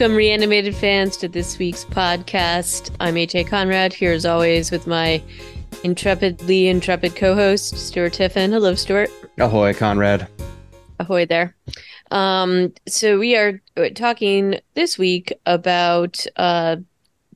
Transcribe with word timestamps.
Welcome, 0.00 0.16
reanimated 0.16 0.74
fans, 0.74 1.18
to 1.18 1.28
this 1.28 1.58
week's 1.58 1.84
podcast. 1.84 2.90
I'm 3.00 3.16
AJ 3.16 3.48
Conrad, 3.48 3.92
here 3.92 4.14
as 4.14 4.24
always 4.24 4.70
with 4.70 4.86
my 4.86 5.22
intrepidly 5.84 6.68
intrepid 6.68 7.16
co 7.16 7.34
host, 7.34 7.76
Stuart 7.76 8.14
Tiffin. 8.14 8.50
Hello, 8.50 8.74
Stuart. 8.74 9.10
Ahoy, 9.36 9.74
Conrad. 9.74 10.26
Ahoy 11.00 11.26
there. 11.26 11.54
Um, 12.10 12.72
so, 12.88 13.18
we 13.18 13.36
are 13.36 13.60
talking 13.94 14.58
this 14.72 14.96
week 14.96 15.34
about 15.44 16.24
uh, 16.36 16.76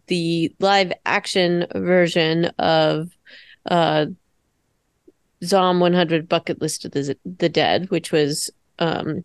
the 0.06 0.50
live 0.58 0.91
action 1.05 1.66
version 1.74 2.46
of 2.58 3.10
uh, 3.66 4.06
Zom 5.44 5.80
100 5.80 6.30
Bucket 6.30 6.62
List 6.62 6.86
of 6.86 6.92
the, 6.92 7.14
the 7.27 7.50
Dead, 7.50 7.91
which 7.91 8.10
was, 8.10 8.48
um, 8.78 9.22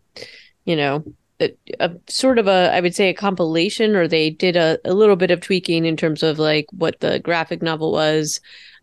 you 0.65 0.75
know, 0.75 1.05
a, 1.39 1.91
sort 2.07 2.39
of 2.39 2.47
a 2.47 2.71
I 2.73 2.79
would 2.79 2.95
say 2.95 3.09
a 3.09 3.13
compilation, 3.13 3.95
or 3.95 4.07
they 4.07 4.29
did 4.29 4.55
a, 4.55 4.79
a 4.85 4.93
little 4.93 5.15
bit 5.15 5.31
of 5.31 5.41
tweaking 5.41 5.85
in 5.85 5.97
terms 5.97 6.23
of 6.23 6.39
like 6.39 6.65
what 6.71 6.99
the 6.99 7.19
graphic 7.19 7.61
novel 7.61 7.91
was. 7.91 8.39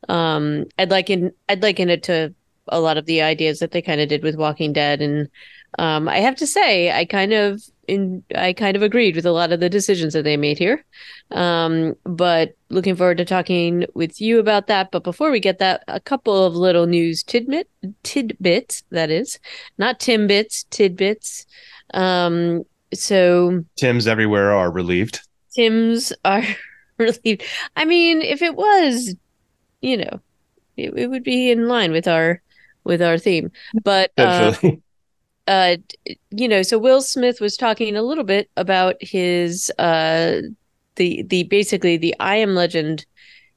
Um, 0.09 0.67
I'd 0.79 0.91
like 0.91 1.11
in 1.11 1.33
I'd 1.49 1.63
liken 1.63 1.91
it 1.91 2.03
to 2.05 2.35
a 2.69 2.81
lot 2.81 2.97
of 2.97 3.07
the 3.07 3.23
ideas 3.23 3.61
that 3.61 3.71
they 3.71 3.83
kind 3.83 4.01
of 4.01 4.09
did 4.09 4.23
with 4.23 4.37
Walking 4.37 4.73
Dead, 4.73 5.01
and 5.01 5.29
um, 5.79 6.09
I 6.09 6.19
have 6.19 6.37
to 6.37 6.47
say 6.47 6.91
I 6.93 7.05
kind 7.05 7.33
of 7.33 7.63
in 7.89 8.23
I 8.35 8.53
kind 8.53 8.77
of 8.77 8.83
agreed 8.83 9.17
with 9.17 9.27
a 9.27 9.33
lot 9.33 9.53
of 9.53 9.61
the 9.61 9.71
decisions 9.71 10.13
that 10.15 10.25
they 10.25 10.37
made 10.37 10.59
here. 10.59 10.85
Um, 11.31 11.95
but 12.05 12.57
looking 12.69 12.97
forward 12.97 13.19
to 13.19 13.25
talking 13.25 13.87
with 13.95 14.21
you 14.21 14.39
about 14.39 14.67
that. 14.67 14.91
But 14.91 15.05
before 15.05 15.31
we 15.31 15.41
get 15.41 15.59
that, 15.59 15.85
a 15.89 16.01
couple 16.01 16.45
of 16.45 16.55
little 16.55 16.87
news 16.87 17.23
tidbit 17.23 17.69
tidbits 18.03 18.83
that 18.91 19.11
is 19.11 19.39
not 19.79 20.01
timbits 20.01 20.65
tidbits. 20.71 21.47
Um, 21.95 22.65
so 22.95 23.65
Tim's 23.77 24.07
everywhere 24.07 24.53
are 24.53 24.71
relieved. 24.71 25.21
Tim's 25.55 26.13
are 26.25 26.45
relieved. 26.99 27.43
I 27.77 27.85
mean, 27.85 28.23
if 28.23 28.43
it 28.43 28.55
was, 28.55 29.15
you 29.81 29.97
know, 29.97 30.21
it, 30.77 30.93
it 30.97 31.07
would 31.09 31.25
be 31.25 31.51
in 31.51 31.69
line 31.69 31.93
with 31.93 32.09
our 32.09 32.43
with 32.85 33.03
our 33.03 33.19
theme. 33.19 33.51
But 33.83 34.13
uh, 34.17 34.55
uh, 35.47 35.77
you 36.31 36.49
know, 36.49 36.63
so 36.63 36.79
Will 36.79 37.01
Smith 37.01 37.41
was 37.41 37.57
talking 37.57 37.97
a 37.97 38.03
little 38.03 38.25
bit 38.25 38.51
about 38.57 38.97
his 39.01 39.71
uh, 39.79 40.41
the 40.97 41.23
the 41.23 41.45
basically 41.45 41.97
the 41.97 42.15
I 42.21 42.37
Am 42.37 42.55
Legend 42.55 43.07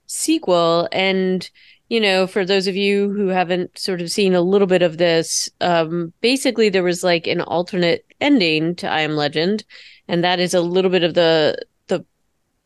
sequel. 0.05 0.87
And 0.91 1.49
you 1.89 1.99
know, 1.99 2.27
for 2.27 2.45
those 2.45 2.67
of 2.67 2.75
you 2.75 3.11
who 3.11 3.27
haven't 3.29 3.77
sort 3.77 4.01
of 4.01 4.11
seen 4.11 4.35
a 4.35 4.41
little 4.41 4.67
bit 4.67 4.83
of 4.83 4.97
this, 4.97 5.49
um, 5.61 6.13
basically 6.21 6.69
there 6.69 6.83
was 6.83 7.03
like 7.03 7.25
an 7.25 7.41
alternate 7.41 8.05
ending 8.21 8.75
to 8.75 8.87
I 8.87 9.01
Am 9.01 9.15
Legend, 9.15 9.63
and 10.07 10.23
that 10.23 10.39
is 10.39 10.53
a 10.53 10.61
little 10.61 10.91
bit 10.91 11.03
of 11.03 11.15
the 11.15 11.57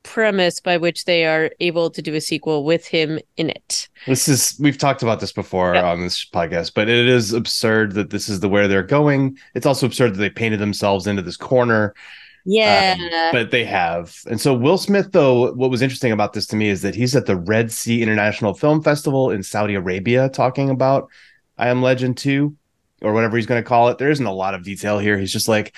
premise 0.04 0.60
by 0.60 0.78
which 0.78 1.06
they 1.06 1.26
are 1.26 1.50
able 1.60 1.90
to 1.90 2.02
do 2.02 2.14
a 2.14 2.22
sequel 2.22 2.64
with 2.64 2.86
him 2.86 3.20
in 3.38 3.50
it. 3.50 3.88
This 4.06 4.28
is 4.28 4.58
we've 4.60 4.78
talked 4.78 5.02
about 5.02 5.20
this 5.20 5.32
before 5.32 5.74
yep. 5.74 5.86
on 5.86 6.02
this 6.02 6.26
podcast, 6.26 6.74
but 6.76 6.90
it 6.90 7.08
is 7.08 7.34
absurd 7.34 7.94
that 7.94 8.10
this 8.10 8.30
is 8.30 8.40
the 8.40 8.50
where 8.50 8.68
they're 8.68 8.84
going. 8.84 9.38
It's 9.56 9.66
also 9.66 9.86
absurd 9.86 10.16
that 10.16 10.20
they 10.20 10.30
painted 10.30 10.60
themselves 10.60 11.08
into 11.08 11.22
this 11.22 11.38
corner 11.38 11.94
yeah. 12.46 12.96
Um, 13.00 13.10
but 13.32 13.52
they 13.52 13.66
have. 13.66 14.18
And 14.30 14.40
so 14.40 14.54
Will 14.54 14.78
Smith, 14.78 15.12
though, 15.12 15.54
what 15.54 15.70
was 15.70 15.82
interesting 15.82 16.12
about 16.12 16.34
this 16.34 16.46
to 16.48 16.56
me 16.56 16.70
is 16.70 16.82
that 16.82 16.96
he's 16.96 17.16
at 17.16 17.26
the 17.26 17.38
Red 17.38 17.72
Sea 17.72 18.02
International 18.02 18.54
Film 18.54 18.82
Festival 18.82 19.32
in 19.32 19.44
Saudi 19.44 19.76
Arabia 19.76 20.30
talking 20.30 20.70
about 20.70 21.10
I 21.58 21.70
Am 21.70 21.82
Legend 21.82 22.18
2 22.18 22.56
or 23.02 23.14
whatever 23.14 23.38
he's 23.38 23.46
going 23.46 23.64
to 23.64 23.68
call 23.68 23.90
it. 23.90 23.98
There 23.98 24.12
isn't 24.12 24.26
a 24.26 24.34
lot 24.34 24.54
of 24.56 24.64
detail 24.64 25.00
here. 25.00 25.18
He's 25.18 25.32
just 25.32 25.48
like, 25.48 25.76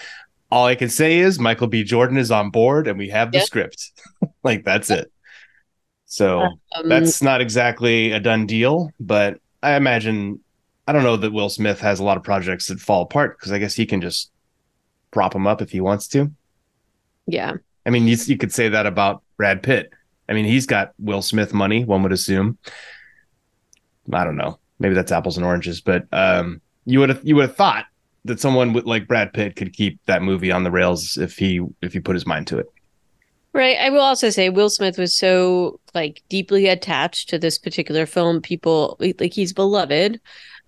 all 0.52 0.66
I 0.66 0.76
can 0.76 0.90
say 0.90 1.20
is 1.20 1.40
Michael 1.40 1.68
B. 1.68 1.84
Jordan 1.84 2.18
is 2.18 2.32
on 2.32 2.50
board 2.50 2.88
and 2.88 2.98
we 2.98 3.10
have 3.10 3.32
the 3.32 3.40
yep. 3.40 3.48
script. 3.48 3.92
like, 4.46 4.64
that's 4.64 4.90
it. 4.90 5.12
So 6.06 6.42
um, 6.42 6.88
that's 6.88 7.22
not 7.22 7.42
exactly 7.42 8.12
a 8.12 8.20
done 8.20 8.46
deal, 8.46 8.92
but 9.00 9.40
I 9.62 9.76
imagine, 9.76 10.40
I 10.88 10.94
don't 10.94 11.04
know 11.04 11.18
that 11.18 11.34
Will 11.34 11.50
Smith 11.50 11.82
has 11.82 12.00
a 12.00 12.04
lot 12.04 12.16
of 12.16 12.24
projects 12.24 12.68
that 12.68 12.80
fall 12.80 13.02
apart 13.02 13.38
because 13.38 13.52
I 13.52 13.58
guess 13.58 13.74
he 13.74 13.86
can 13.86 14.00
just 14.00 14.32
prop 15.12 15.34
them 15.34 15.48
up 15.48 15.62
if 15.62 15.72
he 15.72 15.82
wants 15.82 16.08
to. 16.10 16.32
Yeah. 17.26 17.54
I 17.86 17.90
mean, 17.90 18.08
you, 18.08 18.16
you 18.26 18.38
could 18.38 18.54
say 18.54 18.70
that 18.70 18.86
about 18.86 19.24
Brad 19.36 19.64
Pitt. 19.64 19.92
I 20.30 20.34
mean, 20.34 20.46
he's 20.46 20.66
got 20.66 20.94
Will 21.00 21.22
Smith 21.22 21.54
money, 21.54 21.84
one 21.84 22.04
would 22.04 22.12
assume. 22.12 22.58
I 24.14 24.24
don't 24.24 24.38
know. 24.38 24.60
Maybe 24.80 24.94
that's 24.94 25.12
apples 25.12 25.38
and 25.38 25.46
oranges, 25.46 25.82
but 25.82 26.06
um, 26.12 26.62
you 26.86 27.00
would 27.00 27.10
have 27.10 27.22
you 27.24 27.36
would 27.36 27.48
have 27.48 27.56
thought 27.56 27.86
that 28.26 28.40
someone 28.40 28.74
with, 28.74 28.86
like 28.86 29.08
Brad 29.08 29.34
Pitt 29.34 29.56
could 29.56 29.74
keep 29.74 30.00
that 30.06 30.22
movie 30.22 30.52
on 30.52 30.64
the 30.64 30.72
rails 30.72 31.18
if 31.18 31.38
he 31.38 31.62
if 31.82 31.94
he 31.94 32.00
put 32.00 32.16
his 32.16 32.26
mind 32.26 32.48
to 32.48 32.60
it. 32.60 32.72
Right. 33.56 33.78
I 33.80 33.90
will 33.90 34.02
also 34.02 34.30
say 34.32 34.50
Will 34.50 34.70
Smith 34.70 34.98
was 34.98 35.16
so 35.16 35.80
like 35.94 36.22
deeply 36.28 36.68
attached 36.68 37.30
to 37.30 37.40
this 37.40 37.58
particular 37.58 38.06
film. 38.06 38.42
People 38.42 38.98
like 39.00 39.32
he's 39.32 39.54
beloved. 39.54 40.20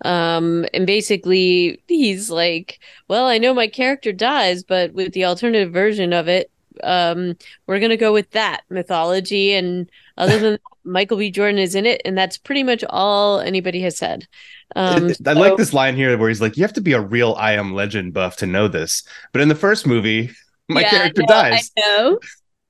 Um, 0.06 0.64
and 0.72 0.86
basically 0.86 1.82
he's 1.86 2.30
like, 2.30 2.80
well, 3.06 3.26
I 3.26 3.36
know 3.36 3.52
my 3.52 3.66
character 3.66 4.10
dies, 4.10 4.62
but 4.62 4.94
with 4.94 5.12
the 5.12 5.26
alternative 5.26 5.70
version 5.70 6.14
of 6.14 6.28
it, 6.28 6.50
um, 6.82 7.36
we're 7.66 7.78
gonna 7.78 7.98
go 7.98 8.10
with 8.10 8.30
that 8.30 8.62
mythology. 8.70 9.52
And 9.52 9.90
other 10.16 10.38
than 10.38 10.52
that, 10.52 10.60
Michael 10.82 11.18
B. 11.18 11.30
Jordan 11.30 11.58
is 11.58 11.74
in 11.74 11.84
it, 11.84 12.00
and 12.06 12.16
that's 12.16 12.38
pretty 12.38 12.62
much 12.62 12.82
all 12.88 13.38
anybody 13.38 13.82
has 13.82 13.98
said. 13.98 14.26
Um, 14.76 15.08
I 15.08 15.12
so, 15.12 15.32
like 15.34 15.58
this 15.58 15.74
line 15.74 15.94
here 15.94 16.16
where 16.16 16.30
he's 16.30 16.40
like, 16.40 16.56
"You 16.56 16.62
have 16.62 16.72
to 16.72 16.80
be 16.80 16.94
a 16.94 17.02
real 17.02 17.34
I 17.38 17.52
Am 17.52 17.74
Legend 17.74 18.14
buff 18.14 18.36
to 18.36 18.46
know 18.46 18.66
this." 18.66 19.02
But 19.32 19.42
in 19.42 19.48
the 19.48 19.54
first 19.54 19.86
movie, 19.86 20.30
my 20.70 20.80
yeah, 20.80 20.88
character 20.88 21.22
dies. 21.28 21.70
I 21.76 21.80
know. 21.80 22.18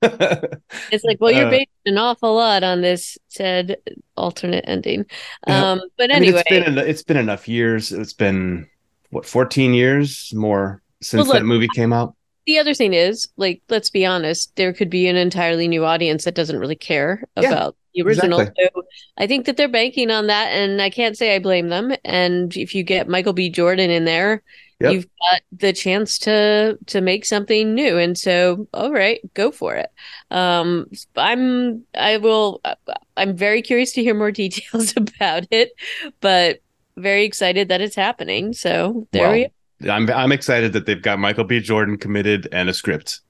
It's 0.03 1.05
like, 1.05 1.21
well, 1.21 1.33
you're 1.33 1.47
uh, 1.47 1.51
based 1.51 1.71
an 1.87 1.99
awful 1.99 2.35
lot 2.35 2.63
on 2.63 2.83
this 2.83 3.19
said 3.29 3.77
alternate 4.17 4.65
ending. 4.67 5.05
Um, 5.47 5.81
but 5.97 6.11
anyway, 6.11 6.43
I 6.49 6.55
mean, 6.55 6.63
it's 6.63 6.69
been 6.69 6.79
it's 6.79 7.03
been 7.03 7.17
enough 7.17 7.49
years. 7.49 7.91
It's 7.93 8.13
been 8.13 8.69
what 9.11 9.27
14 9.27 9.75
years 9.75 10.33
more 10.35 10.83
since 11.01 11.21
well, 11.21 11.27
look, 11.29 11.37
that 11.37 11.45
movie 11.45 11.69
came 11.75 11.93
out. 11.93 12.15
The 12.47 12.59
other 12.59 12.75
thing 12.75 12.95
is, 12.95 13.29
like, 13.37 13.61
let's 13.69 13.91
be 13.91 14.07
honest, 14.07 14.55
there 14.57 14.73
could 14.73 14.89
be 14.89 15.07
an 15.07 15.17
entirely 15.17 15.69
new 15.69 15.85
audience 15.85 16.25
that 16.25 16.35
doesn't 16.35 16.59
really 16.59 16.77
care 16.77 17.23
yeah, 17.37 17.49
about 17.49 17.77
the 17.95 18.03
original. 18.03 18.41
Exactly. 18.41 18.71
So 18.75 18.83
I 19.19 19.27
think 19.27 19.47
that 19.47 19.57
they're 19.57 19.69
banking 19.69 20.11
on 20.11 20.29
that, 20.29 20.49
and 20.49 20.81
I 20.81 20.91
can't 20.91 21.17
say 21.17 21.35
I 21.35 21.41
blame 21.41 21.69
them. 21.69 21.93
And 22.05 22.57
if 22.57 22.75
you 22.75 22.83
get 22.85 23.09
Michael 23.09 23.35
B. 23.35 23.51
Jordan 23.51 23.91
in 23.91 24.05
there, 24.05 24.43
Yep. 24.81 24.93
You've 24.93 25.07
got 25.19 25.43
the 25.51 25.73
chance 25.73 26.19
to 26.21 26.79
to 26.87 27.01
make 27.01 27.25
something 27.25 27.75
new, 27.75 27.99
and 27.99 28.17
so 28.17 28.69
all 28.73 28.93
right, 28.93 29.21
go 29.35 29.51
for 29.51 29.75
it. 29.75 29.91
Um, 30.31 30.87
I'm 31.17 31.85
I 31.95 32.19
will 32.19 32.63
I'm 33.17 33.37
very 33.37 33.61
curious 33.61 33.93
to 33.95 34.03
hear 34.03 34.15
more 34.15 34.31
details 34.45 34.95
about 34.97 35.47
it, 35.51 35.73
but 36.21 36.61
very 36.97 37.25
excited 37.25 37.69
that 37.69 37.81
it's 37.81 37.97
happening. 37.97 38.53
So 38.53 39.09
there 39.11 39.25
well, 39.25 39.33
we. 39.33 39.91
I'm 39.91 40.09
I'm 40.11 40.31
excited 40.31 40.73
that 40.75 40.87
they've 40.87 41.03
got 41.03 41.19
Michael 41.19 41.45
B. 41.45 41.61
Jordan 41.61 41.99
committed 41.99 42.49
and 42.53 42.69
a 42.69 42.75
script. 42.75 43.21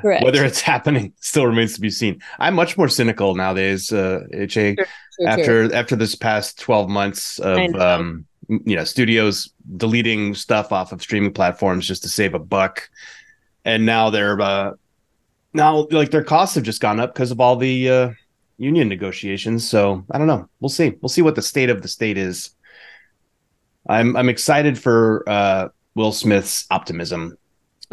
Correct. 0.00 0.24
Whether 0.24 0.44
it's 0.44 0.60
happening 0.72 1.14
still 1.20 1.46
remains 1.46 1.74
to 1.74 1.80
be 1.80 1.90
seen. 1.90 2.20
I'm 2.38 2.54
much 2.54 2.78
more 2.78 2.88
cynical 2.88 3.34
nowadays, 3.34 3.92
uh, 3.92 4.20
HA, 4.32 4.46
sure, 4.46 4.86
sure, 5.18 5.28
after 5.28 5.44
sure. 5.68 5.74
after 5.74 5.96
this 5.96 6.14
past 6.14 6.60
12 6.60 6.88
months 6.88 7.40
of 7.40 7.74
um 7.74 8.26
you 8.64 8.76
know 8.76 8.84
studios 8.84 9.52
deleting 9.76 10.34
stuff 10.34 10.72
off 10.72 10.92
of 10.92 11.02
streaming 11.02 11.32
platforms 11.32 11.86
just 11.86 12.02
to 12.02 12.08
save 12.08 12.34
a 12.34 12.38
buck. 12.38 12.88
And 13.64 13.86
now 13.86 14.10
they're 14.10 14.40
uh 14.40 14.72
now 15.52 15.86
like 15.90 16.10
their 16.10 16.24
costs 16.24 16.54
have 16.54 16.64
just 16.64 16.80
gone 16.80 17.00
up 17.00 17.14
because 17.14 17.30
of 17.30 17.40
all 17.40 17.56
the 17.56 17.88
uh 17.88 18.10
union 18.58 18.88
negotiations. 18.88 19.68
So 19.68 20.04
i 20.10 20.18
don't 20.18 20.26
know. 20.26 20.48
We'll 20.60 20.68
see. 20.68 20.94
We'll 21.00 21.08
see 21.08 21.22
what 21.22 21.34
the 21.34 21.42
state 21.42 21.70
of 21.70 21.82
the 21.82 21.88
state 21.88 22.18
is. 22.18 22.50
I'm 23.88 24.16
i'm 24.16 24.28
excited 24.28 24.78
for 24.78 25.24
uh 25.28 25.68
will 25.94 26.12
smith's 26.12 26.66
optimism 26.70 27.36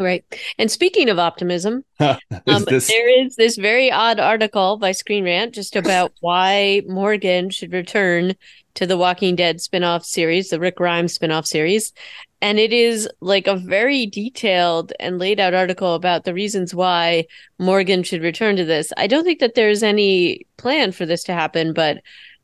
Right. 0.00 0.24
And 0.58 0.70
speaking 0.70 1.10
of 1.10 1.18
optimism, 1.18 1.84
um, 2.00 2.18
this... 2.66 2.88
there 2.88 3.24
is 3.24 3.36
this 3.36 3.56
very 3.56 3.92
odd 3.92 4.18
article 4.18 4.78
by 4.78 4.92
Screen 4.92 5.24
Rant 5.24 5.54
just 5.54 5.76
about 5.76 6.12
why 6.20 6.82
Morgan 6.88 7.50
should 7.50 7.72
return 7.72 8.34
to 8.74 8.86
the 8.86 8.96
Walking 8.96 9.36
Dead 9.36 9.60
spin-off 9.60 10.04
series, 10.04 10.48
the 10.48 10.58
Rick 10.58 10.76
Grimes 10.76 11.12
spin-off 11.12 11.46
series. 11.46 11.92
And 12.40 12.58
it 12.58 12.72
is 12.72 13.08
like 13.20 13.46
a 13.46 13.56
very 13.56 14.06
detailed 14.06 14.94
and 14.98 15.18
laid 15.18 15.38
out 15.38 15.52
article 15.52 15.94
about 15.94 16.24
the 16.24 16.32
reasons 16.32 16.74
why 16.74 17.26
Morgan 17.58 18.02
should 18.02 18.22
return 18.22 18.56
to 18.56 18.64
this. 18.64 18.92
I 18.96 19.06
don't 19.06 19.24
think 19.24 19.40
that 19.40 19.54
there's 19.54 19.82
any 19.82 20.46
plan 20.56 20.92
for 20.92 21.04
this 21.04 21.24
to 21.24 21.34
happen, 21.34 21.74
but 21.74 21.98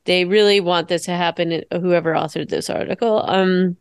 they 0.04 0.26
really 0.26 0.60
want 0.60 0.88
this 0.88 1.04
to 1.04 1.12
happen 1.12 1.62
whoever 1.72 2.12
authored 2.12 2.50
this 2.50 2.68
article. 2.68 3.24
Um 3.26 3.78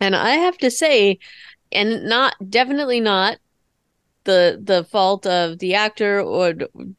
and 0.00 0.14
I 0.14 0.30
have 0.30 0.58
to 0.58 0.70
say 0.70 1.18
and 1.76 2.04
not 2.04 2.34
definitely 2.50 3.00
not 3.00 3.38
the 4.24 4.60
the 4.62 4.84
fault 4.84 5.26
of 5.26 5.58
the 5.60 5.74
actor 5.74 6.20
or 6.20 6.54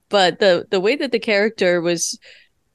but 0.10 0.40
the 0.40 0.66
the 0.72 0.80
way 0.80 0.96
that 0.96 1.12
the 1.12 1.20
character 1.20 1.82
was 1.82 2.18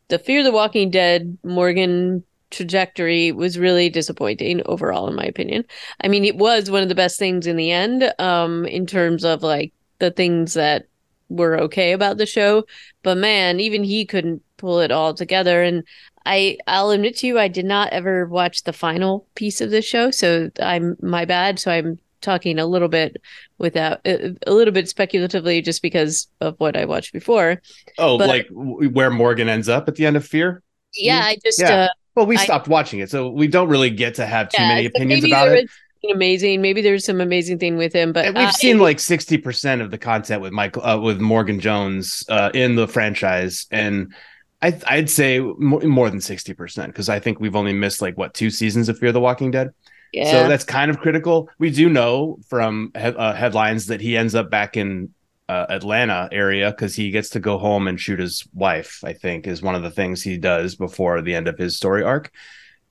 the 0.08 0.18
Fear 0.18 0.42
the 0.42 0.52
Walking 0.52 0.90
Dead 0.90 1.38
Morgan 1.42 2.22
trajectory 2.50 3.32
was 3.32 3.58
really 3.58 3.88
disappointing 3.88 4.60
overall 4.66 5.08
in 5.08 5.14
my 5.14 5.24
opinion. 5.24 5.64
I 6.04 6.08
mean 6.08 6.24
it 6.24 6.36
was 6.36 6.70
one 6.70 6.82
of 6.82 6.90
the 6.90 6.94
best 6.94 7.18
things 7.18 7.46
in 7.46 7.56
the 7.56 7.70
end 7.70 8.12
um 8.18 8.66
in 8.66 8.86
terms 8.86 9.24
of 9.24 9.42
like 9.42 9.72
the 9.98 10.10
things 10.10 10.54
that 10.54 10.86
were 11.32 11.58
okay 11.60 11.92
about 11.92 12.18
the 12.18 12.26
show. 12.26 12.64
But 13.02 13.16
man, 13.16 13.58
even 13.58 13.84
he 13.84 14.04
couldn't 14.04 14.42
pull 14.58 14.80
it 14.80 14.92
all 14.92 15.14
together. 15.14 15.62
And 15.62 15.84
I 16.26 16.58
I'll 16.66 16.90
admit 16.90 17.16
to 17.18 17.26
you, 17.26 17.38
I 17.38 17.48
did 17.48 17.64
not 17.64 17.92
ever 17.92 18.26
watch 18.26 18.64
the 18.64 18.72
final 18.72 19.26
piece 19.34 19.60
of 19.60 19.70
the 19.70 19.82
show, 19.82 20.10
so 20.10 20.50
I'm 20.60 20.96
my 21.00 21.24
bad. 21.24 21.58
So 21.58 21.70
I'm 21.70 21.98
talking 22.20 22.58
a 22.58 22.66
little 22.66 22.88
bit 22.88 23.20
without 23.58 24.00
a 24.04 24.34
little 24.46 24.72
bit 24.72 24.88
speculatively 24.88 25.60
just 25.60 25.82
because 25.82 26.28
of 26.40 26.54
what 26.58 26.76
I 26.76 26.84
watched 26.84 27.12
before. 27.12 27.60
Oh, 27.98 28.18
but, 28.18 28.28
like 28.28 28.46
where 28.50 29.10
Morgan 29.10 29.48
ends 29.48 29.68
up 29.68 29.88
at 29.88 29.96
the 29.96 30.06
end 30.06 30.16
of 30.16 30.26
Fear? 30.26 30.62
Yeah, 30.94 31.20
I 31.24 31.36
just 31.44 31.60
yeah. 31.60 31.74
Uh, 31.74 31.88
well, 32.14 32.26
we 32.26 32.36
stopped 32.36 32.68
I, 32.68 32.70
watching 32.70 33.00
it, 33.00 33.10
so 33.10 33.28
we 33.28 33.48
don't 33.48 33.68
really 33.68 33.90
get 33.90 34.14
to 34.16 34.26
have 34.26 34.48
too 34.50 34.62
yeah, 34.62 34.68
many 34.68 34.86
opinions 34.86 35.24
about 35.24 35.48
it. 35.48 35.68
Amazing. 36.12 36.60
Maybe 36.60 36.82
there's 36.82 37.04
some 37.04 37.20
amazing 37.20 37.60
thing 37.60 37.76
with 37.76 37.92
him, 37.92 38.12
but 38.12 38.26
and 38.26 38.36
we've 38.36 38.48
uh, 38.48 38.52
seen 38.52 38.78
like 38.78 38.98
sixty 38.98 39.38
percent 39.38 39.80
of 39.80 39.90
the 39.90 39.98
content 39.98 40.42
with 40.42 40.52
Michael 40.52 40.84
uh, 40.84 40.98
with 40.98 41.20
Morgan 41.20 41.60
Jones 41.60 42.24
uh, 42.28 42.50
in 42.54 42.74
the 42.74 42.88
franchise, 42.88 43.66
and 43.70 44.12
I, 44.62 44.80
I'd 44.86 45.10
say 45.10 45.40
more, 45.40 45.80
more 45.80 46.08
than 46.08 46.20
sixty 46.20 46.54
percent 46.54 46.92
because 46.92 47.08
I 47.08 47.18
think 47.18 47.40
we've 47.40 47.56
only 47.56 47.72
missed 47.72 48.00
like 48.00 48.16
what 48.16 48.32
two 48.32 48.48
seasons 48.48 48.88
of 48.88 48.98
Fear 48.98 49.12
the 49.12 49.20
Walking 49.20 49.50
Dead. 49.50 49.70
Yeah. 50.12 50.30
So 50.30 50.48
that's 50.48 50.64
kind 50.64 50.90
of 50.90 50.98
critical. 51.00 51.48
We 51.58 51.70
do 51.70 51.88
know 51.88 52.38
from 52.48 52.92
he- 52.94 53.02
uh, 53.02 53.34
headlines 53.34 53.86
that 53.86 54.00
he 54.00 54.16
ends 54.16 54.34
up 54.34 54.50
back 54.50 54.76
in 54.76 55.12
uh, 55.48 55.66
Atlanta 55.68 56.28
area 56.30 56.70
because 56.70 56.94
he 56.94 57.10
gets 57.10 57.30
to 57.30 57.40
go 57.40 57.58
home 57.58 57.88
and 57.88 57.98
shoot 57.98 58.20
his 58.20 58.46
wife. 58.54 59.00
I 59.04 59.14
think 59.14 59.46
is 59.46 59.62
one 59.62 59.74
of 59.74 59.82
the 59.82 59.90
things 59.90 60.22
he 60.22 60.38
does 60.38 60.76
before 60.76 61.22
the 61.22 61.34
end 61.34 61.48
of 61.48 61.58
his 61.58 61.76
story 61.76 62.02
arc. 62.02 62.30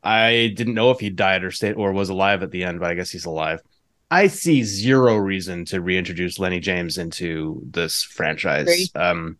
I 0.03 0.51
didn't 0.55 0.73
know 0.73 0.91
if 0.91 0.99
he 0.99 1.09
died 1.09 1.43
or 1.43 1.51
stayed 1.51 1.75
or 1.75 1.93
was 1.93 2.09
alive 2.09 2.43
at 2.43 2.51
the 2.51 2.63
end, 2.63 2.79
but 2.79 2.89
I 2.89 2.95
guess 2.95 3.11
he's 3.11 3.25
alive. 3.25 3.61
I 4.09 4.27
see 4.27 4.63
zero 4.63 5.15
reason 5.15 5.63
to 5.65 5.79
reintroduce 5.79 6.37
Lenny 6.37 6.59
James 6.59 6.97
into 6.97 7.61
this 7.69 8.03
franchise. 8.03 8.89
Um, 8.95 9.37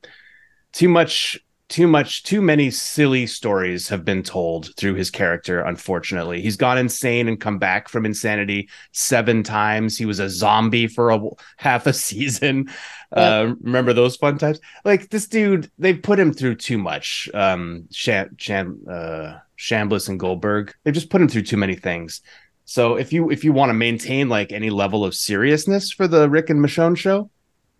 too 0.72 0.88
much 0.88 1.40
too 1.72 1.88
much 1.88 2.24
too 2.24 2.42
many 2.42 2.70
silly 2.70 3.26
stories 3.26 3.88
have 3.88 4.04
been 4.04 4.22
told 4.22 4.76
through 4.76 4.94
his 4.94 5.10
character 5.10 5.62
unfortunately. 5.62 6.42
He's 6.42 6.58
gone 6.58 6.78
insane 6.78 7.30
and 7.30 7.40
come 7.40 7.60
back 7.60 7.88
from 7.88 8.06
insanity 8.06 8.70
seven 8.92 9.42
times. 9.42 9.98
He 9.98 10.06
was 10.06 10.20
a 10.20 10.30
zombie 10.30 10.88
for 10.88 11.12
a 11.12 11.20
half 11.56 11.88
a 11.88 11.94
season. 12.10 12.70
Uh, 13.14 13.54
remember 13.62 13.94
those 13.94 14.18
fun 14.18 14.38
times? 14.38 14.60
Like 14.84 15.10
this 15.10 15.28
dude 15.28 15.72
they 15.80 15.94
put 15.94 16.20
him 16.20 16.34
through 16.34 16.56
too 16.56 16.78
much. 16.78 17.30
Um 17.34 17.88
Sham, 17.90 18.36
Sham, 18.38 18.82
uh, 18.90 19.38
Chambliss 19.58 20.10
and 20.10 20.20
Goldberg 20.20 20.76
they 20.84 20.92
just 20.92 21.10
put 21.10 21.22
him 21.22 21.30
through 21.30 21.44
too 21.44 21.58
many 21.58 21.76
things. 21.76 22.22
So 22.66 22.98
if 22.98 23.14
you 23.14 23.32
if 23.32 23.46
you 23.46 23.54
want 23.54 23.70
to 23.70 23.74
maintain 23.74 24.28
like 24.28 24.52
any 24.52 24.70
level 24.70 25.06
of 25.06 25.16
seriousness 25.16 25.94
for 25.94 26.06
the 26.06 26.30
Rick 26.30 26.50
and 26.50 26.60
Michonne 26.60 26.98
show 26.98 27.30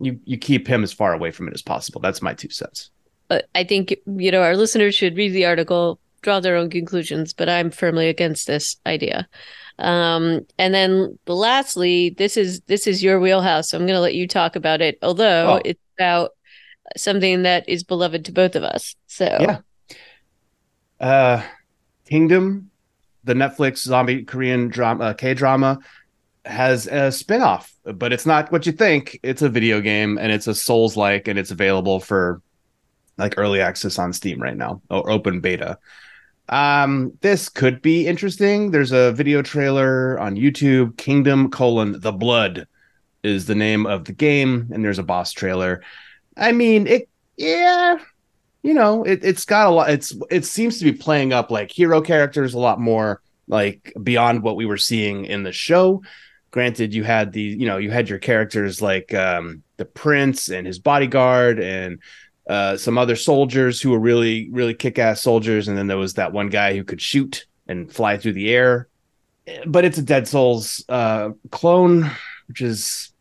you 0.00 0.18
you 0.24 0.38
keep 0.38 0.66
him 0.66 0.82
as 0.82 0.94
far 0.94 1.12
away 1.12 1.30
from 1.30 1.46
it 1.46 1.54
as 1.54 1.60
possible. 1.60 2.00
That's 2.00 2.22
my 2.22 2.32
two 2.32 2.48
cents 2.48 2.90
I 3.54 3.64
think 3.64 3.94
you 4.06 4.30
know 4.30 4.42
our 4.42 4.56
listeners 4.56 4.94
should 4.94 5.16
read 5.16 5.30
the 5.30 5.46
article, 5.46 5.98
draw 6.22 6.40
their 6.40 6.56
own 6.56 6.70
conclusions. 6.70 7.32
But 7.32 7.48
I'm 7.48 7.70
firmly 7.70 8.08
against 8.08 8.46
this 8.46 8.76
idea. 8.86 9.28
Um, 9.78 10.46
and 10.58 10.74
then 10.74 11.18
lastly, 11.26 12.10
this 12.10 12.36
is 12.36 12.60
this 12.62 12.86
is 12.86 13.02
your 13.02 13.20
wheelhouse, 13.20 13.70
so 13.70 13.78
I'm 13.78 13.86
going 13.86 13.96
to 13.96 14.00
let 14.00 14.14
you 14.14 14.28
talk 14.28 14.56
about 14.56 14.80
it. 14.80 14.98
Although 15.02 15.54
oh. 15.54 15.62
it's 15.64 15.80
about 15.98 16.32
something 16.96 17.42
that 17.42 17.68
is 17.68 17.82
beloved 17.84 18.24
to 18.26 18.32
both 18.32 18.56
of 18.56 18.62
us. 18.62 18.94
So 19.06 19.24
yeah, 19.24 19.58
uh, 21.00 21.42
Kingdom, 22.08 22.70
the 23.24 23.34
Netflix 23.34 23.78
zombie 23.78 24.24
Korean 24.24 24.68
drama 24.68 25.14
K 25.14 25.34
drama 25.34 25.78
has 26.44 26.86
a 26.86 27.08
spinoff, 27.08 27.72
but 27.84 28.12
it's 28.12 28.26
not 28.26 28.50
what 28.50 28.66
you 28.66 28.72
think. 28.72 29.18
It's 29.22 29.42
a 29.42 29.48
video 29.48 29.80
game 29.80 30.18
and 30.18 30.32
it's 30.32 30.46
a 30.46 30.54
Souls 30.54 30.96
like, 30.96 31.28
and 31.28 31.38
it's 31.38 31.50
available 31.50 32.00
for 32.00 32.42
like 33.18 33.34
early 33.36 33.60
access 33.60 33.98
on 33.98 34.12
Steam 34.12 34.40
right 34.40 34.56
now 34.56 34.80
or 34.90 35.10
open 35.10 35.40
beta. 35.40 35.78
Um, 36.48 37.12
this 37.20 37.48
could 37.48 37.80
be 37.82 38.06
interesting. 38.06 38.70
There's 38.70 38.92
a 38.92 39.12
video 39.12 39.42
trailer 39.42 40.18
on 40.18 40.36
YouTube. 40.36 40.96
Kingdom 40.96 41.50
colon 41.50 42.00
the 42.00 42.12
Blood 42.12 42.66
is 43.22 43.46
the 43.46 43.54
name 43.54 43.86
of 43.86 44.04
the 44.04 44.12
game, 44.12 44.68
and 44.72 44.84
there's 44.84 44.98
a 44.98 45.04
boss 45.04 45.32
trailer. 45.32 45.82
I 46.36 46.52
mean, 46.52 46.86
it 46.86 47.08
yeah, 47.36 47.98
you 48.62 48.74
know, 48.74 49.04
it 49.04 49.24
it's 49.24 49.44
got 49.44 49.68
a 49.68 49.70
lot. 49.70 49.90
It's 49.90 50.14
it 50.30 50.44
seems 50.44 50.78
to 50.78 50.84
be 50.84 50.92
playing 50.92 51.32
up 51.32 51.50
like 51.50 51.70
hero 51.70 52.00
characters 52.00 52.54
a 52.54 52.58
lot 52.58 52.80
more 52.80 53.22
like 53.48 53.92
beyond 54.02 54.42
what 54.42 54.56
we 54.56 54.66
were 54.66 54.76
seeing 54.76 55.24
in 55.24 55.42
the 55.42 55.52
show. 55.52 56.02
Granted, 56.50 56.92
you 56.92 57.04
had 57.04 57.32
the 57.32 57.40
you 57.40 57.66
know 57.66 57.78
you 57.78 57.90
had 57.90 58.08
your 58.08 58.18
characters 58.18 58.82
like 58.82 59.14
um 59.14 59.62
the 59.76 59.84
prince 59.84 60.48
and 60.50 60.66
his 60.66 60.78
bodyguard 60.78 61.58
and 61.60 62.00
uh, 62.48 62.76
some 62.76 62.98
other 62.98 63.16
soldiers 63.16 63.80
who 63.80 63.90
were 63.90 64.00
really 64.00 64.48
really 64.50 64.74
kick-ass 64.74 65.22
soldiers. 65.22 65.68
And 65.68 65.76
then 65.76 65.86
there 65.86 65.98
was 65.98 66.14
that 66.14 66.32
one 66.32 66.48
guy 66.48 66.74
who 66.74 66.84
could 66.84 67.00
shoot 67.00 67.46
and 67.68 67.92
fly 67.92 68.18
through 68.18 68.34
the 68.34 68.50
air. 68.50 68.88
But 69.66 69.84
it's 69.84 69.98
a 69.98 70.02
Dark 70.02 70.26
Souls 70.26 70.84
uh, 70.88 71.30
clone 71.50 72.10
which 72.52 72.60
is 72.60 73.12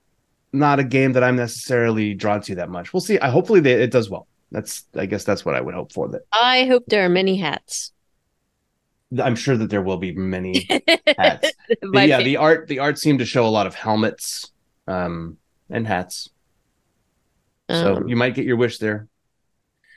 not 0.52 0.78
a 0.80 0.84
game 0.84 1.14
that 1.14 1.24
i'm 1.24 1.38
necessarily 1.38 2.14
drawn 2.14 2.42
to 2.42 2.56
that 2.56 2.70
much. 2.70 2.92
We'll 2.92 3.00
see. 3.00 3.18
I 3.20 3.30
hopefully 3.30 3.62
they, 3.62 3.82
it 3.82 3.92
does 3.92 4.10
well. 4.10 4.28
That's 4.52 4.84
i 4.96 5.06
guess 5.06 5.24
that's 5.24 5.46
what 5.46 5.56
i 5.56 5.62
would 5.62 5.74
hope 5.74 5.94
for 5.94 6.10
that. 6.10 6.24
I 6.34 6.66
hope 6.66 6.84
there 6.88 7.06
are 7.06 7.10
many 7.10 7.38
hats. 7.38 7.94
I'm 9.18 9.36
sure 9.36 9.56
that 9.56 9.70
there 9.70 9.82
will 9.82 9.98
be 9.98 10.14
many 10.14 10.68
hats. 11.18 11.52
Yeah 11.82 12.22
the 12.22 12.36
art 12.36 12.68
the 12.68 12.80
art 12.80 13.00
seemed 13.00 13.20
to 13.20 13.26
show 13.26 13.46
a 13.46 13.54
lot 13.58 13.68
of 13.68 13.76
helmets 13.76 14.52
um, 14.88 15.38
and 15.70 15.88
hats. 15.88 16.30
So 17.70 17.96
um, 17.96 18.10
you 18.10 18.18
might 18.18 18.36
get 18.36 18.46
your 18.46 18.58
wish 18.58 18.80
there 18.80 19.08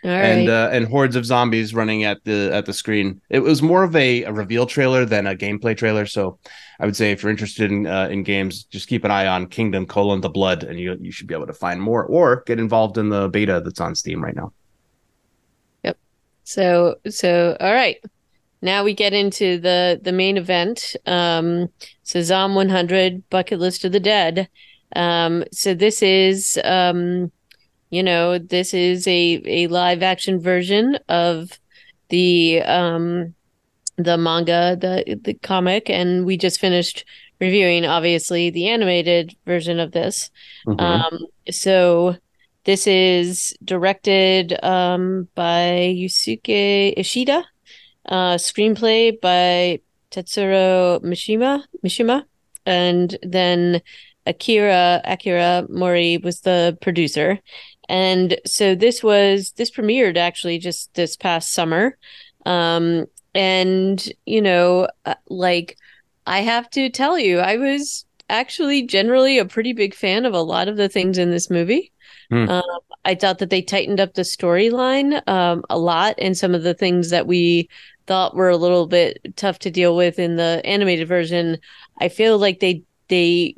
and 0.05 0.49
uh, 0.49 0.69
and 0.71 0.87
hordes 0.87 1.17
of 1.17 1.25
zombies 1.25 1.75
running 1.75 2.05
at 2.05 2.23
the 2.25 2.51
at 2.53 2.67
the 2.67 2.73
screen. 2.73 3.21
It 3.31 3.41
was 3.41 3.62
more 3.62 3.83
of 3.83 3.97
a, 3.97 4.25
a 4.25 4.33
reveal 4.33 4.67
trailer 4.67 5.05
than 5.05 5.27
a 5.27 5.35
gameplay 5.35 5.77
trailer. 5.77 6.06
So 6.06 6.39
I 6.79 6.85
would 6.87 6.97
say 6.97 7.11
if 7.11 7.23
you're 7.23 7.31
interested 7.31 7.71
in 7.71 7.87
uh, 7.87 8.08
in 8.08 8.23
games, 8.23 8.65
just 8.65 8.89
keep 8.89 9.05
an 9.05 9.11
eye 9.11 9.27
on 9.27 9.46
Kingdom 9.46 9.87
colon 9.87 10.20
the 10.20 10.29
Blood, 10.29 10.63
and 10.63 10.79
you 10.79 10.96
you 11.01 11.11
should 11.11 11.27
be 11.27 11.34
able 11.34 11.46
to 11.46 11.55
find 11.55 11.81
more 11.81 12.05
or 12.05 12.43
get 12.46 12.61
involved 12.61 12.99
in 12.99 13.08
the 13.08 13.29
beta 13.29 13.63
that's 13.65 13.81
on 13.81 13.94
Steam 13.94 14.23
right 14.23 14.37
now. 14.37 14.53
Yep. 15.84 15.99
So 16.44 16.96
so 17.08 17.56
all 17.61 17.73
right. 17.73 17.96
Now 18.61 18.84
we 18.84 18.94
get 18.94 19.15
into 19.15 19.58
the 19.58 20.01
the 20.03 20.13
main 20.13 20.37
event. 20.37 20.96
Um, 21.06 21.69
so 22.03 22.20
Zom 22.20 22.55
100 22.55 23.29
Bucket 23.31 23.58
List 23.58 23.84
of 23.84 23.93
the 23.93 24.01
Dead. 24.01 24.49
Um, 24.96 25.44
so 25.51 25.75
this 25.75 26.03
is 26.03 26.58
um 26.63 27.32
you 27.94 28.03
know 28.03 28.39
this 28.39 28.74
is 28.74 29.06
a 29.06 29.43
a 29.46 29.67
live 29.69 30.03
action 30.03 30.41
version 30.41 30.98
of 31.08 31.58
the 32.08 32.60
um 32.63 33.34
the 33.96 34.19
manga 34.19 34.77
the 34.81 35.19
the 35.22 35.34
comic 35.34 35.89
and 35.89 36.27
we 36.27 36.36
just 36.36 36.60
finished 36.60 37.05
reviewing 37.41 37.84
obviously 37.84 38.51
the 38.51 38.69
animated 38.69 39.34
version 39.46 39.79
of 39.79 39.93
this 39.93 40.31
mm-hmm. 40.67 40.81
um 40.81 41.19
so 41.51 42.17
this 42.65 42.86
is 42.86 43.56
directed 43.63 44.58
um 44.65 45.29
by 45.34 45.94
Yusuke 45.96 46.94
Ishida 46.96 47.44
uh 48.06 48.34
screenplay 48.34 49.20
by 49.20 49.81
Tatsuro 50.10 51.01
Mishima 51.03 51.63
Mishima 51.84 52.24
and 52.67 53.17
then 53.22 53.81
Akira 54.27 55.03
Akira 55.05 55.67
Mori 55.69 56.19
was 56.19 56.41
the 56.41 56.79
producer 56.81 57.39
and 57.88 58.38
so 58.46 58.74
this 58.74 59.03
was 59.03 59.53
this 59.53 59.70
premiered 59.70 60.17
actually 60.17 60.58
just 60.58 60.93
this 60.94 61.17
past 61.17 61.53
summer. 61.53 61.96
Um 62.46 63.06
and 63.34 64.12
you 64.26 64.41
know 64.41 64.88
uh, 65.05 65.14
like 65.29 65.76
i 66.26 66.41
have 66.41 66.70
to 66.70 66.88
tell 66.88 67.19
you 67.19 67.38
i 67.38 67.56
was 67.56 68.05
actually 68.31 68.86
generally 68.86 69.38
a 69.38 69.44
pretty 69.44 69.72
big 69.72 69.94
fan 69.94 70.24
of 70.24 70.32
a 70.32 70.41
lot 70.41 70.69
of 70.69 70.76
the 70.76 70.88
things 70.88 71.19
in 71.19 71.31
this 71.31 71.50
movie. 71.50 71.93
Hmm. 72.31 72.48
um, 72.48 72.62
i 73.05 73.14
thought 73.14 73.38
that 73.38 73.50
they 73.50 73.60
tightened 73.60 74.00
up 74.00 74.14
the 74.14 74.22
storyline 74.22 75.26
um, 75.29 75.62
a 75.69 75.79
lot 75.79 76.14
and 76.19 76.36
some 76.38 76.55
of 76.55 76.62
the 76.62 76.74
things 76.74 77.10
that 77.10 77.26
we 77.26 77.69
thought 78.06 78.34
were 78.34 78.48
a 78.48 78.56
little 78.56 78.86
bit 78.86 79.19
tough 79.36 79.58
to 79.60 79.70
deal 79.70 79.94
with 79.96 80.19
in 80.19 80.36
the 80.36 80.62
animated 80.64 81.06
version 81.06 81.58
i 82.00 82.08
feel 82.08 82.38
like 82.38 82.60
they 82.60 82.82
they 83.08 83.56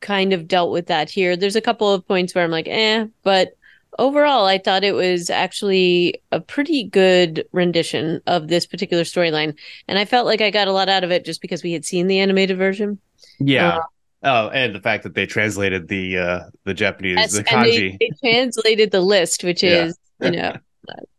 kind 0.00 0.32
of 0.32 0.46
dealt 0.46 0.70
with 0.70 0.86
that 0.86 1.10
here. 1.10 1.36
There's 1.36 1.56
a 1.56 1.60
couple 1.60 1.92
of 1.92 2.06
points 2.06 2.32
where 2.34 2.44
i'm 2.44 2.50
like 2.50 2.68
eh 2.68 3.06
but 3.24 3.57
overall, 3.98 4.46
I 4.46 4.58
thought 4.58 4.84
it 4.84 4.92
was 4.92 5.30
actually 5.30 6.22
a 6.32 6.40
pretty 6.40 6.84
good 6.84 7.46
rendition 7.52 8.20
of 8.26 8.48
this 8.48 8.66
particular 8.66 9.02
storyline. 9.02 9.56
And 9.86 9.98
I 9.98 10.04
felt 10.04 10.26
like 10.26 10.40
I 10.40 10.50
got 10.50 10.68
a 10.68 10.72
lot 10.72 10.88
out 10.88 11.04
of 11.04 11.10
it 11.10 11.24
just 11.24 11.40
because 11.40 11.62
we 11.62 11.72
had 11.72 11.84
seen 11.84 12.06
the 12.06 12.18
animated 12.18 12.58
version. 12.58 12.98
Yeah. 13.38 13.78
Uh, 13.78 13.82
oh, 14.24 14.48
and 14.48 14.74
the 14.74 14.80
fact 14.80 15.02
that 15.04 15.14
they 15.14 15.26
translated 15.26 15.88
the 15.88 16.18
uh 16.18 16.40
the 16.64 16.74
Japanese 16.74 17.16
yes, 17.16 17.32
the 17.32 17.44
kanji. 17.44 17.98
They, 17.98 18.10
they, 18.10 18.10
translated 18.20 18.90
the 18.90 19.00
list, 19.00 19.44
which 19.44 19.62
yeah. 19.62 19.84
is, 19.84 19.98
you 20.20 20.30
know, 20.30 20.56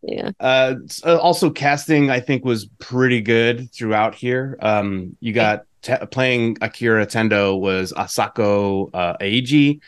yeah. 0.02 0.32
Uh, 0.40 0.76
uh, 1.06 1.18
also 1.18 1.52
casting 1.52 2.10
I 2.10 2.20
think 2.20 2.44
was 2.44 2.66
pretty 2.80 3.22
good 3.22 3.72
throughout 3.72 4.16
here. 4.16 4.58
Um 4.62 5.16
you 5.20 5.34
got 5.34 5.66
playing 6.10 6.58
Akira 6.62 7.06
Tendo 7.06 7.60
was 7.60 7.94
Akaso 7.94 8.90
uh, 8.94 9.16
Eiji 9.18 9.80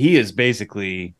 he 0.00 0.16
is 0.16 0.32
basically, 0.32 1.14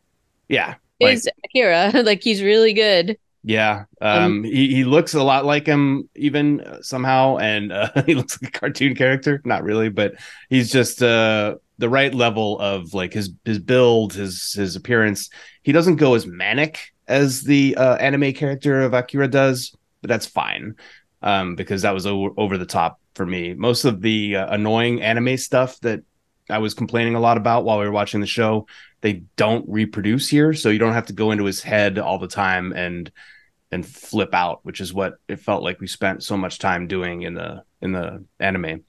yeah, 0.49 0.77
like, 1.01 1.15
Is 1.15 1.29
Akira 1.45 1.93
like 2.05 2.23
he's 2.23 2.43
really 2.43 2.73
good? 2.73 3.19
yeah. 3.43 3.85
Um, 4.01 4.45
he 4.45 4.75
he 4.75 4.85
looks 4.85 5.15
a 5.15 5.23
lot 5.23 5.47
like 5.47 5.67
him 5.67 6.09
even 6.15 6.61
uh, 6.61 6.83
somehow, 6.83 7.39
and 7.39 7.73
uh, 7.73 7.91
he 8.07 8.15
looks 8.15 8.41
like 8.41 8.55
a 8.55 8.59
cartoon 8.59 8.95
character. 8.95 9.41
Not 9.45 9.63
really, 9.65 9.89
but 9.89 10.15
he's 10.49 10.71
just 10.71 11.03
uh 11.03 11.57
the 11.79 11.89
right 11.89 12.15
level 12.15 12.59
of 12.59 12.93
like 12.93 13.13
his 13.13 13.31
his 13.45 13.59
build, 13.59 14.13
his 14.13 14.53
his 14.53 14.77
appearance. 14.77 15.31
He 15.63 15.73
doesn't 15.73 15.97
go 15.97 16.15
as 16.15 16.27
manic 16.27 16.81
as 17.09 17.43
the 17.43 17.77
uh, 17.77 17.97
anime 17.97 18.33
character 18.35 18.83
of 18.83 18.95
Akira 18.95 19.29
does, 19.29 19.75
but 20.01 20.09
that's 20.09 20.27
fine 20.27 20.77
um, 21.23 21.57
because 21.57 21.83
that 21.83 21.93
was 21.93 22.07
over, 22.07 22.31
over 22.37 22.57
the 22.57 22.67
top 22.67 23.01
for 23.15 23.27
me. 23.27 23.55
Most 23.55 23.85
of 23.85 24.01
the 24.01 24.37
uh, 24.37 24.55
annoying 24.55 25.03
anime 25.03 25.37
stuff 25.37 25.79
that 25.81 26.03
I 26.51 26.59
was 26.59 26.75
complaining 26.75 27.15
a 27.15 27.21
lot 27.21 27.37
about 27.37 27.65
while 27.65 27.79
we 27.79 27.85
were 27.85 27.93
watching 27.93 28.21
the 28.21 28.27
show, 28.27 28.67
they 29.01 29.23
don't 29.37 29.65
reproduce 29.69 30.29
here, 30.29 30.53
so 30.53 30.69
you 30.69 30.79
don't 30.79 30.93
have 30.93 31.07
to 31.07 31.13
go 31.13 31.31
into 31.31 31.45
his 31.45 31.63
head 31.63 31.99
all 31.99 32.19
the 32.19 32.29
time 32.29 32.73
and 32.73 33.11
and 33.73 33.87
flip 33.87 34.35
out, 34.35 34.61
which 34.65 34.81
is 34.81 34.93
what 34.93 35.15
it 35.29 35.37
felt 35.37 35.63
like 35.63 35.81
we 35.81 35.87
spent 35.87 36.25
so 36.25 36.37
much 36.37 36.59
time 36.59 36.87
doing 36.87 37.23
in 37.23 37.35
the 37.35 37.63
in 37.81 37.93
the 37.93 38.25
anime. 38.39 38.85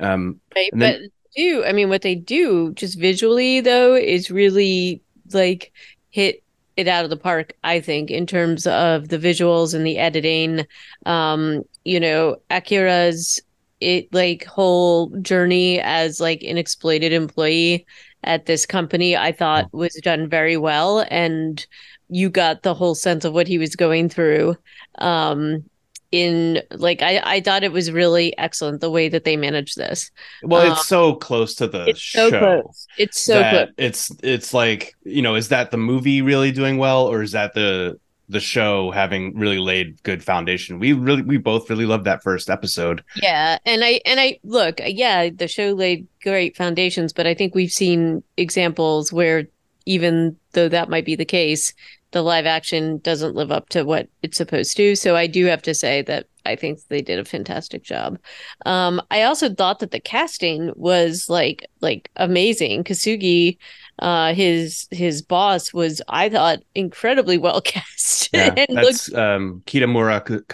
Um, 0.00 0.40
Right. 0.54 0.72
And 0.72 0.80
But 0.80 1.00
do 1.36 1.64
I 1.64 1.72
mean 1.72 1.88
what 1.88 2.02
they 2.02 2.14
do 2.14 2.72
just 2.74 2.98
visually 2.98 3.60
though 3.60 3.94
is 3.94 4.30
really 4.30 5.02
like 5.32 5.72
hit 6.10 6.42
it 6.76 6.88
out 6.88 7.04
of 7.04 7.10
the 7.10 7.16
park, 7.16 7.56
I 7.62 7.80
think, 7.80 8.10
in 8.10 8.26
terms 8.26 8.66
of 8.66 9.08
the 9.08 9.18
visuals 9.18 9.74
and 9.74 9.86
the 9.86 9.98
editing. 9.98 10.66
Um, 11.06 11.62
you 11.84 12.00
know, 12.00 12.36
Akira's 12.50 13.40
it 13.80 14.12
like 14.12 14.44
whole 14.44 15.08
journey 15.20 15.80
as 15.80 16.20
like 16.20 16.42
an 16.42 16.56
exploited 16.58 17.12
employee 17.12 17.86
at 18.22 18.46
this 18.46 18.66
company, 18.66 19.16
I 19.16 19.32
thought 19.32 19.72
was 19.72 19.94
done 20.02 20.28
very 20.28 20.56
well. 20.56 21.04
And 21.10 21.64
you 22.08 22.30
got 22.30 22.62
the 22.62 22.74
whole 22.74 22.94
sense 22.94 23.24
of 23.24 23.32
what 23.34 23.48
he 23.48 23.58
was 23.58 23.76
going 23.76 24.08
through. 24.08 24.56
Um, 24.98 25.64
in 26.12 26.62
like 26.70 27.02
I, 27.02 27.20
I 27.24 27.40
thought 27.40 27.64
it 27.64 27.72
was 27.72 27.90
really 27.90 28.36
excellent 28.38 28.80
the 28.80 28.90
way 28.90 29.08
that 29.08 29.24
they 29.24 29.36
managed 29.36 29.76
this. 29.76 30.10
well, 30.42 30.66
Um, 30.66 30.72
it's 30.72 30.86
so 30.86 31.14
close 31.16 31.54
to 31.56 31.66
the 31.68 31.88
It's 31.88 32.00
show. 32.00 32.30
so 32.30 32.30
close. 32.30 32.88
It's 32.96 33.20
so 33.20 33.44
close. 33.44 33.68
It's 33.76 34.10
it's 34.22 34.54
like 34.54 34.94
you 35.04 35.22
know, 35.22 35.34
is 35.34 35.48
that 35.48 35.70
the 35.70 35.76
movie 35.76 36.22
really 36.22 36.52
doing 36.52 36.78
well, 36.78 37.06
or 37.06 37.22
is 37.22 37.32
that 37.32 37.54
the 37.54 37.98
the 38.28 38.40
show 38.40 38.90
having 38.90 39.36
really 39.36 39.58
laid 39.58 40.02
good 40.02 40.22
foundation? 40.22 40.78
We 40.78 40.92
really 40.92 41.22
we 41.22 41.36
both 41.36 41.68
really 41.68 41.86
loved 41.86 42.04
that 42.04 42.22
first 42.22 42.50
episode. 42.50 43.04
Yeah, 43.16 43.58
and 43.64 43.84
I 43.84 44.00
and 44.06 44.20
I 44.20 44.38
look, 44.44 44.80
yeah, 44.84 45.30
the 45.30 45.48
show 45.48 45.72
laid 45.72 46.06
great 46.22 46.56
foundations, 46.56 47.12
but 47.12 47.26
I 47.26 47.34
think 47.34 47.54
we've 47.54 47.72
seen 47.72 48.22
examples 48.36 49.12
where 49.12 49.46
even 49.86 50.36
though 50.52 50.68
that 50.68 50.88
might 50.88 51.04
be 51.04 51.16
the 51.16 51.24
case, 51.24 51.74
the 52.12 52.22
live 52.22 52.46
action 52.46 52.98
doesn't 52.98 53.34
live 53.34 53.50
up 53.50 53.68
to 53.70 53.82
what 53.82 54.08
it's 54.22 54.36
supposed 54.36 54.76
to. 54.76 54.94
So 54.94 55.16
I 55.16 55.26
do 55.26 55.46
have 55.46 55.62
to 55.62 55.74
say 55.74 56.02
that 56.02 56.26
I 56.46 56.56
think 56.56 56.78
they 56.88 57.02
did 57.02 57.18
a 57.18 57.24
fantastic 57.24 57.82
job. 57.82 58.18
Um, 58.66 59.02
I 59.10 59.22
also 59.22 59.52
thought 59.52 59.80
that 59.80 59.90
the 59.90 60.00
casting 60.00 60.72
was 60.76 61.28
like 61.28 61.66
like 61.80 62.10
amazing. 62.16 62.84
Kosugi, 62.84 63.58
uh, 63.98 64.34
his 64.34 64.86
his 64.90 65.22
boss 65.22 65.72
was 65.72 66.02
I 66.08 66.28
thought 66.28 66.60
incredibly 66.74 67.38
well 67.38 67.60
cast 67.62 68.30
Yeah, 68.32 68.56
and 68.56 68.68
looked 68.70 69.00
that's 69.02 69.12
um, 69.14 69.62
Kitamura 69.66 70.26
K- 70.26 70.44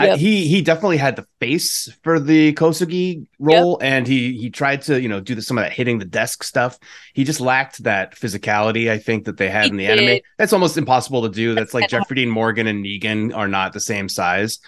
Kazuki. 0.00 0.12
I, 0.12 0.16
he 0.16 0.48
he 0.48 0.62
definitely 0.62 0.96
had 0.96 1.16
the 1.16 1.26
face 1.40 1.92
for 2.02 2.18
the 2.18 2.52
Kosugi 2.54 3.26
role, 3.38 3.78
and 3.82 4.06
he 4.06 4.36
he 4.38 4.50
tried 4.50 4.82
to 4.82 5.00
you 5.00 5.08
know 5.08 5.20
do 5.20 5.34
the, 5.34 5.42
some 5.42 5.58
of 5.58 5.64
that 5.64 5.72
hitting 5.72 5.98
the 5.98 6.04
desk 6.04 6.42
stuff. 6.42 6.78
He 7.14 7.24
just 7.24 7.40
lacked 7.40 7.82
that 7.84 8.14
physicality. 8.14 8.90
I 8.90 8.98
think 8.98 9.24
that 9.26 9.36
they 9.36 9.50
had 9.50 9.64
He 9.64 9.70
in 9.70 9.76
the 9.76 9.86
anime. 9.86 10.20
That's 10.38 10.52
almost 10.52 10.76
impossible 10.76 11.22
to 11.22 11.28
do. 11.28 11.54
That's 11.54 11.74
like 11.74 11.88
Jeffrey 11.88 12.16
Dean 12.16 12.30
Morgan 12.30 12.66
and 12.66 12.84
Negan 12.84 13.34
are 13.36 13.48
not 13.48 13.72
the 13.72 13.80
same 13.80 14.08
size. 14.08 14.58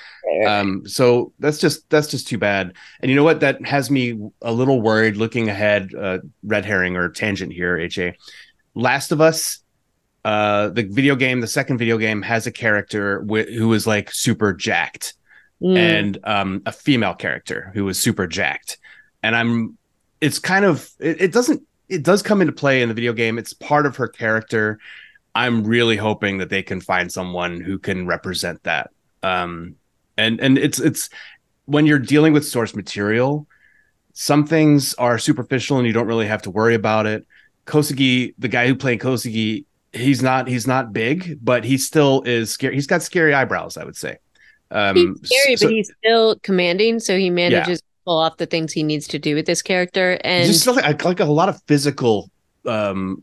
Um, 0.47 0.87
so 0.87 1.33
that's 1.39 1.59
just 1.59 1.89
that's 1.91 2.09
just 2.09 2.29
too 2.29 2.39
bad. 2.39 2.75
And 3.01 3.11
you 3.11 3.17
know 3.17 3.25
what? 3.25 3.41
That 3.41 3.65
has 3.67 3.91
me 3.91 4.19
a 4.43 4.53
little 4.53 4.81
worried 4.81 5.17
looking 5.17 5.49
ahead. 5.49 5.95
Uh, 5.95 6.19
red 6.43 6.65
herring 6.65 6.97
or 6.97 7.09
tangent 7.09 7.53
here. 7.53 7.89
Ha. 7.89 8.13
Last 8.75 9.13
of 9.13 9.21
Us, 9.21 9.63
uh, 10.25 10.69
the 10.69 10.85
video 10.85 11.17
game, 11.17 11.41
the 11.41 11.47
second 11.47 11.79
video 11.79 11.99
game 11.99 12.23
has 12.23 12.47
a 12.47 12.53
character 12.53 13.19
wi- 13.21 13.51
who 13.51 13.73
is 13.73 13.87
like 13.87 14.13
super 14.13 14.53
jacked, 14.53 15.15
Mm. 15.63 15.77
and 15.77 16.19
um, 16.25 16.63
a 16.67 16.73
female 16.73 17.15
character 17.15 17.71
who 17.75 17.89
is 17.89 17.99
super 17.99 18.27
jacked. 18.27 18.79
And 19.23 19.37
I'm, 19.37 19.79
it's 20.21 20.39
kind 20.39 20.65
of 20.65 20.91
it, 20.99 21.21
it 21.21 21.33
doesn't 21.33 21.63
it 21.89 22.03
does 22.03 22.23
come 22.23 22.41
into 22.41 22.53
play 22.53 22.83
in 22.83 22.89
the 22.89 22.95
video 22.95 23.13
game. 23.13 23.39
It's 23.39 23.53
part 23.53 23.87
of 23.87 23.97
her 23.97 24.09
character. 24.09 24.79
I'm 25.35 25.65
really 25.65 25.97
hoping 25.97 26.39
that 26.39 26.49
they 26.49 26.63
can 26.63 26.81
find 26.81 27.13
someone 27.13 27.61
who 27.61 27.79
can 27.79 28.07
represent 28.07 28.63
that. 28.65 28.91
Um, 29.23 29.77
and 30.17 30.41
and 30.41 30.59
it's 30.59 30.81
it's 30.81 31.11
when 31.67 31.87
you're 31.87 31.99
dealing 31.99 32.33
with 32.33 32.47
source 32.47 32.75
material, 32.75 33.47
some 34.13 34.47
things 34.47 34.95
are 34.95 35.19
superficial 35.19 35.79
and 35.79 35.87
you 35.87 35.93
don't 35.93 36.07
really 36.07 36.27
have 36.27 36.43
to 36.43 36.51
worry 36.51 36.75
about 36.75 37.07
it. 37.07 37.27
Kosugi, 37.67 38.35
the 38.39 38.49
guy 38.49 38.67
who 38.67 38.75
played 38.75 39.01
Kosugi, 39.01 39.65
he's 39.93 40.23
not 40.23 40.49
he's 40.49 40.67
not 40.67 40.93
big, 40.93 41.39
but 41.43 41.65
he 41.65 41.79
still 41.79 42.23
is 42.23 42.51
scary. 42.51 42.75
He's 42.75 42.87
got 42.87 43.03
scary 43.03 43.35
eyebrows, 43.35 43.77
I 43.77 43.85
would 43.85 43.97
say. 43.97 44.19
Um, 44.73 44.97
he's 44.97 45.31
scary, 45.31 45.57
so- 45.57 45.67
but 45.67 45.73
he's 45.75 45.93
still 45.99 46.37
commanding, 46.43 46.99
so 47.01 47.17
he 47.19 47.31
manages 47.31 47.81
to 47.81 47.87
pull 48.07 48.19
off 48.19 48.37
the 48.39 48.47
things 48.47 48.73
he 48.73 48.83
needs 48.83 49.07
to 49.09 49.19
do 49.19 49.35
with 49.35 49.47
this 49.47 49.63
character. 49.63 50.19
And 50.25 50.47
just 50.47 50.67
like, 50.67 51.05
like 51.05 51.21
a 51.21 51.25
lot 51.25 51.49
of 51.49 51.61
physical 51.67 52.31
um 52.67 53.23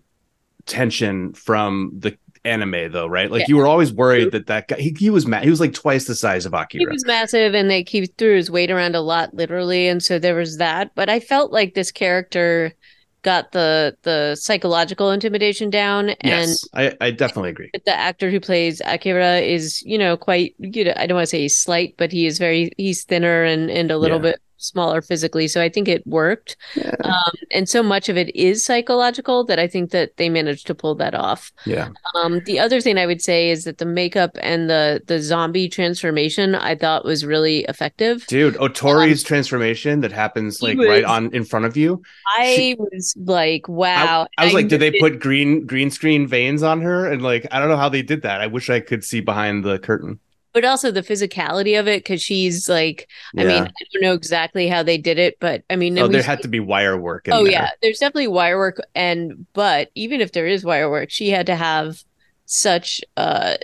tension 0.65 1.33
from 1.33 1.91
the 1.97 2.15
anime 2.45 2.91
though 2.91 3.05
right 3.07 3.31
like 3.31 3.41
Yeah. 3.41 3.45
you 3.49 3.57
were 3.57 3.67
always 3.67 3.91
worried 3.91 4.31
that 4.31 4.47
that 4.47 4.69
guy 4.69 4.77
he, 4.77 4.95
he 4.97 5.09
was 5.09 5.25
mad 5.27 5.43
he 5.43 5.49
was 5.49 5.59
like 5.59 5.73
twice 5.73 6.05
the 6.05 6.15
size 6.15 6.45
of 6.45 6.53
Akira. 6.53 6.81
he 6.81 6.87
was 6.87 7.05
massive, 7.05 7.53
and 7.53 7.67
like 7.67 7.89
he 7.89 8.05
threw 8.05 8.35
his 8.35 8.49
weight 8.49 8.71
around 8.71 8.95
a 8.95 9.01
lot, 9.01 9.33
literally, 9.33 9.87
and 9.89 10.01
so 10.03 10.19
there 10.19 10.35
was 10.35 10.57
that. 10.57 10.91
But 10.95 11.09
I 11.09 11.19
felt 11.19 11.51
like 11.51 11.73
this 11.73 11.91
character 11.91 12.73
got 13.21 13.51
the 13.51 13.95
the 14.03 14.35
psychological 14.35 15.11
intimidation 15.11 15.69
down, 15.69 16.09
and 16.21 16.49
yes 16.49 16.63
i 16.73 16.95
i 17.01 17.11
definitely 17.11 17.49
agree 17.51 17.71
the 17.85 17.93
actor 17.95 18.31
who 18.31 18.39
plays 18.39 18.81
Akira 18.85 19.37
is, 19.37 19.81
you 19.83 19.97
know, 19.97 20.17
quite 20.17 20.55
you 20.59 20.83
know, 20.83 20.93
I 20.95 21.05
don't 21.05 21.15
want 21.15 21.25
to 21.27 21.29
say 21.29 21.41
he's 21.41 21.57
slight, 21.57 21.95
but 21.97 22.11
he 22.11 22.25
is 22.25 22.39
very 22.39 22.71
he's 22.77 23.03
thinner 23.03 23.43
and 23.43 23.69
and 23.69 23.91
a 23.91 23.97
little 23.97 24.17
Yeah. 24.17 24.31
bit 24.31 24.41
smaller 24.59 25.01
physically. 25.01 25.47
So 25.47 25.61
I 25.61 25.69
think 25.69 25.87
it 25.87 26.05
worked. 26.05 26.55
yeah, 26.75 26.93
Um, 27.03 27.33
and 27.51 27.67
so 27.67 27.81
much 27.81 28.09
of 28.09 28.17
it 28.17 28.35
is 28.35 28.63
psychological 28.63 29.43
that 29.45 29.57
I 29.59 29.67
think 29.67 29.91
that 29.91 30.17
they 30.17 30.29
managed 30.29 30.67
to 30.67 30.75
pull 30.75 30.95
that 30.95 31.15
off. 31.15 31.51
yeah. 31.65 31.89
Um, 32.15 32.41
the 32.45 32.59
other 32.59 32.81
thing 32.81 32.97
I 32.97 33.05
would 33.05 33.21
say 33.21 33.49
is 33.49 33.63
that 33.63 33.77
the 33.77 33.85
makeup 33.85 34.37
and 34.41 34.69
the 34.69 35.01
the 35.07 35.21
zombie 35.21 35.69
transformation 35.69 36.55
I 36.55 36.75
thought 36.75 37.05
was 37.05 37.25
really 37.25 37.59
effective. 37.69 38.25
dude 38.27 38.55
otori's 38.57 39.23
transformation 39.23 40.01
that 40.01 40.11
happens 40.11 40.61
like 40.61 40.77
was- 40.77 40.87
right 40.87 41.03
on 41.03 41.33
in 41.33 41.43
front 41.45 41.65
of 41.65 41.75
you 41.77 42.01
I 42.37 42.75
was 42.79 43.15
like, 43.17 43.67
wow. 43.67 44.27
i 44.37 44.45
was 44.45 44.53
like 44.53 44.67
did 44.67 44.81
they 44.81 44.91
put 44.99 45.19
green 45.19 45.65
green 45.65 45.89
screen 45.91 46.27
veins 46.27 46.63
on 46.63 46.81
her 46.81 47.05
and 47.11 47.21
like 47.21 47.47
i 47.51 47.59
don't 47.59 47.69
know 47.69 47.77
how 47.77 47.89
they 47.89 48.01
did 48.01 48.21
that 48.23 48.41
i 48.41 48.47
wish 48.47 48.69
i 48.69 48.79
could 48.79 49.03
see 49.03 49.19
behind 49.21 49.63
the 49.63 49.79
curtain 49.79 50.19
but 50.53 50.65
also 50.65 50.91
the 50.91 51.01
physicality 51.03 51.79
of 51.79 51.87
it 51.87 52.03
because 52.03 52.21
she's 52.21 52.67
like, 52.69 53.09
I 53.37 53.43
mean, 53.43 53.65
I 53.67 53.83
don't 53.93 54.01
know 54.03 54.13
exactly 54.13 54.67
how 54.67 54.83
they 54.83 54.97
did 54.97 55.19
it, 55.19 55.37
but 55.39 55.63
I 55.69 55.75
mean, 55.75 55.95
oh 55.97 56.07
there 56.07 56.23
had 56.23 56.41
to 56.41 56.47
be 56.47 56.59
wire 56.59 56.97
work 56.97 57.27
in 57.27 57.41
Oh 57.41 57.45
there. 57.45 57.51
yeah, 57.51 57.71
there's 57.81 57.99
definitely 57.99 58.27
wire 58.27 58.57
work 58.57 58.77
and 58.95 59.45
but 59.53 59.91
even 59.95 60.19
if 60.21 60.31
there 60.31 60.47
is 60.47 60.63
wire 60.65 60.89
work, 60.89 61.09
she 61.11 61.29
had 61.29 61.45
to 61.47 61.55
have 61.55 62.03
such 62.45 63.01
uh 63.17 63.55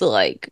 like 0.00 0.50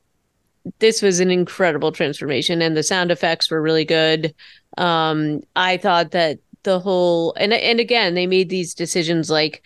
this 0.81 1.03
was 1.03 1.21
an 1.21 1.31
incredible 1.31 1.93
transformation 1.93 2.63
and 2.63 2.77
the 2.77 2.83
sound 2.85 3.11
effects 3.13 3.51
were 3.51 3.63
really 3.63 3.85
good. 3.87 4.35
Um 4.79 5.43
I 5.57 5.79
thought 5.79 6.13
that 6.13 6.41
the 6.65 6.81
whole 6.81 7.35
and 7.37 7.53
and 7.55 7.81
again, 7.81 8.15
they 8.15 8.27
made 8.29 8.51
these 8.51 8.75
decisions 8.75 9.31
like 9.31 9.65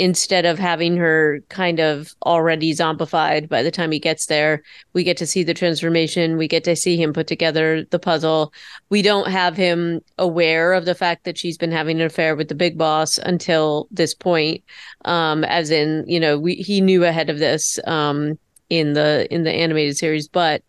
instead 0.00 0.46
of 0.46 0.58
having 0.58 0.96
her 0.96 1.40
kind 1.50 1.78
of 1.78 2.14
already 2.24 2.72
zombified 2.72 3.50
by 3.50 3.62
the 3.62 3.70
time 3.70 3.92
he 3.92 3.98
gets 3.98 4.24
there, 4.26 4.62
we 4.94 5.04
get 5.04 5.18
to 5.18 5.26
see 5.26 5.42
the 5.42 5.52
transformation, 5.52 6.38
we 6.38 6.48
get 6.48 6.64
to 6.64 6.74
see 6.74 6.96
him 6.96 7.12
put 7.12 7.26
together 7.26 7.84
the 7.90 7.98
puzzle. 7.98 8.50
We 8.88 9.02
don't 9.02 9.28
have 9.30 9.58
him 9.58 10.00
aware 10.16 10.72
of 10.72 10.86
the 10.86 10.94
fact 10.94 11.24
that 11.24 11.36
she's 11.36 11.58
been 11.58 11.70
having 11.70 12.00
an 12.00 12.06
affair 12.06 12.34
with 12.34 12.48
the 12.48 12.54
big 12.54 12.78
boss 12.78 13.18
until 13.18 13.88
this 13.90 14.14
point 14.14 14.64
um 15.04 15.44
as 15.44 15.70
in 15.70 16.04
you 16.06 16.18
know 16.18 16.38
we 16.38 16.54
he 16.54 16.80
knew 16.80 17.04
ahead 17.04 17.28
of 17.28 17.38
this 17.38 17.78
um 17.86 18.38
in 18.68 18.94
the 18.94 19.26
in 19.32 19.44
the 19.44 19.52
animated 19.52 19.96
series 19.96 20.28
but 20.28 20.62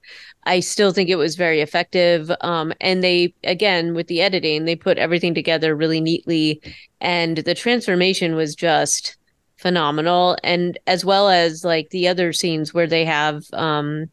i 0.46 0.60
still 0.60 0.92
think 0.92 1.10
it 1.10 1.16
was 1.16 1.36
very 1.36 1.62
effective. 1.62 2.32
Um 2.42 2.74
and 2.82 3.04
they 3.04 3.34
again 3.44 3.94
with 3.94 4.08
the 4.08 4.22
editing 4.22 4.66
they 4.66 4.76
put 4.76 4.98
everything 4.98 5.34
together 5.34 5.76
really 5.76 6.02
neatly 6.02 6.62
and 7.00 7.38
the 7.38 7.56
transformation 7.56 8.36
was 8.36 8.56
just 8.56 9.18
phenomenal. 9.62 10.38
And 10.44 10.77
as 10.88 11.06
well 11.06 11.30
as 11.30 11.63
like 11.63 11.89
the 11.91 12.08
other 12.08 12.34
scenes 12.34 12.74
where 12.74 12.88
they 12.88 13.06
have 13.06 13.44
um 13.53 14.10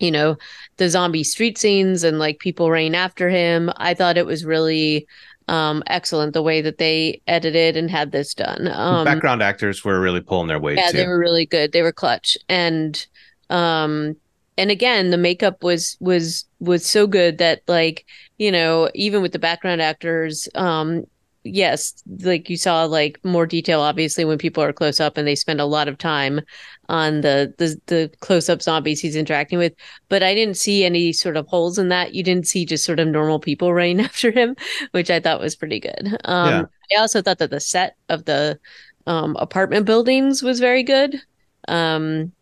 you 0.00 0.10
know 0.10 0.36
the 0.76 0.90
zombie 0.90 1.22
street 1.22 1.56
scenes 1.56 2.02
and 2.02 2.18
like 2.18 2.40
people 2.40 2.68
rain 2.68 2.96
after 2.96 3.30
him 3.30 3.70
i 3.76 3.94
thought 3.94 4.18
it 4.18 4.26
was 4.26 4.44
really 4.44 5.06
um 5.48 5.82
excellent 5.86 6.32
the 6.32 6.42
way 6.42 6.60
that 6.60 6.78
they 6.78 7.20
edited 7.26 7.76
and 7.76 7.90
had 7.90 8.12
this 8.12 8.34
done. 8.34 8.68
Um 8.68 9.04
Background 9.04 9.42
actors 9.42 9.84
were 9.84 10.00
really 10.00 10.20
pulling 10.20 10.48
their 10.48 10.58
weight 10.58 10.78
yeah 10.78 10.90
too. 10.90 10.96
they 10.96 11.06
were 11.06 11.18
really 11.18 11.46
good. 11.46 11.72
They 11.72 11.82
were 11.82 11.92
clutch. 11.92 12.38
And 12.48 13.06
um 13.50 14.16
and 14.56 14.70
again 14.70 15.10
the 15.10 15.18
makeup 15.18 15.62
was 15.62 15.96
was 16.00 16.46
was 16.60 16.86
so 16.86 17.06
good 17.06 17.38
that 17.38 17.62
like 17.68 18.06
you 18.38 18.50
know 18.50 18.88
even 18.94 19.20
with 19.20 19.32
the 19.32 19.38
background 19.38 19.82
actors 19.82 20.48
um 20.54 21.04
yes 21.46 22.02
like 22.20 22.48
you 22.48 22.56
saw 22.56 22.84
like 22.84 23.18
more 23.22 23.46
detail 23.46 23.80
obviously 23.80 24.24
when 24.24 24.38
people 24.38 24.62
are 24.62 24.72
close 24.72 24.98
up 24.98 25.18
and 25.18 25.28
they 25.28 25.34
spend 25.34 25.60
a 25.60 25.64
lot 25.66 25.88
of 25.88 25.98
time 25.98 26.40
on 26.88 27.20
the 27.20 27.52
the, 27.58 27.78
the 27.86 28.10
close 28.20 28.48
up 28.48 28.62
zombies 28.62 29.00
he's 29.00 29.16
interacting 29.16 29.58
with. 29.58 29.74
But 30.08 30.22
i 30.22 30.34
didn't 30.34 30.56
see 30.56 30.84
any 30.84 31.12
sort 31.12 31.36
of 31.36 31.46
holes 31.48 31.78
in 31.78 31.88
that. 31.90 32.14
You 32.14 32.22
didn't 32.22 32.46
see 32.46 32.64
just 32.64 32.84
sort 32.84 32.98
of 33.00 33.08
normal 33.08 33.38
people 33.40 33.72
running 33.74 34.00
after 34.00 34.30
him 34.30 34.56
which 34.92 35.10
i 35.10 35.20
thought 35.20 35.40
was 35.40 35.56
pretty 35.56 35.80
good. 35.80 36.16
Um 36.24 36.62
Yeah. 36.62 36.66
i 36.96 37.00
also 37.00 37.20
thought 37.22 37.38
that 37.38 37.50
the 37.50 37.60
set 37.60 37.96
of 38.08 38.24
the 38.24 38.58
um 39.06 39.36
apartment 39.38 39.86
buildings 39.86 40.42
was 40.42 40.60
very 40.60 40.82
good. 40.82 41.20
Um 41.68 42.32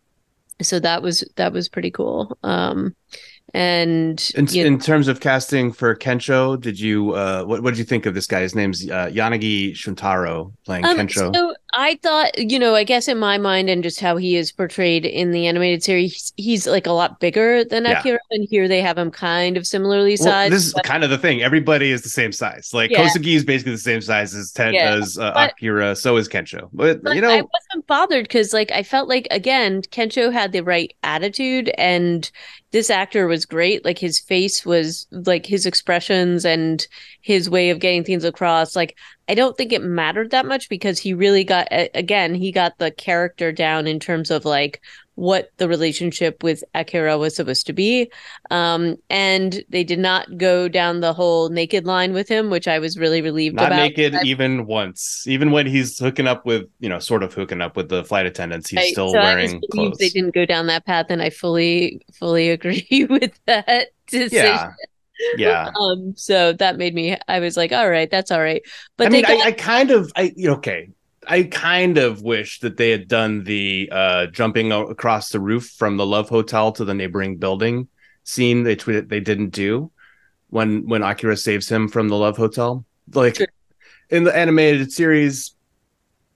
so 0.61 0.79
that 0.79 1.01
was 1.01 1.23
that 1.35 1.53
was 1.53 1.69
pretty 1.69 1.91
cool. 1.91 2.37
Um 2.43 2.95
and 3.53 4.31
In, 4.35 4.47
you 4.47 4.65
in 4.65 4.79
terms 4.79 5.07
of 5.07 5.19
casting 5.19 5.71
for 5.71 5.95
Kensho, 5.95 6.59
did 6.59 6.79
you 6.79 7.13
uh 7.13 7.43
what 7.43 7.61
what 7.63 7.71
did 7.71 7.77
you 7.77 7.85
think 7.85 8.05
of 8.05 8.13
this 8.15 8.27
guy? 8.27 8.41
His 8.41 8.55
name's 8.55 8.89
uh, 8.89 9.07
Yanagi 9.07 9.71
Shuntaro 9.73 10.51
playing 10.65 10.85
Um, 10.85 10.97
Kensho. 10.97 11.33
so 11.35 11.55
I 11.75 11.99
thought, 12.03 12.37
you 12.37 12.59
know, 12.59 12.75
I 12.75 12.83
guess 12.83 13.07
in 13.07 13.17
my 13.17 13.37
mind 13.37 13.69
and 13.69 13.81
just 13.81 13.99
how 13.99 14.15
he 14.17 14.35
is 14.35 14.51
portrayed 14.51 15.05
in 15.05 15.31
the 15.31 15.47
animated 15.47 15.83
series, 15.83 16.31
he's 16.37 16.67
like 16.67 16.85
a 16.85 16.91
lot 16.91 17.19
bigger 17.19 17.63
than 17.63 17.85
Yeah. 17.85 17.99
Akira, 17.99 18.19
and 18.31 18.47
here 18.49 18.67
they 18.67 18.81
have 18.81 18.97
him 18.97 19.09
kind 19.09 19.57
of 19.57 19.65
similarly 19.65 20.15
Well, 20.19 20.27
sized. 20.29 20.53
this 20.53 20.65
is 20.67 20.73
but- 20.73 20.83
kind 20.83 21.03
of 21.03 21.09
the 21.09 21.17
thing. 21.17 21.41
Everybody 21.41 21.91
is 21.91 22.01
the 22.03 22.09
same 22.09 22.31
size. 22.31 22.69
Like 22.73 22.91
Yeah. 22.91 23.07
Kosugi 23.07 23.35
is 23.35 23.43
basically 23.43 23.71
the 23.73 23.77
same 23.79 24.01
size 24.01 24.35
as 24.35 24.51
Ted 24.51 24.73
Yeah. 24.73 24.95
as 24.95 25.17
uh, 25.17 25.31
But- 25.33 25.51
Akira. 25.53 25.95
So 25.95 26.17
is 26.17 26.29
Kensho. 26.29 26.69
But, 26.73 27.03
but 27.03 27.15
you 27.15 27.21
know, 27.21 27.29
I 27.29 27.41
wasn't 27.41 27.87
bothered 27.87 28.25
because, 28.25 28.53
like, 28.53 28.71
I 28.71 28.83
felt 28.83 29.09
like 29.09 29.27
again, 29.31 29.81
Kensho 29.83 30.31
had 30.31 30.51
the 30.51 30.61
right 30.61 30.93
attitude, 31.03 31.69
and 31.77 32.29
this 32.71 32.89
actor 32.89 33.27
was 33.27 33.45
great. 33.45 33.83
Like, 33.85 33.99
his 33.99 34.19
face 34.19 34.65
was 34.65 35.07
like 35.11 35.45
his 35.45 35.65
expressions 35.65 36.45
and 36.45 36.85
his 37.21 37.49
way 37.49 37.69
of 37.69 37.79
getting 37.79 38.03
things 38.03 38.23
across. 38.23 38.75
Like, 38.75 38.95
I 39.29 39.35
don't 39.35 39.55
think 39.57 39.71
it 39.71 39.81
mattered 39.81 40.31
that 40.31 40.45
much 40.45 40.67
because 40.69 40.99
he 40.99 41.13
really 41.13 41.43
got 41.43 41.67
again, 41.71 42.35
he 42.35 42.51
got 42.51 42.77
the 42.77 42.91
character 42.91 43.51
down 43.51 43.87
in 43.87 43.99
terms 43.99 44.29
of 44.31 44.43
like 44.45 44.81
what 45.15 45.49
the 45.57 45.67
relationship 45.69 46.41
with 46.43 46.63
Akira 46.73 47.17
was 47.19 47.35
supposed 47.35 47.67
to 47.67 47.73
be. 47.73 48.11
Um, 48.49 48.97
and 49.11 49.63
they 49.69 49.83
did 49.83 49.99
not 49.99 50.37
go 50.37 50.67
down 50.67 51.01
the 51.01 51.13
whole 51.13 51.49
naked 51.49 51.85
line 51.85 52.13
with 52.13 52.27
him, 52.27 52.49
which 52.49 52.67
I 52.67 52.79
was 52.79 52.97
really 52.97 53.21
relieved 53.21 53.55
not 53.55 53.67
about. 53.67 53.77
naked 53.77 54.15
I- 54.15 54.23
even 54.23 54.65
once. 54.65 55.23
Even 55.27 55.51
when 55.51 55.67
he's 55.67 55.99
hooking 55.99 56.25
up 56.27 56.45
with, 56.45 56.63
you 56.79 56.89
know, 56.89 56.97
sort 56.99 57.21
of 57.21 57.33
hooking 57.33 57.61
up 57.61 57.77
with 57.77 57.89
the 57.89 58.03
flight 58.03 58.25
attendants, 58.25 58.69
he's 58.71 58.89
still 58.91 59.09
So 59.09 59.19
wearing 59.19 59.61
clothes. 59.71 59.99
They 59.99 60.09
didn't 60.09 60.33
go 60.33 60.45
down 60.45 60.65
that 60.67 60.85
path, 60.85 61.05
and 61.09 61.21
I 61.21 61.29
fully, 61.29 62.01
fully 62.13 62.49
agree 62.57 63.05
with 63.09 63.39
that 63.45 63.89
decision. 64.07 64.45
yeah. 64.45 64.71
Yeah. 65.37 65.69
Um. 65.79 66.13
So 66.15 66.53
that 66.53 66.77
made 66.77 66.93
me. 66.93 67.17
I 67.27 67.39
was 67.39 67.57
like, 67.57 67.71
all 67.71 67.89
right, 67.89 68.09
that's 68.09 68.31
all 68.31 68.39
right. 68.41 68.61
But 68.97 69.07
I 69.07 69.09
mean, 69.09 69.21
got, 69.23 69.31
I, 69.31 69.47
I 69.47 69.51
kind 69.51 69.91
of, 69.91 70.11
I 70.15 70.33
okay, 70.45 70.89
I 71.27 71.43
kind 71.43 71.97
of 71.97 72.21
wish 72.21 72.59
that 72.61 72.77
they 72.77 72.91
had 72.91 73.07
done 73.07 73.43
the 73.43 73.89
uh 73.91 74.25
jumping 74.27 74.71
across 74.71 75.29
the 75.29 75.39
roof 75.39 75.69
from 75.77 75.97
the 75.97 76.05
Love 76.05 76.29
Hotel 76.29 76.71
to 76.73 76.85
the 76.85 76.93
neighboring 76.93 77.37
building 77.37 77.87
scene. 78.23 78.63
They 78.63 78.75
tweeted 78.75 79.09
they 79.09 79.19
didn't 79.19 79.49
do 79.49 79.91
when 80.49 80.87
when 80.87 81.03
Akira 81.03 81.37
saves 81.37 81.69
him 81.69 81.87
from 81.87 82.09
the 82.09 82.15
Love 82.17 82.37
Hotel. 82.37 82.85
Like 83.13 83.35
Sure. 83.35 83.47
in 84.09 84.23
the 84.23 84.35
animated 84.35 84.91
series, 84.91 85.52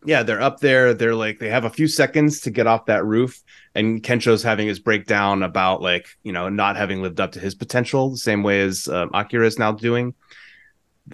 yeah, 0.06 0.24
they're 0.24 0.42
up 0.42 0.60
there. 0.60 0.94
They're 0.94 1.16
like 1.16 1.40
they 1.40 1.50
have 1.50 1.66
a 1.66 1.70
few 1.70 1.88
seconds 1.88 2.42
to 2.42 2.52
get 2.52 2.68
off 2.68 2.86
that 2.86 3.06
roof, 3.06 3.42
and 3.76 4.02
Kensho's 4.02 4.44
having 4.44 4.68
his 4.68 4.80
breakdown 4.80 5.44
about 5.44 5.82
like 5.82 6.08
you 6.24 6.32
know 6.32 6.50
not 6.50 6.76
having 6.78 7.02
lived 7.02 7.20
up 7.20 7.34
to 7.34 7.40
his 7.40 7.56
potential 7.56 8.10
the 8.12 8.18
same 8.18 8.44
way 8.44 8.62
as 8.62 8.88
um, 8.88 9.10
Akira 9.14 9.46
is 9.48 9.60
now 9.60 9.72
doing 9.72 10.14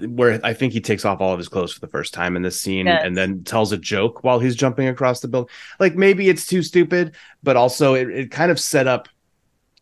where 0.08 0.40
I 0.44 0.54
think 0.56 0.74
he 0.74 0.82
takes 0.82 1.06
off 1.06 1.22
all 1.22 1.34
of 1.34 1.38
his 1.38 1.48
clothes 1.48 1.72
for 1.72 1.80
the 1.80 1.88
first 1.88 2.16
time 2.16 2.36
in 2.36 2.42
this 2.42 2.60
scene 2.60 2.88
Yes. 2.88 3.04
and 3.06 3.16
then 3.16 3.44
tells 3.44 3.72
a 3.72 3.78
joke 3.78 4.24
while 4.24 4.40
he's 4.40 4.56
jumping 4.56 4.88
across 4.88 5.20
the 5.20 5.28
building. 5.28 5.52
Like 5.80 5.96
maybe 5.96 6.30
it's 6.30 6.48
too 6.48 6.64
stupid, 6.64 7.14
but 7.44 7.58
also 7.58 7.94
it, 7.94 8.10
it 8.10 8.32
kind 8.32 8.50
of 8.52 8.60
set 8.60 8.88
up 8.88 9.08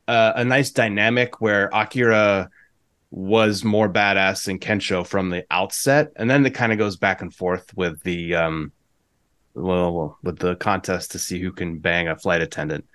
uh, 0.10 0.34
a 0.36 0.44
nice 0.44 0.72
dynamic 0.72 1.40
where 1.40 1.70
Akira 1.72 2.50
was 3.10 3.64
more 3.64 3.88
badass 3.88 4.46
than 4.46 4.60
Kensho 4.60 5.08
from 5.08 5.30
the 5.30 5.46
outset, 5.50 6.12
and 6.18 6.30
then 6.30 6.46
it 6.46 6.54
kind 6.54 6.74
of 6.74 6.78
goes 6.78 6.98
back 6.98 7.22
and 7.22 7.34
forth 7.34 7.74
with 7.78 8.02
the 8.04 8.36
um, 8.36 8.74
well, 9.54 9.94
well, 9.94 10.18
with 10.24 10.40
the 10.40 10.56
contest 10.56 11.12
to 11.12 11.20
see 11.20 11.40
who 11.40 11.52
can 11.52 11.80
bang 11.80 12.08
a 12.08 12.18
flight 12.18 12.42
attendant. 12.42 12.86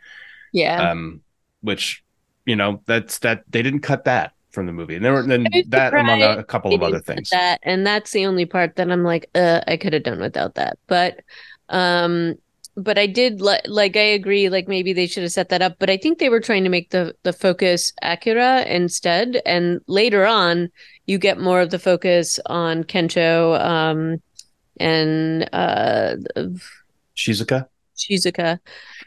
yeah. 0.53 0.90
Um, 0.90 1.23
which 1.61 2.05
you 2.45 2.57
know 2.57 2.81
that's 2.87 3.19
that 3.19 3.42
they 3.49 3.62
didn't 3.62 3.81
cut 3.81 4.05
that 4.05 4.33
from 4.51 4.66
the 4.66 4.73
movie, 4.73 4.97
and 4.97 5.05
there 5.05 5.12
were 5.12 5.23
then 5.23 5.47
that 5.69 5.92
among 5.92 6.23
a, 6.23 6.38
a 6.38 6.45
couple 6.45 6.75
of 6.75 6.83
other 6.83 7.01
things. 7.01 7.29
That 7.31 7.61
and 7.62 7.87
that's 7.87 8.12
the 8.12 8.27
only 8.27 8.47
part 8.47 8.77
that 8.77 8.90
I'm 8.90 9.03
like, 9.03 9.29
uh, 9.35 9.61
I 9.66 9.77
could 9.77 9.92
have 9.92 10.05
done 10.05 10.21
without 10.21 10.55
that. 10.55 10.79
But, 10.87 11.21
um, 11.69 12.37
but 12.77 12.99
I 12.99 13.07
did 13.07 13.40
li- 13.40 13.61
like 13.66 13.97
I 13.97 14.01
agree. 14.01 14.49
Like 14.49 14.69
maybe 14.69 14.92
they 14.92 15.07
should 15.07 15.25
have 15.25 15.33
set 15.33 15.51
that 15.51 15.62
up. 15.62 15.77
But 15.79 15.90
I 15.90 15.97
think 15.97 16.19
they 16.19 16.29
were 16.29 16.40
trying 16.40 16.64
to 16.64 16.71
make 16.71 16.90
the 16.90 17.14
the 17.23 17.33
focus 17.33 17.92
Akira 18.03 18.62
instead. 18.62 19.42
And 19.45 19.81
later 19.88 20.25
on, 20.25 20.71
you 21.07 21.19
get 21.19 21.38
more 21.38 21.61
of 21.61 21.71
the 21.71 21.79
focus 21.79 22.40
on 22.47 22.85
Kensho 22.85 23.61
um, 23.61 24.23
and 24.79 25.49
uh, 25.53 26.17
Shizuka. 27.17 27.67
Shizuka. 27.97 28.59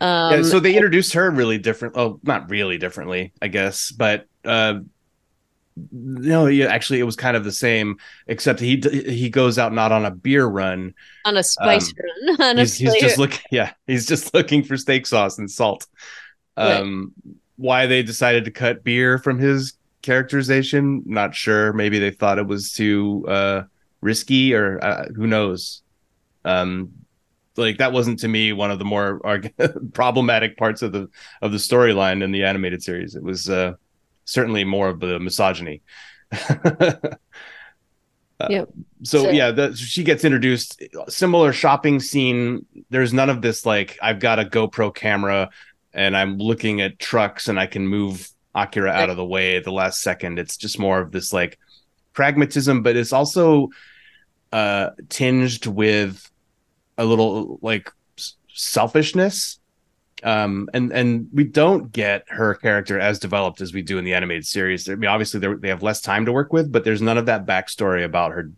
Um, 0.02 0.34
yeah, 0.34 0.42
so 0.44 0.60
they 0.60 0.76
introduced 0.76 1.14
her 1.14 1.30
really 1.30 1.58
different. 1.58 1.96
Oh, 1.98 2.20
not 2.24 2.50
really 2.50 2.78
differently, 2.78 3.34
I 3.42 3.48
guess, 3.48 3.92
but 3.92 4.28
uh, 4.46 4.80
no, 5.92 6.48
yeah, 6.48 6.68
actually, 6.68 7.00
it 7.00 7.04
was 7.04 7.16
kind 7.16 7.38
of 7.38 7.44
the 7.44 7.52
same, 7.52 7.98
except 8.28 8.60
he 8.60 8.78
he 8.78 9.30
goes 9.30 9.58
out 9.58 9.74
not 9.74 9.92
on 9.92 10.06
a 10.06 10.12
beer 10.12 10.46
run. 10.46 10.94
on 11.26 11.38
a 11.38 11.44
spice 11.44 11.90
um, 11.90 11.96
run. 12.00 12.42
On 12.50 12.58
a 12.58 12.62
He's, 12.62 12.76
he's 12.76 13.00
just 13.00 13.18
looking, 13.18 13.42
yeah, 13.52 13.72
he's 13.88 14.06
just 14.06 14.34
looking 14.34 14.64
for 14.64 14.78
steak 14.78 15.06
sauce 15.06 15.38
and 15.38 15.50
salt. 15.50 15.88
Right. 16.58 16.82
Um, 16.82 17.14
why 17.58 17.88
they 17.88 18.04
decided 18.04 18.46
to 18.46 18.52
cut 18.52 18.84
beer 18.84 19.18
from 19.18 19.38
his 19.38 19.74
characterization, 20.02 21.04
not 21.06 21.36
sure. 21.36 21.74
Maybe 21.74 22.00
they 22.00 22.12
thought 22.12 22.40
it 22.40 22.48
was 22.48 22.72
too 22.72 23.26
uh, 23.28 23.64
risky, 24.02 24.54
or 24.54 24.84
uh, 24.84 25.06
who 25.16 25.28
knows. 25.28 25.82
Um, 26.46 26.92
like 27.58 27.80
that 27.80 27.92
wasn't 27.92 28.20
to 28.20 28.28
me 28.28 28.54
one 28.54 28.72
of 28.72 28.80
the 28.80 28.86
more 28.86 29.20
arg- 29.26 29.54
problematic 29.94 30.56
parts 30.58 30.82
of 30.82 30.92
the 30.94 31.10
of 31.42 31.52
the 31.52 31.58
storyline 31.58 32.24
in 32.24 32.32
the 32.32 32.44
animated 32.46 32.82
series. 32.82 33.16
It 33.16 33.24
was 33.24 33.50
uh, 33.50 33.74
certainly 34.26 34.64
more 34.64 34.88
of 34.90 35.00
the 35.00 35.20
misogyny. 35.20 35.82
Uh, 38.42 38.48
Yep. 38.50 38.70
So, 39.04 39.24
So- 39.24 39.30
yeah, 39.32 39.52
the, 39.52 39.76
she 39.76 40.04
gets 40.04 40.24
introduced. 40.24 40.82
Similar 41.10 41.52
shopping 41.52 42.00
scene. 42.00 42.66
There's 42.90 43.12
none 43.14 43.30
of 43.30 43.42
this 43.42 43.66
like 43.66 43.98
I've 44.02 44.20
got 44.20 44.40
a 44.40 44.46
GoPro 44.46 44.96
camera 44.96 45.50
and 45.94 46.16
I'm 46.16 46.38
looking 46.38 46.80
at 46.80 47.00
trucks 47.00 47.50
and 47.50 47.60
I 47.60 47.66
can 47.68 47.86
move 47.86 48.30
Akira 48.56 48.92
out 48.92 49.10
of 49.10 49.18
the 49.18 49.26
way 49.26 49.58
at 49.58 49.66
the 49.66 49.72
last 49.74 50.02
second. 50.02 50.40
It's 50.40 50.56
just 50.56 50.80
more 50.80 51.02
of 51.02 51.12
this 51.12 51.34
like 51.34 51.60
pragmatism, 52.14 52.82
but 52.82 52.96
it's 52.96 53.12
also 53.12 53.70
uh 54.52 54.90
tinged 55.10 55.66
with 55.66 56.30
a 56.98 57.06
little 57.06 57.60
like 57.62 57.92
selfishness 58.54 59.60
um 60.24 60.70
and 60.74 60.92
and 60.92 61.30
we 61.34 61.44
don't 61.44 61.92
get 61.92 62.26
her 62.28 62.56
character 62.56 63.00
as 63.00 63.20
developed 63.20 63.62
as 63.62 63.74
we 63.74 63.82
do 63.82 63.98
in 63.98 64.04
the 64.04 64.14
animated 64.14 64.46
series 64.46 64.90
i 64.90 64.96
mean 64.96 65.10
obviously 65.10 65.40
they 65.40 65.70
have 65.70 65.84
less 65.84 66.02
time 66.02 66.26
to 66.26 66.32
work 66.32 66.52
with 66.52 66.72
but 66.72 66.84
there's 66.84 67.02
none 67.02 67.18
of 67.18 67.26
that 67.26 67.46
backstory 67.46 68.04
about 68.04 68.32
her 68.32 68.52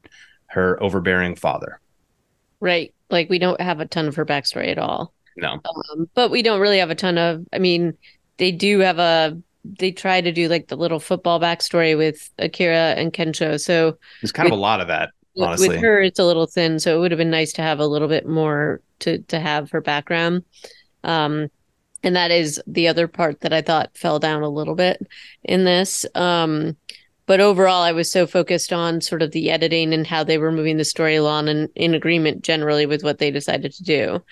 her 0.48 0.82
overbearing 0.82 1.36
father 1.36 1.80
right. 2.62 2.94
Like 3.10 3.30
we 3.30 3.40
don't 3.40 3.60
have 3.60 3.82
a 3.82 3.86
ton 3.86 4.08
of 4.08 4.16
her 4.16 4.26
backstory 4.26 4.70
at 4.70 4.78
all. 4.78 5.14
no 5.36 5.60
Um, 5.66 6.10
but 6.14 6.32
we 6.32 6.42
don't 6.42 6.62
really 6.62 6.78
have 6.78 6.92
a 6.92 6.96
ton 6.96 7.18
of. 7.18 7.46
I 7.52 7.60
mean, 7.60 7.98
they 8.38 8.54
do 8.54 8.80
have 8.80 9.00
a. 9.00 9.38
They 9.66 9.92
try 9.92 10.22
to 10.22 10.32
do 10.32 10.48
like 10.48 10.70
the 10.70 10.78
little 10.78 11.00
football 11.00 11.40
backstory 11.40 11.98
with 11.98 12.32
Akira 12.40 12.94
and 12.96 13.12
Kensho. 13.12 13.60
So 13.60 13.98
there's 14.22 14.32
kind 14.32 14.48
of 14.48 14.54
a 14.54 14.62
lot 14.62 14.80
of 14.80 14.88
that 14.88 15.12
honestly 15.40 15.70
with 15.70 15.78
her, 15.80 16.02
it's 16.02 16.20
a 16.20 16.26
little 16.26 16.48
thin. 16.48 16.80
So 16.80 16.96
it 16.96 17.00
would 17.00 17.12
have 17.12 17.18
been 17.18 17.30
nice 17.32 17.54
to 17.54 17.62
have 17.62 17.80
a 17.80 17.88
little 17.88 18.08
bit 18.08 18.28
more 18.28 18.82
to 19.00 19.20
to 19.24 19.40
have 19.40 19.72
her 19.72 19.82
background. 19.82 20.44
Um, 21.04 21.48
and 22.04 22.16
that 22.16 22.32
is 22.32 22.62
the 22.68 22.88
other 22.88 23.08
part 23.08 23.42
that 23.42 23.54
I 23.54 23.62
thought 23.62 23.98
fell 23.98 24.20
down 24.20 24.44
a 24.44 24.50
little 24.50 24.76
bit 24.76 25.00
in 25.44 25.66
this. 25.66 26.06
Um, 26.16 26.78
but 27.28 27.40
overall, 27.40 27.84
I 27.84 27.92
was 27.94 28.12
so 28.12 28.28
focused 28.28 28.74
on 28.74 29.02
sort 29.02 29.22
of 29.22 29.32
the 29.32 29.52
editing 29.52 29.94
and 29.94 30.06
how 30.08 30.24
they 30.24 30.38
were 30.38 30.52
moving 30.52 30.78
the 30.78 30.86
story 30.86 31.16
along, 31.16 31.50
and 31.50 31.70
in 31.76 31.94
agreement 31.94 32.44
generally 32.44 32.86
with 32.86 33.04
what 33.04 33.20
they 33.20 33.32
decided 33.32 33.72
to 33.74 33.84
do. 33.84 34.24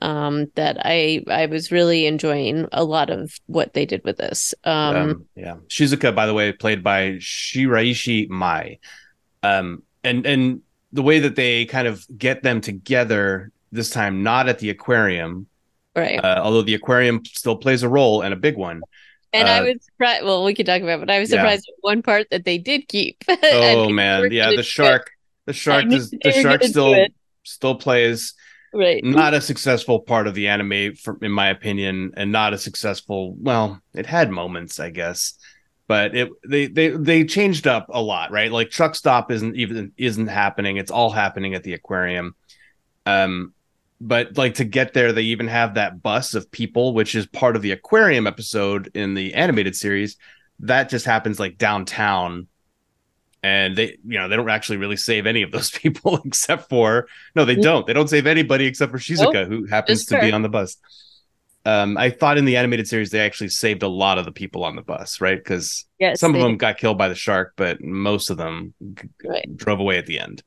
um, 0.00 0.46
that 0.54 0.78
I 0.84 1.24
I 1.28 1.46
was 1.46 1.72
really 1.72 2.06
enjoying 2.06 2.66
a 2.72 2.84
lot 2.84 3.10
of 3.10 3.34
what 3.46 3.74
they 3.74 3.84
did 3.86 4.02
with 4.04 4.16
this. 4.18 4.54
Um, 4.64 4.96
um, 4.96 5.26
yeah, 5.34 5.56
Shizuka, 5.68 6.14
by 6.14 6.26
the 6.26 6.34
way, 6.34 6.52
played 6.52 6.82
by 6.84 7.12
Shiraishi 7.14 8.28
Mai, 8.28 8.78
um, 9.42 9.82
and 10.04 10.26
and 10.26 10.62
the 10.92 11.02
way 11.02 11.18
that 11.20 11.36
they 11.36 11.66
kind 11.66 11.86
of 11.86 12.06
get 12.16 12.42
them 12.42 12.60
together 12.60 13.50
this 13.72 13.90
time, 13.90 14.22
not 14.22 14.48
at 14.48 14.58
the 14.58 14.70
aquarium, 14.70 15.46
right? 15.94 16.22
Uh, 16.22 16.40
although 16.42 16.62
the 16.62 16.74
aquarium 16.74 17.24
still 17.24 17.56
plays 17.56 17.82
a 17.82 17.88
role 17.88 18.22
and 18.22 18.32
a 18.32 18.36
big 18.36 18.56
one. 18.56 18.82
And 19.32 19.46
uh, 19.46 19.52
I 19.52 19.60
was 19.60 19.84
surprised. 19.84 20.24
Well, 20.24 20.44
we 20.44 20.54
could 20.54 20.66
talk 20.66 20.80
about, 20.80 21.00
it, 21.00 21.06
but 21.06 21.10
I 21.10 21.18
was 21.18 21.28
surprised 21.28 21.66
yeah. 21.68 21.74
at 21.74 21.78
one 21.82 22.02
part 22.02 22.28
that 22.30 22.44
they 22.44 22.56
did 22.56 22.88
keep. 22.88 23.22
oh 23.42 23.90
man, 23.90 24.32
yeah, 24.32 24.50
the 24.54 24.62
shark. 24.62 25.10
The 25.44 25.52
shark. 25.52 25.86
Is, 25.92 26.10
the 26.10 26.32
shark 26.32 26.62
still 26.62 27.06
still 27.44 27.74
plays 27.74 28.34
right 28.72 29.02
not 29.04 29.34
a 29.34 29.40
successful 29.40 30.00
part 30.00 30.26
of 30.26 30.34
the 30.34 30.48
anime 30.48 30.94
for, 30.94 31.18
in 31.22 31.32
my 31.32 31.48
opinion 31.48 32.12
and 32.16 32.30
not 32.30 32.52
a 32.52 32.58
successful 32.58 33.34
well 33.38 33.80
it 33.94 34.06
had 34.06 34.30
moments 34.30 34.78
i 34.78 34.90
guess 34.90 35.38
but 35.88 36.14
it 36.14 36.30
they 36.46 36.66
they 36.66 36.90
they 36.90 37.24
changed 37.24 37.66
up 37.66 37.86
a 37.90 38.00
lot 38.00 38.30
right? 38.30 38.52
Like 38.52 38.70
truck 38.70 38.94
stop 38.94 39.32
isn't 39.32 39.56
even 39.56 39.92
isn't 39.96 40.28
happening. 40.28 40.76
It's 40.76 40.90
all 40.90 41.10
happening 41.10 41.54
at 41.54 41.64
the 41.64 41.72
aquarium. 41.72 42.36
Um 43.06 43.54
but 44.00 44.36
like 44.36 44.54
to 44.54 44.64
get 44.64 44.92
there 44.92 45.12
they 45.12 45.22
even 45.22 45.48
have 45.48 45.74
that 45.74 46.00
bus 46.02 46.34
of 46.34 46.48
people 46.52 46.94
which 46.94 47.16
is 47.16 47.26
part 47.26 47.56
of 47.56 47.62
the 47.62 47.72
aquarium 47.72 48.28
episode 48.28 48.90
in 48.94 49.14
the 49.14 49.34
animated 49.34 49.74
series. 49.74 50.18
That 50.60 50.90
just 50.90 51.06
happens 51.06 51.40
like 51.40 51.56
downtown. 51.56 52.48
And 53.42 53.74
they 53.74 53.96
you 54.04 54.18
know 54.18 54.28
they 54.28 54.36
don't 54.36 54.50
actually 54.50 54.76
really 54.76 54.96
save 54.98 55.26
any 55.26 55.42
of 55.42 55.52
those 55.52 55.70
people 55.82 56.20
except 56.24 56.68
for 56.68 57.08
no 57.34 57.46
they 57.46 57.56
don't. 57.56 57.86
They 57.86 57.94
don't 57.94 58.10
save 58.10 58.26
anybody 58.26 58.66
except 58.66 58.92
for 58.92 58.98
shizuka 58.98 59.32
nope. 59.32 59.48
who 59.48 59.64
happens 59.64 60.04
to 60.06 60.20
be 60.20 60.32
on 60.32 60.42
the 60.42 60.50
bus 60.50 60.76
um 61.68 61.96
i 61.96 62.10
thought 62.10 62.38
in 62.38 62.44
the 62.44 62.56
animated 62.56 62.86
series 62.88 63.10
they 63.10 63.20
actually 63.20 63.48
saved 63.48 63.82
a 63.82 63.88
lot 63.88 64.18
of 64.18 64.24
the 64.24 64.32
people 64.32 64.64
on 64.64 64.76
the 64.76 64.82
bus 64.82 65.20
right 65.20 65.38
because 65.38 65.86
yes, 65.98 66.20
some 66.20 66.34
of 66.34 66.40
them 66.40 66.56
got 66.56 66.78
killed 66.78 66.98
by 66.98 67.08
the 67.08 67.14
shark 67.14 67.52
but 67.56 67.80
most 67.82 68.30
of 68.30 68.36
them 68.36 68.74
right. 69.24 69.56
drove 69.56 69.80
away 69.80 69.98
at 69.98 70.06
the 70.06 70.18
end 70.18 70.42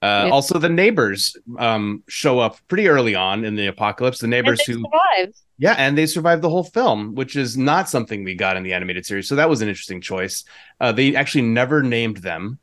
uh, 0.00 0.24
yeah. 0.26 0.32
Also, 0.32 0.58
the 0.58 0.68
neighbors 0.68 1.36
um, 1.58 2.04
show 2.08 2.38
up 2.38 2.58
pretty 2.68 2.86
early 2.86 3.16
on 3.16 3.44
in 3.44 3.56
the 3.56 3.66
apocalypse. 3.66 4.20
The 4.20 4.28
neighbors 4.28 4.60
who 4.64 4.74
survive. 4.74 5.34
Yeah, 5.58 5.74
and 5.76 5.98
they 5.98 6.06
survived 6.06 6.42
the 6.42 6.50
whole 6.50 6.62
film, 6.62 7.16
which 7.16 7.34
is 7.34 7.56
not 7.56 7.88
something 7.88 8.22
we 8.22 8.36
got 8.36 8.56
in 8.56 8.62
the 8.62 8.74
animated 8.74 9.06
series. 9.06 9.28
So 9.28 9.34
that 9.34 9.48
was 9.48 9.60
an 9.60 9.68
interesting 9.68 10.00
choice. 10.00 10.44
Uh, 10.80 10.92
they 10.92 11.16
actually 11.16 11.42
never 11.42 11.82
named 11.82 12.18
them. 12.18 12.60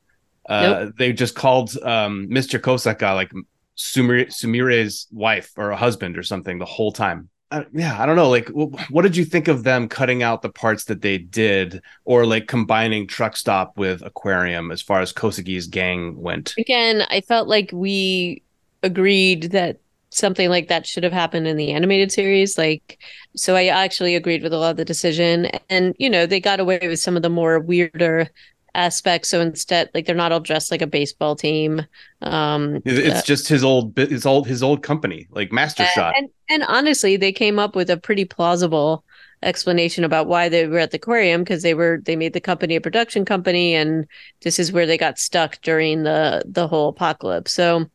Uh, 0.48 0.62
nope. 0.62 0.94
They 0.98 1.12
just 1.12 1.36
called 1.36 1.76
um, 1.84 2.30
Mr. 2.30 2.58
Kosaka 2.58 3.14
like 3.14 3.32
Sumire, 3.78 4.28
Sumire's 4.28 5.08
wife 5.12 5.52
or 5.58 5.72
a 5.72 5.78
husband 5.78 6.18
or 6.18 6.24
something 6.24 6.60
the 6.60 6.66
whole 6.66 6.92
time. 6.92 7.30
Uh, 7.52 7.64
yeah, 7.74 8.02
I 8.02 8.06
don't 8.06 8.16
know. 8.16 8.30
Like, 8.30 8.50
what 8.50 9.04
did 9.04 9.16
you 9.16 9.24
think 9.24 9.48
of 9.48 9.64
them 9.64 9.88
cutting 9.88 10.24
out 10.24 10.42
the 10.42 10.50
parts 10.50 10.86
that 10.86 11.02
they 11.02 11.20
did, 11.20 11.82
or 12.04 12.26
like 12.26 12.48
combining 12.48 13.08
Truck 13.08 13.38
Stop 13.38 13.78
with 13.78 14.02
Aquarium 14.02 14.72
as 14.72 14.82
far 14.82 15.00
as 15.00 15.14
Kosugi's 15.14 15.68
gang 15.68 16.18
went? 16.18 16.56
Again, 16.58 17.04
I 17.10 17.22
felt 17.22 17.48
like 17.48 17.70
we 17.72 18.42
agreed 18.82 19.52
that 19.52 19.80
something 20.10 20.50
like 20.50 20.70
that 20.70 20.88
should 20.88 21.04
have 21.04 21.14
happened 21.14 21.48
in 21.48 21.56
the 21.56 21.72
animated 21.72 22.12
series. 22.12 22.58
Like, 22.58 23.00
so 23.36 23.56
I 23.56 23.68
actually 23.68 24.16
agreed 24.16 24.42
with 24.42 24.54
a 24.54 24.58
lot 24.58 24.72
of 24.72 24.78
the 24.78 24.86
decision, 24.86 25.46
and 25.70 25.96
you 26.00 26.10
know, 26.10 26.26
they 26.26 26.40
got 26.40 26.60
away 26.60 26.80
with 26.82 27.00
some 27.00 27.16
of 27.16 27.22
the 27.22 27.30
more 27.30 27.60
weirder 27.60 28.30
aspects. 28.76 29.30
So 29.30 29.42
instead, 29.42 29.90
like 29.94 30.06
they're 30.06 30.16
not 30.16 30.32
all 30.32 30.40
dressed 30.40 30.70
like 30.70 30.82
a 30.82 30.88
baseball 30.88 31.36
team. 31.36 31.86
Um, 32.22 32.82
it's 32.86 33.20
uh, 33.20 33.22
just 33.24 33.48
his 33.48 33.64
old, 33.64 33.98
his 33.98 34.26
old, 34.26 34.48
his 34.48 34.62
old 34.62 34.84
company, 34.84 35.28
like 35.32 35.52
Master 35.52 35.84
and, 35.84 35.92
Shot. 35.92 36.14
And, 36.18 36.30
and 36.50 36.64
honestly, 36.64 37.18
they 37.18 37.32
came 37.32 37.58
up 37.58 37.76
with 37.76 37.90
a 37.90 37.98
pretty 37.98 38.26
plausible 38.26 39.04
explanation 39.44 40.04
about 40.04 40.28
why 40.28 40.50
they 40.50 40.68
were 40.68 40.80
at 40.80 40.92
the 40.92 40.98
aquarium 40.98 41.42
because 41.44 41.62
they 41.62 41.74
were 41.74 42.02
they 42.06 42.16
made 42.16 42.34
the 42.34 42.42
company 42.42 42.76
a 42.76 42.82
production 42.82 43.26
company 43.26 43.76
and 43.76 44.08
this 44.42 44.58
is 44.58 44.72
where 44.72 44.86
they 44.86 44.98
got 44.98 45.20
stuck 45.20 45.62
during 45.62 46.04
the 46.04 46.42
the 46.46 46.68
whole 46.68 46.90
apocalypse 46.90 47.52
so 47.52 47.86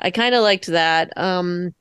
i 0.00 0.10
kind 0.10 0.34
of 0.34 0.42
liked 0.42 0.66
that 0.66 1.10
um 1.16 1.72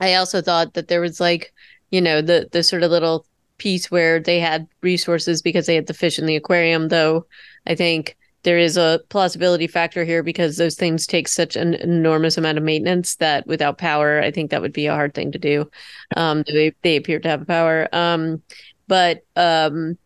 i 0.00 0.14
also 0.14 0.40
thought 0.40 0.74
that 0.74 0.86
there 0.86 1.00
was 1.00 1.18
like 1.18 1.52
you 1.90 2.00
know 2.00 2.20
the 2.20 2.46
the 2.52 2.62
sort 2.62 2.82
of 2.82 2.90
little 2.90 3.26
piece 3.58 3.90
where 3.90 4.20
they 4.20 4.40
had 4.40 4.66
resources 4.82 5.42
because 5.42 5.66
they 5.66 5.74
had 5.74 5.86
the 5.86 5.94
fish 5.94 6.18
in 6.18 6.26
the 6.26 6.36
aquarium 6.36 6.88
though 6.88 7.26
I 7.66 7.74
think 7.74 8.16
there 8.44 8.58
is 8.58 8.76
a 8.76 9.00
plausibility 9.08 9.66
factor 9.66 10.04
here 10.04 10.22
because 10.22 10.56
those 10.56 10.76
things 10.76 11.06
take 11.06 11.28
such 11.28 11.56
an 11.56 11.74
enormous 11.74 12.38
amount 12.38 12.56
of 12.56 12.64
maintenance 12.64 13.16
that 13.16 13.46
without 13.46 13.78
power, 13.78 14.20
I 14.20 14.30
think 14.30 14.50
that 14.50 14.62
would 14.62 14.72
be 14.72 14.86
a 14.86 14.94
hard 14.94 15.12
thing 15.12 15.32
to 15.32 15.38
do. 15.38 15.70
Um, 16.16 16.44
they, 16.46 16.72
they 16.82 16.96
appear 16.96 17.18
to 17.20 17.28
have 17.28 17.46
power. 17.46 17.88
Um, 17.92 18.42
but, 18.86 19.24
um, 19.36 19.98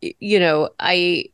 you 0.00 0.38
know, 0.38 0.70
I 0.78 1.24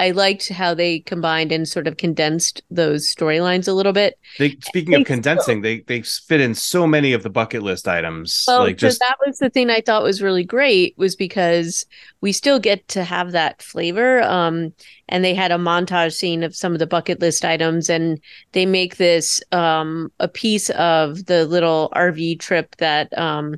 I 0.00 0.12
liked 0.12 0.48
how 0.48 0.72
they 0.72 1.00
combined 1.00 1.52
and 1.52 1.68
sort 1.68 1.86
of 1.86 1.98
condensed 1.98 2.62
those 2.70 3.14
storylines 3.14 3.68
a 3.68 3.74
little 3.74 3.92
bit. 3.92 4.18
They 4.38 4.56
speaking 4.62 4.94
of 4.94 5.04
condensing, 5.04 5.58
so, 5.58 5.62
they 5.62 5.80
they 5.80 6.00
fit 6.00 6.40
in 6.40 6.54
so 6.54 6.86
many 6.86 7.12
of 7.12 7.22
the 7.22 7.28
bucket 7.28 7.62
list 7.62 7.86
items. 7.86 8.44
Well, 8.48 8.60
like 8.60 8.78
just 8.78 8.98
that 9.00 9.18
was 9.26 9.36
the 9.40 9.50
thing 9.50 9.68
I 9.68 9.82
thought 9.82 10.02
was 10.02 10.22
really 10.22 10.42
great 10.42 10.94
was 10.96 11.16
because 11.16 11.84
we 12.22 12.32
still 12.32 12.58
get 12.58 12.88
to 12.88 13.04
have 13.04 13.32
that 13.32 13.60
flavor. 13.60 14.22
Um, 14.22 14.72
and 15.10 15.22
they 15.22 15.34
had 15.34 15.52
a 15.52 15.58
montage 15.58 16.14
scene 16.14 16.42
of 16.44 16.56
some 16.56 16.72
of 16.72 16.78
the 16.78 16.86
bucket 16.86 17.20
list 17.20 17.44
items, 17.44 17.90
and 17.90 18.18
they 18.52 18.64
make 18.64 18.96
this 18.96 19.42
um 19.52 20.10
a 20.18 20.28
piece 20.28 20.70
of 20.70 21.26
the 21.26 21.44
little 21.44 21.92
RV 21.94 22.40
trip 22.40 22.74
that 22.76 23.16
um 23.18 23.56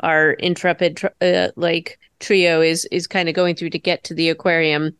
our 0.00 0.32
intrepid 0.32 1.00
uh, 1.20 1.50
like 1.54 2.00
trio 2.18 2.60
is 2.60 2.84
is 2.90 3.06
kind 3.06 3.28
of 3.28 3.34
going 3.36 3.54
through 3.54 3.70
to 3.70 3.78
get 3.78 4.02
to 4.02 4.14
the 4.14 4.28
aquarium 4.28 4.90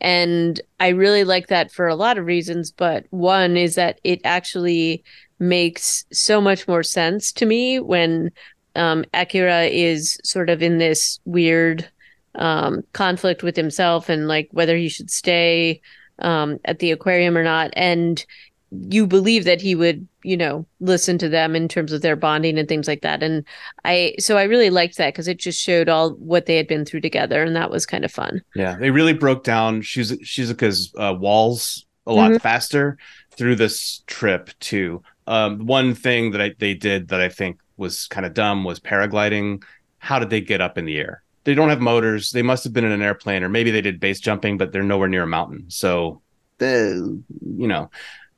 and 0.00 0.60
I 0.78 0.88
really 0.88 1.24
like 1.24 1.48
that 1.48 1.70
for 1.70 1.86
a 1.86 1.94
lot 1.94 2.18
of 2.18 2.26
reasons. 2.26 2.70
But 2.70 3.06
one 3.10 3.56
is 3.56 3.74
that 3.74 4.00
it 4.04 4.20
actually 4.24 5.04
makes 5.38 6.04
so 6.12 6.40
much 6.40 6.66
more 6.68 6.82
sense 6.82 7.32
to 7.32 7.46
me 7.46 7.80
when 7.80 8.30
um, 8.76 9.04
Akira 9.12 9.64
is 9.64 10.18
sort 10.22 10.50
of 10.50 10.62
in 10.62 10.78
this 10.78 11.18
weird 11.24 11.88
um, 12.34 12.82
conflict 12.92 13.42
with 13.42 13.56
himself 13.56 14.08
and 14.08 14.28
like 14.28 14.48
whether 14.52 14.76
he 14.76 14.88
should 14.88 15.10
stay 15.10 15.80
um, 16.20 16.58
at 16.64 16.78
the 16.78 16.92
aquarium 16.92 17.36
or 17.36 17.42
not. 17.42 17.70
And 17.74 18.24
you 18.70 19.06
believe 19.06 19.44
that 19.44 19.60
he 19.60 19.74
would 19.74 20.06
you 20.22 20.36
know 20.36 20.64
listen 20.80 21.18
to 21.18 21.28
them 21.28 21.56
in 21.56 21.66
terms 21.66 21.92
of 21.92 22.02
their 22.02 22.16
bonding 22.16 22.58
and 22.58 22.68
things 22.68 22.86
like 22.86 23.02
that. 23.02 23.22
And 23.22 23.44
i 23.84 24.14
so 24.18 24.36
i 24.36 24.44
really 24.44 24.70
liked 24.70 24.96
that 24.98 25.12
because 25.12 25.28
it 25.28 25.38
just 25.38 25.60
showed 25.60 25.88
all 25.88 26.10
what 26.14 26.46
they 26.46 26.56
had 26.56 26.68
been 26.68 26.84
through 26.84 27.00
together 27.00 27.42
and 27.42 27.56
that 27.56 27.70
was 27.70 27.86
kind 27.86 28.04
of 28.04 28.12
fun. 28.12 28.42
Yeah 28.54 28.76
they 28.76 28.90
really 28.90 29.12
broke 29.12 29.44
down 29.44 29.82
Shiz- 29.82 30.20
shizuka's 30.22 30.92
uh, 30.96 31.14
walls 31.18 31.86
a 32.06 32.12
lot 32.12 32.30
mm-hmm. 32.30 32.38
faster 32.38 32.98
through 33.32 33.56
this 33.56 34.02
trip 34.06 34.50
too. 34.60 35.02
Um, 35.26 35.66
one 35.66 35.94
thing 35.94 36.32
that 36.32 36.40
I, 36.40 36.54
they 36.58 36.74
did 36.74 37.08
that 37.08 37.20
i 37.20 37.28
think 37.28 37.58
was 37.76 38.06
kind 38.08 38.26
of 38.26 38.34
dumb 38.34 38.62
was 38.62 38.78
paragliding. 38.78 39.62
How 39.98 40.18
did 40.18 40.30
they 40.30 40.40
get 40.40 40.60
up 40.60 40.78
in 40.78 40.84
the 40.84 40.98
air? 40.98 41.22
They 41.44 41.54
don't 41.54 41.70
have 41.70 41.80
motors. 41.80 42.30
They 42.30 42.42
must 42.42 42.64
have 42.64 42.74
been 42.74 42.84
in 42.84 42.92
an 42.92 43.02
airplane 43.02 43.42
or 43.42 43.48
maybe 43.48 43.70
they 43.70 43.80
did 43.80 43.98
base 43.98 44.20
jumping 44.20 44.58
but 44.58 44.70
they're 44.70 44.82
nowhere 44.82 45.08
near 45.08 45.24
a 45.24 45.26
mountain. 45.26 45.64
So 45.68 46.20
the 46.60 47.20
you 47.56 47.66
know 47.66 47.90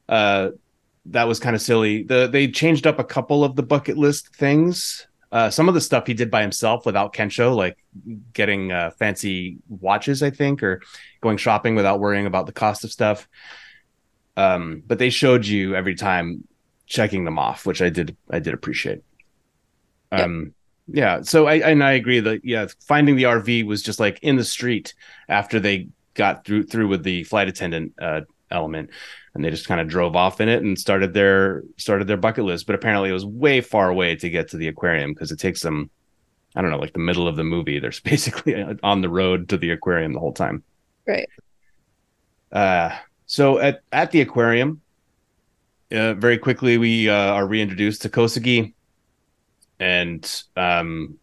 uh, 0.09 0.51
that 1.07 1.27
was 1.27 1.41
kind 1.41 1.57
of 1.57 1.62
silly. 1.62 2.03
The 2.03 2.29
they 2.29 2.49
changed 2.49 2.87
up 2.87 2.99
a 2.99 3.05
couple 3.05 3.45
of 3.45 3.57
the 3.57 3.62
bucket 3.62 3.97
list 3.97 4.35
things. 4.37 5.07
Uh, 5.33 5.49
some 5.49 5.67
of 5.67 5.75
the 5.75 5.81
stuff 5.81 6.07
he 6.07 6.12
did 6.12 6.31
by 6.31 6.43
himself 6.43 6.85
without 6.85 7.15
Kensho, 7.15 7.57
like 7.57 7.79
getting 8.35 8.71
uh, 8.71 8.91
fancy 8.99 9.57
watches, 9.69 10.23
I 10.23 10.29
think, 10.29 10.62
or 10.62 10.83
going 11.23 11.38
shopping 11.38 11.75
without 11.75 12.01
worrying 12.01 12.27
about 12.27 12.45
the 12.45 12.53
cost 12.53 12.85
of 12.85 12.93
stuff. 12.93 13.27
Um, 14.37 14.83
but 14.87 14.99
they 14.99 15.09
showed 15.09 15.47
you 15.47 15.75
every 15.75 15.95
time 15.95 16.47
checking 16.87 17.25
them 17.25 17.38
off, 17.38 17.65
which 17.65 17.81
I 17.81 17.88
did 17.88 18.17
I 18.31 18.38
did 18.38 18.55
appreciate. 18.55 19.03
Um, 20.12 20.53
yep. 20.87 20.97
yeah. 20.97 21.23
So 21.23 21.47
I 21.47 21.55
and 21.57 21.83
I 21.83 21.93
agree 21.93 22.21
that 22.21 22.45
yeah, 22.45 22.67
finding 22.87 23.17
the 23.17 23.25
RV 23.25 23.67
was 23.67 23.83
just 23.83 23.99
like 23.99 24.19
in 24.23 24.37
the 24.37 24.45
street 24.45 24.95
after 25.29 25.59
they 25.59 25.88
got 26.15 26.45
through 26.45 26.65
through 26.65 26.88
with 26.88 27.03
the 27.03 27.25
flight 27.25 27.49
attendant 27.49 27.95
uh, 28.01 28.21
element 28.53 28.91
and 29.35 29.45
they 29.45 29.51
just 29.51 29.67
kind 29.67 29.81
of 29.81 29.88
drove 29.88 30.15
off 30.15 30.41
in 30.41 30.49
it 30.49 30.62
and 30.62 30.79
started 30.79 31.15
their 31.15 31.62
started 31.77 32.07
their 32.07 32.17
bucket 32.17 32.45
list. 32.45 32.67
But 32.67 32.75
apparently 32.75 33.11
it 33.11 33.15
was 33.15 33.25
way 33.25 33.61
far 33.61 33.88
away 33.88 34.17
to 34.17 34.31
get 34.31 34.49
to 34.49 34.57
the 34.57 34.69
aquarium 34.69 35.12
because 35.12 35.33
it 35.33 35.38
takes 35.38 35.62
them 35.62 35.91
i 36.55 36.61
don't 36.61 36.71
know 36.71 36.79
like 36.79 36.93
the 36.93 36.99
middle 36.99 37.27
of 37.27 37.37
the 37.37 37.45
movie. 37.45 37.79
They're 37.79 37.93
basically 38.05 38.62
on 38.83 39.01
the 39.01 39.09
road 39.09 39.49
to 39.51 39.57
the 39.57 39.71
aquarium 39.71 40.12
the 40.12 40.21
whole 40.21 40.35
time. 40.35 40.62
Right. 41.07 41.29
Uh 42.51 42.97
so 43.27 43.59
at 43.59 43.81
at 43.93 44.11
the 44.11 44.21
aquarium 44.21 44.81
uh, 45.91 46.15
very 46.15 46.38
quickly 46.38 46.79
we 46.79 47.09
uh, 47.09 47.15
are 47.15 47.47
reintroduced 47.47 48.03
to 48.03 48.09
Kosugi 48.09 48.75
and 49.79 50.43
um 50.57 51.19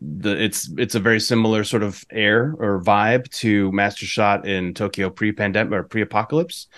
the 0.00 0.42
it's 0.42 0.70
it's 0.78 0.94
a 0.94 1.00
very 1.00 1.20
similar 1.20 1.62
sort 1.62 1.82
of 1.82 2.04
air 2.10 2.54
or 2.58 2.82
vibe 2.82 3.28
to 3.30 3.70
master 3.72 4.06
shot 4.06 4.46
in 4.46 4.72
tokyo 4.72 5.10
pre-pandemic 5.10 5.72
or 5.72 5.82
pre-apocalypse 5.82 6.68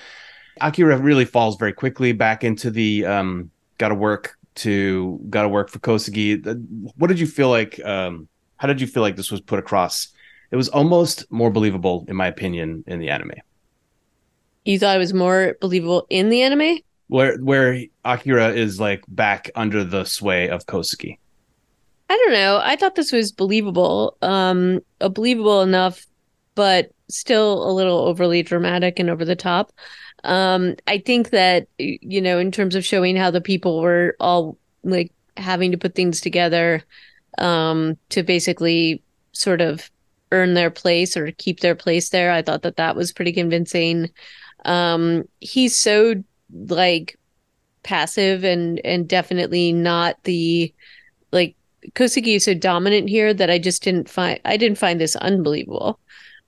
Akira 0.61 0.99
really 0.99 1.25
falls 1.25 1.57
very 1.57 1.73
quickly 1.73 2.13
back 2.13 2.45
into 2.45 2.71
the 2.71 3.07
um, 3.07 3.51
got 3.79 3.89
to 3.89 3.95
work 3.95 4.37
to 4.57 5.21
got 5.31 5.43
to 5.43 5.49
work 5.49 5.71
for 5.71 5.79
Kosugi. 5.79 6.45
What 6.97 7.07
did 7.09 7.19
you 7.19 7.27
feel 7.27 7.49
like? 7.49 7.83
Um, 7.85 8.29
how 8.57 8.69
did 8.69 8.81
you 8.81 8.87
feel 8.87 9.03
like 9.03 9.17
this 9.17 9.31
was 9.31 9.41
put 9.41 9.59
across? 9.59 10.09
It 10.51 10.57
was 10.57 10.69
almost 10.69 11.31
more 11.33 11.51
believable, 11.51 12.05
in 12.09 12.17
my 12.17 12.27
opinion, 12.27 12.85
in 12.87 12.99
the 12.99 13.09
anime. 13.09 13.33
You 14.65 14.79
thought 14.79 14.95
it 14.95 15.01
was 15.01 15.15
more 15.15 15.57
believable 15.61 16.07
in 16.11 16.29
the 16.29 16.43
anime? 16.43 16.79
Where 17.09 17.39
where 17.39 17.83
Akira 18.05 18.51
is 18.51 18.79
like 18.79 19.05
back 19.09 19.51
under 19.55 19.85
the 19.85 20.05
sway 20.05 20.49
of 20.49 20.67
Kosugi. 20.67 21.19
I 22.13 22.17
don't 22.19 22.33
know. 22.35 22.61
I 22.63 22.77
thought 22.77 22.95
this 22.95 23.11
was 23.11 23.33
believable. 23.33 24.19
Um, 24.21 24.81
believable 24.99 25.63
enough, 25.63 26.07
but 26.55 26.91
still 27.09 27.67
a 27.67 27.73
little 27.73 28.01
overly 28.01 28.43
dramatic 28.43 28.99
and 28.99 29.09
over 29.09 29.25
the 29.25 29.35
top. 29.35 29.73
Um, 30.23 30.75
I 30.87 30.99
think 30.99 31.31
that 31.31 31.69
you 31.79 32.21
know, 32.21 32.39
in 32.39 32.53
terms 32.53 32.75
of 32.75 32.85
showing 32.85 33.17
how 33.17 33.31
the 33.31 33.41
people 33.41 33.81
were 33.81 34.15
all 34.21 34.59
like 34.85 35.11
having 35.39 35.71
to 35.71 35.79
put 35.79 35.95
things 35.95 36.21
together 36.21 36.83
um, 37.39 37.97
to 38.11 38.23
basically 38.23 39.03
sort 39.33 39.63
of 39.63 39.91
earn 40.33 40.53
their 40.53 40.71
place 40.71 41.17
or 41.17 41.33
keep 41.33 41.61
their 41.61 41.75
place 41.75 42.11
there, 42.11 42.31
I 42.31 42.43
thought 42.43 42.61
that 42.61 42.77
that 42.77 42.95
was 42.95 43.11
pretty 43.11 43.33
convincing. 43.33 44.11
Um, 44.67 45.25
he's 45.41 45.75
so 45.75 46.17
like 46.53 47.19
passive 47.83 48.45
and 48.45 48.83
and 48.85 49.09
definitely 49.09 49.73
not 49.73 50.23
the 50.25 50.75
Kosugi 51.95 52.37
is 52.37 52.45
so 52.45 52.55
dominant 52.55 53.09
here 53.09 53.35
that 53.35 53.51
I 53.51 53.59
just 53.59 53.83
didn't 53.83 54.09
find 54.09 54.41
I 54.45 54.57
didn't 54.57 54.79
find 54.79 55.01
this 55.01 55.17
unbelievable. 55.17 55.99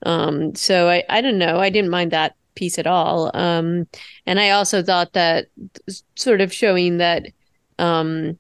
Um, 0.07 0.55
so 0.55 0.88
I 0.88 1.03
I 1.09 1.20
don't 1.20 1.38
know 1.38 1.59
I 1.59 1.70
didn't 1.70 1.90
mind 1.90 2.11
that 2.12 2.37
piece 2.55 2.79
at 2.79 2.87
all. 2.87 3.31
Um, 3.35 3.87
and 4.27 4.40
I 4.40 4.51
also 4.51 4.83
thought 4.83 5.12
that 5.12 5.47
sort 6.14 6.40
of 6.40 6.53
showing 6.53 6.99
that 6.99 7.27
um, 7.79 8.38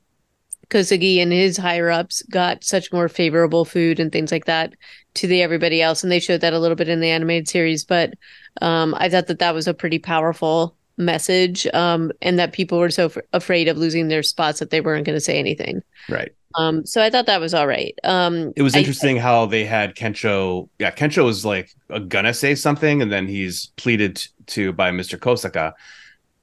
Kosugi 0.70 1.18
and 1.18 1.32
his 1.32 1.56
higher 1.56 1.90
ups 1.90 2.22
got 2.22 2.64
such 2.64 2.92
more 2.92 3.08
favorable 3.08 3.64
food 3.64 4.00
and 4.00 4.10
things 4.10 4.32
like 4.32 4.46
that 4.46 4.74
to 5.14 5.26
the 5.26 5.42
everybody 5.42 5.80
else, 5.80 6.02
and 6.02 6.10
they 6.10 6.20
showed 6.20 6.40
that 6.40 6.52
a 6.52 6.58
little 6.58 6.76
bit 6.76 6.88
in 6.88 7.00
the 7.00 7.10
animated 7.10 7.48
series. 7.48 7.84
But 7.84 8.14
um, 8.62 8.94
I 8.98 9.08
thought 9.08 9.28
that 9.28 9.38
that 9.38 9.54
was 9.54 9.68
a 9.68 9.74
pretty 9.74 9.98
powerful 9.98 10.76
message, 10.96 11.66
um, 11.68 12.12
and 12.22 12.38
that 12.38 12.52
people 12.52 12.78
were 12.78 12.90
so 12.90 13.06
f- 13.06 13.18
afraid 13.32 13.68
of 13.68 13.78
losing 13.78 14.08
their 14.08 14.22
spots 14.22 14.58
that 14.60 14.70
they 14.70 14.80
weren't 14.80 15.06
going 15.06 15.16
to 15.16 15.20
say 15.20 15.38
anything. 15.38 15.82
Right. 16.08 16.32
Um, 16.56 16.86
so 16.86 17.02
I 17.02 17.10
thought 17.10 17.26
that 17.26 17.40
was 17.40 17.52
all 17.54 17.66
right. 17.66 17.98
Um, 18.04 18.52
it 18.56 18.62
was 18.62 18.76
interesting 18.76 19.18
I, 19.18 19.22
how 19.22 19.46
they 19.46 19.64
had 19.64 19.94
Kensho. 19.94 20.68
Yeah, 20.78 20.90
Kensho 20.90 21.24
was 21.24 21.44
like 21.44 21.74
gonna 22.08 22.34
say 22.34 22.54
something, 22.54 23.02
and 23.02 23.10
then 23.10 23.26
he's 23.26 23.66
pleaded 23.76 24.24
to 24.48 24.72
by 24.72 24.90
Mister 24.90 25.18
Kosaka, 25.18 25.72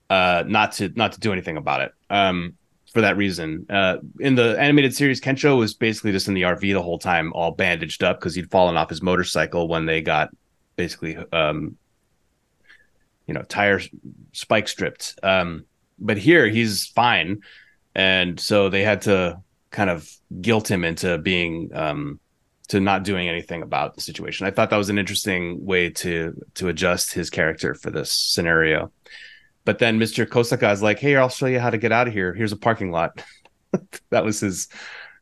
uh, 0.09 0.43
not 0.47 0.73
to 0.73 0.89
not 0.95 1.13
to 1.13 1.19
do 1.19 1.31
anything 1.31 1.57
about 1.57 1.81
it. 1.81 1.93
Um, 2.09 2.55
for 2.91 3.01
that 3.01 3.15
reason, 3.15 3.65
uh, 3.69 3.97
in 4.19 4.35
the 4.35 4.59
animated 4.59 4.93
series, 4.93 5.21
Kensho 5.21 5.57
was 5.57 5.73
basically 5.73 6.11
just 6.11 6.27
in 6.27 6.33
the 6.33 6.41
RV 6.41 6.73
the 6.73 6.81
whole 6.81 6.99
time, 6.99 7.31
all 7.31 7.51
bandaged 7.51 8.03
up 8.03 8.19
because 8.19 8.35
he'd 8.35 8.51
fallen 8.51 8.75
off 8.75 8.89
his 8.89 9.01
motorcycle 9.01 9.69
when 9.69 9.85
they 9.85 10.01
got 10.01 10.29
basically, 10.75 11.15
um, 11.31 11.77
you 13.27 13.33
know, 13.33 13.43
tires 13.43 13.89
spike 14.33 14.67
stripped. 14.67 15.17
Um, 15.23 15.63
but 15.99 16.17
here 16.17 16.49
he's 16.49 16.87
fine, 16.87 17.43
and 17.95 18.37
so 18.37 18.67
they 18.67 18.83
had 18.83 19.03
to 19.03 19.41
kind 19.71 19.89
of 19.89 20.09
guilt 20.41 20.69
him 20.69 20.83
into 20.83 21.17
being 21.17 21.71
um, 21.73 22.19
to 22.67 22.79
not 22.79 23.03
doing 23.03 23.27
anything 23.27 23.61
about 23.61 23.95
the 23.95 24.01
situation. 24.01 24.45
I 24.45 24.51
thought 24.51 24.69
that 24.69 24.77
was 24.77 24.89
an 24.89 24.99
interesting 24.99 25.65
way 25.65 25.89
to 25.89 26.33
to 26.55 26.67
adjust 26.67 27.13
his 27.13 27.29
character 27.29 27.73
for 27.73 27.89
this 27.89 28.11
scenario. 28.11 28.91
But 29.63 29.79
then 29.79 29.99
Mr. 29.99 30.25
Kosaka 30.25 30.71
is 30.71 30.81
like, 30.81 30.99
"Hey, 30.99 31.15
I'll 31.15 31.29
show 31.29 31.47
you 31.47 31.59
how 31.59 31.69
to 31.69 31.77
get 31.77 31.91
out 31.91 32.07
of 32.07 32.13
here. 32.13 32.33
Here's 32.33 32.51
a 32.51 32.57
parking 32.57 32.91
lot." 32.91 33.23
that 34.09 34.23
was 34.23 34.41
his 34.41 34.67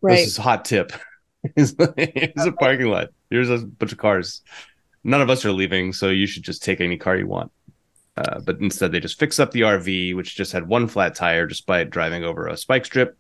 right. 0.02 0.14
was 0.14 0.24
his 0.26 0.38
hot 0.38 0.66
tip. 0.66 0.92
Here's 1.56 1.74
a 1.74 2.52
parking 2.60 2.88
lot. 2.88 3.10
Here's 3.30 3.50
a 3.50 3.60
bunch 3.60 3.94
of 3.94 3.98
cars. 3.98 4.42
None 5.06 5.22
of 5.22 5.30
us 5.30 5.46
are 5.46 5.54
leaving, 5.54 5.94
so 5.94 6.10
you 6.10 6.28
should 6.28 6.44
just 6.44 6.62
take 6.62 6.82
any 6.82 6.98
car 6.98 7.16
you 7.16 7.28
want. 7.28 7.52
Uh, 8.18 8.42
but 8.42 8.60
instead, 8.60 8.92
they 8.92 9.00
just 9.00 9.18
fix 9.18 9.40
up 9.40 9.52
the 9.52 9.62
RV, 9.62 10.16
which 10.16 10.36
just 10.36 10.52
had 10.52 10.68
one 10.68 10.88
flat 10.90 11.16
tire, 11.16 11.48
despite 11.48 11.90
driving 11.90 12.26
over 12.26 12.48
a 12.48 12.58
spike 12.58 12.86
strip. 12.86 13.18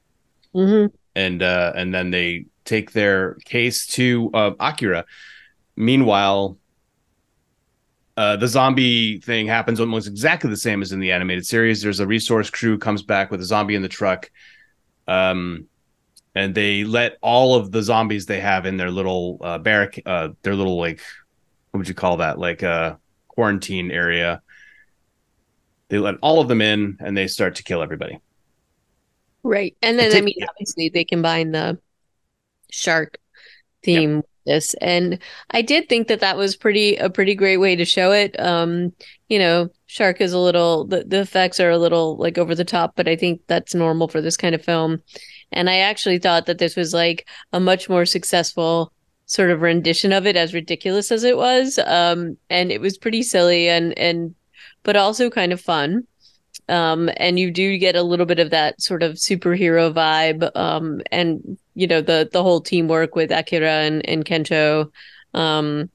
Mm-hmm 0.53 0.93
and 1.15 1.41
uh, 1.41 1.73
and 1.75 1.93
then 1.93 2.11
they 2.11 2.45
take 2.65 2.91
their 2.91 3.35
case 3.45 3.87
to 3.87 4.29
uh, 4.33 4.51
Akira. 4.59 5.05
Meanwhile, 5.75 6.57
uh, 8.17 8.35
the 8.35 8.47
zombie 8.47 9.19
thing 9.19 9.47
happens 9.47 9.79
almost 9.79 10.07
exactly 10.07 10.49
the 10.49 10.57
same 10.57 10.81
as 10.81 10.91
in 10.91 10.99
the 10.99 11.11
animated 11.11 11.45
series. 11.45 11.81
There's 11.81 11.99
a 11.99 12.07
resource 12.07 12.49
crew 12.49 12.77
comes 12.77 13.01
back 13.01 13.31
with 13.31 13.41
a 13.41 13.45
zombie 13.45 13.75
in 13.75 13.81
the 13.81 13.87
truck, 13.87 14.29
um, 15.07 15.67
and 16.35 16.53
they 16.53 16.83
let 16.83 17.17
all 17.21 17.55
of 17.55 17.71
the 17.71 17.81
zombies 17.81 18.25
they 18.25 18.41
have 18.41 18.65
in 18.65 18.77
their 18.77 18.91
little 18.91 19.37
uh, 19.41 19.57
barrack, 19.57 20.01
uh, 20.05 20.29
their 20.43 20.55
little 20.55 20.77
like, 20.77 20.99
what 21.71 21.79
would 21.79 21.87
you 21.87 21.95
call 21.95 22.17
that? 22.17 22.37
Like 22.37 22.61
a 22.61 22.69
uh, 22.69 22.95
quarantine 23.27 23.89
area. 23.89 24.41
They 25.87 25.97
let 25.97 26.15
all 26.21 26.39
of 26.39 26.47
them 26.47 26.61
in, 26.61 26.97
and 26.99 27.17
they 27.17 27.27
start 27.27 27.55
to 27.55 27.63
kill 27.63 27.81
everybody. 27.81 28.19
Right. 29.43 29.75
And 29.81 29.97
then, 29.97 30.15
I 30.15 30.21
mean, 30.21 30.35
obviously, 30.47 30.89
they 30.89 31.05
combine 31.05 31.51
the 31.51 31.79
shark 32.71 33.17
theme 33.83 34.17
with 34.17 34.25
this. 34.45 34.73
And 34.75 35.19
I 35.51 35.61
did 35.61 35.87
think 35.87 36.07
that 36.07 36.19
that 36.19 36.37
was 36.37 36.55
pretty, 36.55 36.97
a 36.97 37.09
pretty 37.09 37.35
great 37.35 37.57
way 37.57 37.75
to 37.75 37.85
show 37.85 38.11
it. 38.11 38.39
Um, 38.39 38.93
you 39.29 39.39
know, 39.39 39.69
shark 39.85 40.21
is 40.21 40.33
a 40.33 40.37
little, 40.37 40.85
the, 40.85 41.03
the 41.03 41.21
effects 41.21 41.59
are 41.59 41.69
a 41.69 41.77
little 41.77 42.17
like 42.17 42.37
over 42.37 42.53
the 42.53 42.65
top, 42.65 42.95
but 42.95 43.07
I 43.07 43.15
think 43.15 43.41
that's 43.47 43.73
normal 43.73 44.07
for 44.07 44.21
this 44.21 44.37
kind 44.37 44.53
of 44.53 44.63
film. 44.63 45.01
And 45.51 45.69
I 45.69 45.79
actually 45.79 46.19
thought 46.19 46.45
that 46.45 46.57
this 46.57 46.75
was 46.75 46.93
like 46.93 47.27
a 47.53 47.59
much 47.59 47.89
more 47.89 48.05
successful 48.05 48.91
sort 49.25 49.51
of 49.51 49.61
rendition 49.61 50.11
of 50.11 50.27
it, 50.27 50.35
as 50.35 50.53
ridiculous 50.53 51.11
as 51.11 51.23
it 51.23 51.37
was. 51.37 51.79
Um, 51.79 52.37
and 52.49 52.71
it 52.71 52.81
was 52.81 52.97
pretty 52.97 53.23
silly 53.23 53.69
and, 53.69 53.97
and, 53.97 54.35
but 54.83 54.95
also 54.95 55.29
kind 55.29 55.53
of 55.53 55.61
fun. 55.61 56.05
Um, 56.67 57.09
and 57.17 57.39
you 57.39 57.51
do 57.51 57.77
get 57.77 57.95
a 57.95 58.03
little 58.03 58.25
bit 58.25 58.39
of 58.39 58.51
that 58.51 58.81
sort 58.81 59.03
of 59.03 59.13
superhero 59.13 59.93
vibe. 59.93 60.55
Um, 60.55 61.01
and 61.11 61.57
you 61.75 61.87
know, 61.87 62.01
the 62.01 62.29
the 62.31 62.43
whole 62.43 62.61
teamwork 62.61 63.15
with 63.15 63.31
Akira 63.31 63.69
and, 63.69 64.07
and 64.07 64.25
Kensho. 64.25 64.91
Um, 65.33 65.89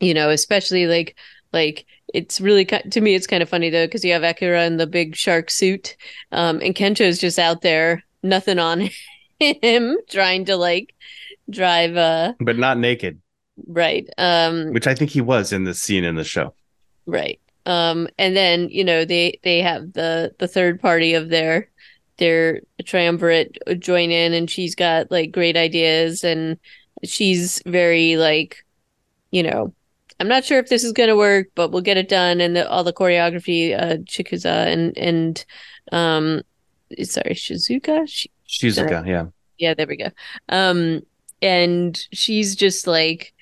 you 0.00 0.14
know, 0.14 0.30
especially 0.30 0.86
like 0.86 1.16
like 1.52 1.86
it's 2.12 2.40
really 2.40 2.64
to 2.64 3.00
me 3.00 3.14
it's 3.14 3.26
kind 3.26 3.42
of 3.42 3.48
funny 3.48 3.70
though 3.70 3.86
because 3.86 4.04
you 4.04 4.12
have 4.12 4.22
Akira 4.22 4.64
in 4.64 4.76
the 4.76 4.86
big 4.86 5.16
shark 5.16 5.50
suit, 5.50 5.96
um, 6.32 6.60
and 6.60 7.00
is 7.00 7.18
just 7.18 7.38
out 7.38 7.62
there, 7.62 8.04
nothing 8.22 8.58
on 8.58 8.88
him, 9.38 9.96
trying 10.08 10.44
to 10.46 10.56
like 10.56 10.94
drive 11.50 11.96
uh 11.96 12.32
but 12.40 12.56
not 12.56 12.78
naked. 12.78 13.20
Right. 13.66 14.08
Um 14.16 14.72
which 14.72 14.86
I 14.86 14.94
think 14.94 15.10
he 15.10 15.20
was 15.20 15.52
in 15.52 15.64
the 15.64 15.74
scene 15.74 16.04
in 16.04 16.14
the 16.14 16.24
show. 16.24 16.54
Right 17.04 17.41
um 17.66 18.08
and 18.18 18.36
then 18.36 18.68
you 18.70 18.84
know 18.84 19.04
they 19.04 19.38
they 19.42 19.60
have 19.60 19.92
the 19.92 20.34
the 20.38 20.48
third 20.48 20.80
party 20.80 21.14
of 21.14 21.28
their 21.28 21.68
their 22.18 22.60
triumvirate 22.84 23.58
join 23.78 24.10
in 24.10 24.32
and 24.32 24.50
she's 24.50 24.74
got 24.74 25.10
like 25.10 25.32
great 25.32 25.56
ideas 25.56 26.24
and 26.24 26.58
she's 27.04 27.62
very 27.66 28.16
like 28.16 28.64
you 29.30 29.42
know 29.42 29.72
i'm 30.20 30.28
not 30.28 30.44
sure 30.44 30.58
if 30.58 30.68
this 30.68 30.84
is 30.84 30.92
going 30.92 31.08
to 31.08 31.16
work 31.16 31.48
but 31.54 31.70
we'll 31.70 31.82
get 31.82 31.96
it 31.96 32.08
done 32.08 32.40
and 32.40 32.56
the, 32.56 32.68
all 32.68 32.84
the 32.84 32.92
choreography 32.92 33.78
uh 33.78 33.96
chikuza 34.04 34.66
and 34.66 34.96
and 34.98 35.44
um 35.92 36.42
sorry 37.02 37.34
shizuka? 37.34 38.06
Sh- 38.08 38.26
shizuka. 38.48 39.06
yeah. 39.06 39.26
Yeah 39.58 39.74
there 39.74 39.86
we 39.86 39.96
go. 39.96 40.10
Um 40.48 41.02
and 41.40 42.00
she's 42.12 42.54
just 42.54 42.86
like 42.86 43.32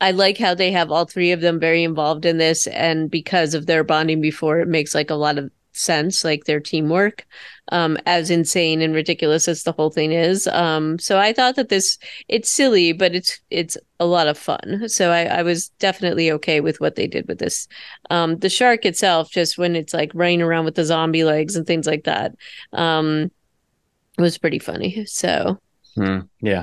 I 0.00 0.10
like 0.10 0.38
how 0.38 0.54
they 0.54 0.72
have 0.72 0.90
all 0.90 1.06
three 1.06 1.32
of 1.32 1.40
them 1.40 1.58
very 1.58 1.82
involved 1.82 2.26
in 2.26 2.38
this, 2.38 2.66
and 2.66 3.10
because 3.10 3.54
of 3.54 3.66
their 3.66 3.84
bonding 3.84 4.20
before, 4.20 4.60
it 4.60 4.68
makes 4.68 4.94
like 4.94 5.10
a 5.10 5.14
lot 5.14 5.38
of 5.38 5.50
sense, 5.72 6.24
like 6.24 6.44
their 6.44 6.60
teamwork. 6.60 7.26
Um, 7.72 7.98
as 8.06 8.30
insane 8.30 8.80
and 8.80 8.94
ridiculous 8.94 9.48
as 9.48 9.64
the 9.64 9.72
whole 9.72 9.90
thing 9.90 10.12
is. 10.12 10.46
Um, 10.46 11.00
so 11.00 11.18
I 11.18 11.32
thought 11.32 11.56
that 11.56 11.68
this 11.68 11.98
it's 12.28 12.48
silly, 12.48 12.92
but 12.92 13.12
it's 13.16 13.40
it's 13.50 13.76
a 13.98 14.06
lot 14.06 14.28
of 14.28 14.38
fun. 14.38 14.88
So 14.88 15.10
I, 15.10 15.24
I 15.24 15.42
was 15.42 15.70
definitely 15.80 16.30
okay 16.30 16.60
with 16.60 16.80
what 16.80 16.94
they 16.94 17.08
did 17.08 17.26
with 17.26 17.40
this. 17.40 17.66
Um, 18.08 18.38
the 18.38 18.48
shark 18.48 18.84
itself, 18.84 19.30
just 19.32 19.58
when 19.58 19.74
it's 19.74 19.92
like 19.92 20.12
running 20.14 20.42
around 20.42 20.64
with 20.64 20.76
the 20.76 20.84
zombie 20.84 21.24
legs 21.24 21.56
and 21.56 21.66
things 21.66 21.88
like 21.88 22.04
that, 22.04 22.36
um, 22.72 23.32
was 24.16 24.38
pretty 24.38 24.60
funny. 24.60 25.04
So 25.06 25.58
hmm. 25.96 26.20
yeah. 26.40 26.62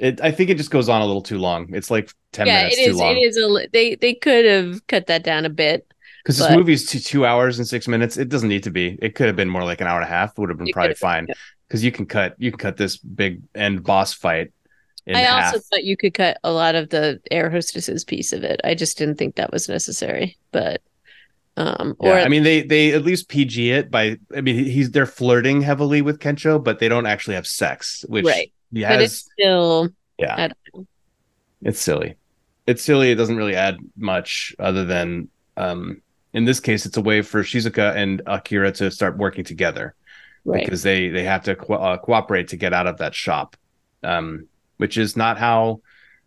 It, 0.00 0.20
I 0.22 0.30
think 0.30 0.50
it 0.50 0.56
just 0.56 0.70
goes 0.70 0.88
on 0.88 1.02
a 1.02 1.06
little 1.06 1.22
too 1.22 1.38
long. 1.38 1.74
It's 1.74 1.90
like 1.90 2.10
ten 2.32 2.46
yeah, 2.46 2.56
minutes 2.58 2.78
it 2.78 2.80
is, 2.80 2.86
too 2.96 3.02
long. 3.02 3.16
It 3.16 3.20
is 3.20 3.36
a 3.36 3.68
they 3.72 3.94
they 3.96 4.14
could 4.14 4.44
have 4.46 4.86
cut 4.86 5.06
that 5.06 5.22
down 5.22 5.44
a 5.44 5.50
bit 5.50 5.86
because 6.24 6.38
this 6.38 6.50
movie's 6.50 6.86
two, 6.86 6.98
two 6.98 7.26
hours 7.26 7.58
and 7.58 7.68
six 7.68 7.86
minutes. 7.86 8.16
It 8.16 8.28
doesn't 8.28 8.48
need 8.48 8.62
to 8.64 8.70
be. 8.70 8.98
It 9.02 9.14
could 9.14 9.26
have 9.26 9.36
been 9.36 9.48
more 9.48 9.64
like 9.64 9.80
an 9.80 9.86
hour 9.86 10.00
and 10.00 10.04
a 10.04 10.10
half. 10.10 10.38
Would 10.38 10.48
have 10.48 10.58
been 10.58 10.70
probably 10.70 10.94
fine 10.94 11.26
because 11.68 11.84
you 11.84 11.92
can 11.92 12.06
cut 12.06 12.34
you 12.38 12.50
can 12.50 12.58
cut 12.58 12.76
this 12.76 12.96
big 12.96 13.42
end 13.54 13.84
boss 13.84 14.14
fight. 14.14 14.52
I 15.12 15.20
half. 15.20 15.54
also 15.54 15.58
thought 15.58 15.84
you 15.84 15.96
could 15.96 16.14
cut 16.14 16.38
a 16.44 16.52
lot 16.52 16.74
of 16.74 16.90
the 16.90 17.20
air 17.30 17.50
hostesses 17.50 18.04
piece 18.04 18.32
of 18.32 18.44
it. 18.44 18.60
I 18.64 18.74
just 18.74 18.96
didn't 18.98 19.16
think 19.16 19.36
that 19.36 19.52
was 19.52 19.68
necessary, 19.68 20.38
but 20.52 20.82
Um, 21.56 21.96
Yeah, 22.02 22.12
or 22.12 22.20
I 22.20 22.28
mean 22.28 22.42
they 22.42 22.62
they 22.62 22.92
at 22.92 23.02
least 23.04 23.28
PG 23.28 23.70
it 23.72 23.90
by 23.90 24.18
I 24.34 24.40
mean 24.40 24.64
he's 24.64 24.90
they're 24.90 25.06
flirting 25.06 25.62
heavily 25.62 26.02
with 26.02 26.18
Kensho, 26.18 26.62
but 26.62 26.78
they 26.78 26.88
don't 26.88 27.06
actually 27.06 27.34
have 27.34 27.46
sex, 27.46 28.04
which 28.08 28.26
Right. 28.26 28.52
He 28.72 28.82
but 28.82 29.00
it's 29.02 29.16
still 29.32 29.88
yeah. 30.18 30.48
It's 31.62 31.80
silly. 31.80 32.16
It's 32.66 32.82
silly. 32.82 33.10
It 33.10 33.16
doesn't 33.16 33.36
really 33.36 33.56
add 33.56 33.78
much 33.96 34.54
other 34.58 34.84
than 34.84 35.28
um 35.56 36.00
in 36.32 36.44
this 36.44 36.60
case 36.60 36.86
it's 36.86 36.96
a 36.96 37.00
way 37.02 37.22
for 37.22 37.42
Shizuka 37.42 37.94
and 37.96 38.22
Akira 38.26 38.72
to 38.72 38.90
start 38.90 39.16
working 39.18 39.44
together 39.44 39.94
right. 40.44 40.64
because 40.64 40.82
they 40.82 41.08
they 41.08 41.24
have 41.24 41.42
to 41.44 41.56
co- 41.56 41.74
uh, 41.74 41.96
cooperate 41.98 42.48
to 42.48 42.56
get 42.56 42.72
out 42.72 42.86
of 42.86 42.98
that 42.98 43.14
shop. 43.14 43.56
Um 44.02 44.46
which 44.78 44.96
is 44.96 45.16
not 45.16 45.36
how 45.38 45.80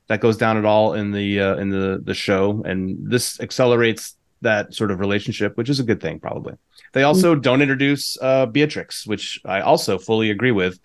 that 0.08 0.20
goes 0.20 0.38
down 0.38 0.58
at 0.58 0.66
all 0.66 0.94
in 0.94 1.12
the 1.12 1.40
uh, 1.40 1.56
in 1.56 1.70
the 1.70 2.02
the 2.04 2.14
show 2.14 2.62
and 2.66 2.98
this 3.10 3.40
accelerates 3.40 4.16
that 4.42 4.74
sort 4.74 4.92
of 4.92 5.00
relationship 5.00 5.56
which 5.58 5.70
is 5.70 5.80
a 5.80 5.84
good 5.84 6.02
thing 6.02 6.20
probably 6.20 6.54
they 6.94 7.02
Mm-hmm. 7.02 7.08
also 7.08 7.34
don't 7.36 7.62
introduce 7.62 8.18
uh 8.22 8.46
beatrix 8.46 9.08
which 9.08 9.40
i 9.46 9.62
also 9.62 9.98
fully 9.98 10.30
agree 10.30 10.52
with 10.52 10.78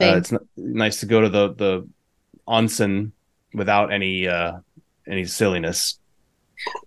uh, 0.00 0.16
it's 0.18 0.32
n- 0.32 0.38
nice 0.56 1.00
to 1.00 1.06
go 1.06 1.20
to 1.20 1.28
the 1.28 1.54
the 1.54 1.88
onsen 2.48 3.12
without 3.54 3.92
any 3.92 4.28
uh 4.28 4.52
any 5.08 5.24
silliness 5.24 5.98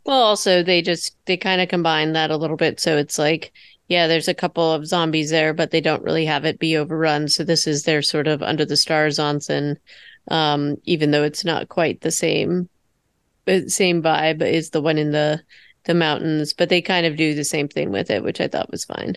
Well, 0.05 0.21
also 0.21 0.63
they 0.63 0.81
just 0.81 1.15
they 1.25 1.37
kind 1.37 1.61
of 1.61 1.69
combine 1.69 2.13
that 2.13 2.31
a 2.31 2.37
little 2.37 2.57
bit, 2.57 2.79
so 2.79 2.97
it's 2.97 3.17
like, 3.19 3.51
yeah, 3.87 4.07
there's 4.07 4.27
a 4.27 4.33
couple 4.33 4.71
of 4.71 4.85
zombies 4.87 5.29
there, 5.29 5.53
but 5.53 5.71
they 5.71 5.81
don't 5.81 6.03
really 6.03 6.25
have 6.25 6.45
it 6.45 6.59
be 6.59 6.77
overrun. 6.77 7.27
So 7.27 7.43
this 7.43 7.67
is 7.67 7.83
their 7.83 8.01
sort 8.01 8.27
of 8.27 8.41
under 8.43 8.65
the 8.65 8.77
stars 8.77 9.17
onsen, 9.19 9.75
um, 10.29 10.75
even 10.83 11.11
though 11.11 11.23
it's 11.23 11.45
not 11.45 11.69
quite 11.69 12.01
the 12.01 12.11
same 12.11 12.69
uh, 13.47 13.61
same 13.67 14.03
vibe 14.03 14.41
is 14.43 14.71
the 14.71 14.81
one 14.81 14.97
in 14.99 15.11
the 15.11 15.43
the 15.85 15.95
mountains, 15.95 16.53
but 16.53 16.69
they 16.69 16.81
kind 16.81 17.05
of 17.05 17.17
do 17.17 17.35
the 17.35 17.45
same 17.45 17.67
thing 17.69 17.91
with 17.91 18.11
it, 18.11 18.23
which 18.23 18.41
I 18.41 18.47
thought 18.49 18.71
was 18.71 18.85
fine. 18.85 19.15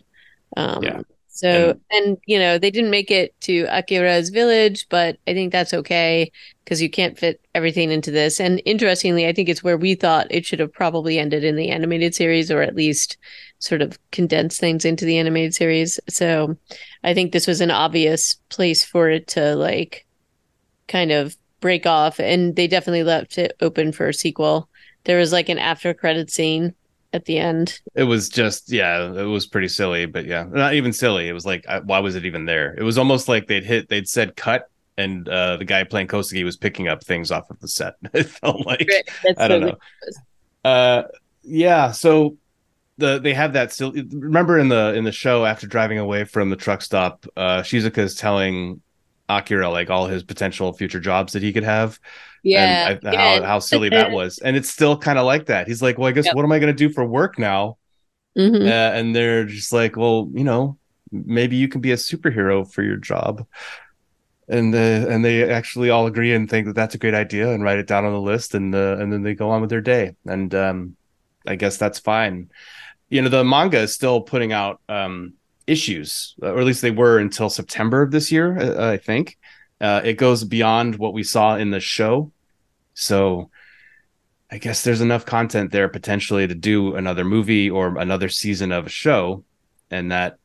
Um, 0.57 0.83
Yeah. 0.83 1.03
So 1.35 1.81
and 1.91 2.19
you 2.27 2.39
know 2.39 2.59
they 2.59 2.71
didn't 2.71 2.91
make 2.91 3.11
it 3.11 3.35
to 3.41 3.67
Akira's 3.71 4.29
village, 4.29 4.87
but 4.91 5.17
I 5.27 5.33
think 5.33 5.51
that's 5.51 5.73
okay 5.73 6.31
because 6.63 6.83
you 6.83 6.91
can't 6.91 7.19
fit 7.19 7.41
everything 7.55 7.91
into 7.91 8.11
this. 8.11 8.39
And 8.39 8.61
interestingly, 8.67 9.27
I 9.27 9.33
think 9.33 9.49
it's 9.49 9.65
where 9.65 9.79
we 9.79 9.95
thought 9.95 10.27
it 10.31 10.45
should 10.45 10.61
have 10.61 10.75
probably 10.75 11.19
ended 11.19 11.43
in 11.43 11.57
the 11.57 11.71
animated 11.71 12.15
series, 12.15 12.51
or 12.51 12.61
at 12.61 12.77
least 12.77 13.17
sort 13.61 13.81
of 13.81 13.99
condense 14.11 14.59
things 14.59 14.85
into 14.85 15.07
the 15.07 15.17
animated 15.17 15.55
series. 15.55 15.99
So 16.07 16.55
I 17.03 17.15
think 17.15 17.33
this 17.33 17.47
was 17.47 17.63
an 17.63 17.71
obvious 17.71 18.35
place 18.51 18.85
for 18.85 19.09
it 19.09 19.27
to 19.29 19.57
like 19.57 20.07
kind 20.87 21.13
of 21.13 21.35
break 21.61 21.87
off, 21.87 22.21
and 22.21 22.57
they 22.57 22.67
definitely 22.67 23.05
left 23.05 23.39
it 23.39 23.57
open 23.63 23.93
for 23.93 24.07
a 24.09 24.15
sequel. 24.15 24.69
There 25.05 25.19
was 25.19 25.33
like 25.33 25.49
an 25.49 25.59
after 25.59 25.95
credit 25.95 26.31
scene 26.31 26.75
at 27.13 27.25
the 27.27 27.39
end. 27.39 27.81
it 27.95 28.05
was 28.05 28.29
just 28.29 28.73
yeah 28.73 29.13
it 29.13 29.25
was 29.25 29.47
pretty 29.47 29.69
silly 29.69 30.07
but 30.07 30.25
yeah 30.25 30.45
not 30.51 30.75
even 30.75 30.93
silly 30.93 31.29
it 31.29 31.33
was 31.33 31.45
like 31.45 31.65
I, 31.69 31.81
why 31.81 31.99
was 31.99 32.17
it 32.17 32.25
even 32.25 32.47
there 32.47 32.75
it 32.75 32.83
was 32.83 32.99
almost 32.99 33.29
like 33.29 33.47
they'd 33.47 33.65
hit 33.65 33.89
they'd 33.89 34.09
said 34.09 34.37
cut 34.37 34.69
and 34.97 35.29
uh 35.29 35.57
the 35.57 35.65
guy 35.65 35.85
playing 35.85 36.09
kosugi 36.09 36.45
was 36.45 36.57
picking 36.57 36.89
up 36.89 37.05
things 37.05 37.31
off 37.31 37.51
of 37.51 37.61
the 37.61 37.69
set 37.69 37.95
it 38.15 38.25
felt 38.25 38.65
like 38.67 38.89
That's 39.23 39.41
I 39.41 39.49
don't 39.49 39.61
know. 39.61 39.77
Uh, 40.65 41.05
yeah. 41.43 41.93
So 41.93 42.37
the 42.99 43.19
they 43.19 43.35
have 43.35 43.55
that 43.55 43.73
still. 43.73 43.93
Remember 43.93 44.59
in 44.59 44.69
the 44.69 44.95
in 44.95 45.05
the 45.05 45.13
show 45.13 45.45
after 45.45 45.67
driving 45.67 45.99
away 45.99 46.25
from 46.25 46.51
the 46.51 46.57
truck 46.57 46.83
stop, 46.83 47.27
uh, 47.37 47.63
Shizuka 47.63 47.99
is 47.99 48.15
telling 48.15 48.81
Akira 49.29 49.71
like 49.71 49.91
all 49.91 50.07
his 50.07 50.23
potential 50.23 50.73
future 50.73 51.01
jobs 51.01 51.33
that 51.33 51.43
he 51.43 51.53
could 51.53 51.65
have. 51.65 51.99
Yeah, 52.43 52.91
and 52.91 53.09
I, 53.09 53.13
yeah. 53.13 53.41
how 53.41 53.47
how 53.47 53.59
silly 53.61 53.89
that 53.91 54.11
was. 54.19 54.39
And 54.39 54.57
it's 54.57 54.69
still 54.69 54.97
kind 54.97 55.19
of 55.19 55.27
like 55.27 55.47
that. 55.47 55.69
He's 55.69 55.83
like, 55.83 55.99
well, 55.99 56.09
I 56.09 56.13
guess 56.13 56.27
Yep. 56.27 56.35
what 56.37 56.45
am 56.45 56.53
I 56.53 56.59
going 56.59 56.75
to 56.75 56.89
do 56.89 56.93
for 56.93 57.05
work 57.05 57.39
now? 57.39 57.79
Mhm. 58.37 58.67
Uh, 58.67 58.93
and 58.97 59.15
they're 59.15 59.45
just 59.45 59.73
like, 59.73 59.97
well, 59.97 60.29
you 60.33 60.45
know, 60.45 60.79
maybe 61.11 61.57
you 61.57 61.69
can 61.69 61.81
be 61.81 61.93
a 61.93 61.97
superhero 61.97 62.71
for 62.71 62.83
your 62.83 62.97
job. 62.97 63.47
And 64.49 64.75
uh, 64.75 65.07
and 65.09 65.25
they 65.25 65.49
actually 65.49 65.91
all 65.91 66.07
agree 66.07 66.35
and 66.35 66.51
think 66.51 66.67
that 66.67 66.75
that's 66.75 66.95
a 66.95 66.99
great 66.99 67.15
idea 67.15 67.53
and 67.53 67.63
write 67.63 67.79
it 67.79 67.87
down 67.87 68.05
on 68.05 68.13
the 68.13 68.21
list 68.21 68.55
and 68.55 68.75
uh, 68.75 68.97
and 68.99 69.13
then 69.13 69.23
they 69.23 69.35
go 69.35 69.51
on 69.51 69.61
with 69.61 69.71
their 69.71 69.81
day 69.81 70.17
and 70.27 70.53
um, 70.55 70.97
I 71.47 71.55
guess 71.55 71.77
that's 71.77 72.01
fine. 72.01 72.51
You 73.09 73.23
know, 73.23 73.29
the 73.29 73.45
manga 73.45 73.79
is 73.79 73.95
still 73.95 74.21
putting 74.21 74.53
out 74.53 74.81
um, 74.89 75.35
issues, 75.73 76.35
or 76.41 76.59
at 76.59 76.65
least 76.65 76.83
they 76.83 76.91
were 76.91 77.19
until 77.19 77.51
September 77.51 78.03
of 78.03 78.11
this 78.11 78.31
year, 78.31 78.59
uh, 78.59 78.93
I 78.93 78.97
think. 78.99 79.39
Uh, 79.81 80.01
it 80.05 80.15
goes 80.15 80.45
beyond 80.45 80.97
what 80.97 81.13
we 81.13 81.25
saw 81.25 81.57
in 81.57 81.71
the 81.71 81.81
show, 81.81 82.31
so 82.95 83.51
I 84.51 84.59
guess 84.59 84.85
there's 84.85 85.01
enough 85.01 85.27
content 85.27 85.73
there 85.73 85.89
potentially 85.89 86.47
to 86.47 86.55
do 86.55 86.95
another 86.95 87.25
movie 87.25 87.69
or 87.69 87.99
another 87.99 88.29
season 88.29 88.71
of 88.71 88.87
a 88.87 88.91
show, 88.91 89.45
and 89.91 90.13
that 90.13 90.39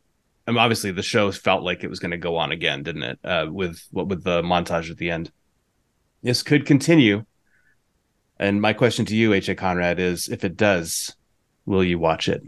I 0.48 0.52
mean, 0.52 0.60
obviously 0.60 0.92
the 0.92 1.04
show 1.04 1.30
felt 1.32 1.64
like 1.64 1.84
it 1.84 1.90
was 1.90 2.00
going 2.00 2.12
to 2.12 2.18
go 2.18 2.38
on 2.38 2.52
again, 2.52 2.82
didn't 2.82 3.04
it? 3.04 3.20
Uh, 3.24 3.48
with 3.52 3.86
what 3.92 4.08
with 4.08 4.24
the 4.24 4.42
montage 4.42 4.90
at 4.90 4.98
the 4.98 5.12
end. 5.12 5.32
This 6.24 6.42
could 6.42 6.66
continue. 6.66 7.26
And 8.40 8.62
my 8.62 8.74
question 8.74 9.06
to 9.06 9.16
you, 9.16 9.34
H.A. 9.34 9.56
Conrad, 9.56 10.00
is 10.00 10.30
if 10.30 10.44
it 10.44 10.56
does, 10.56 11.16
will 11.66 11.84
you 11.84 12.00
watch 12.00 12.30
it? 12.30 12.44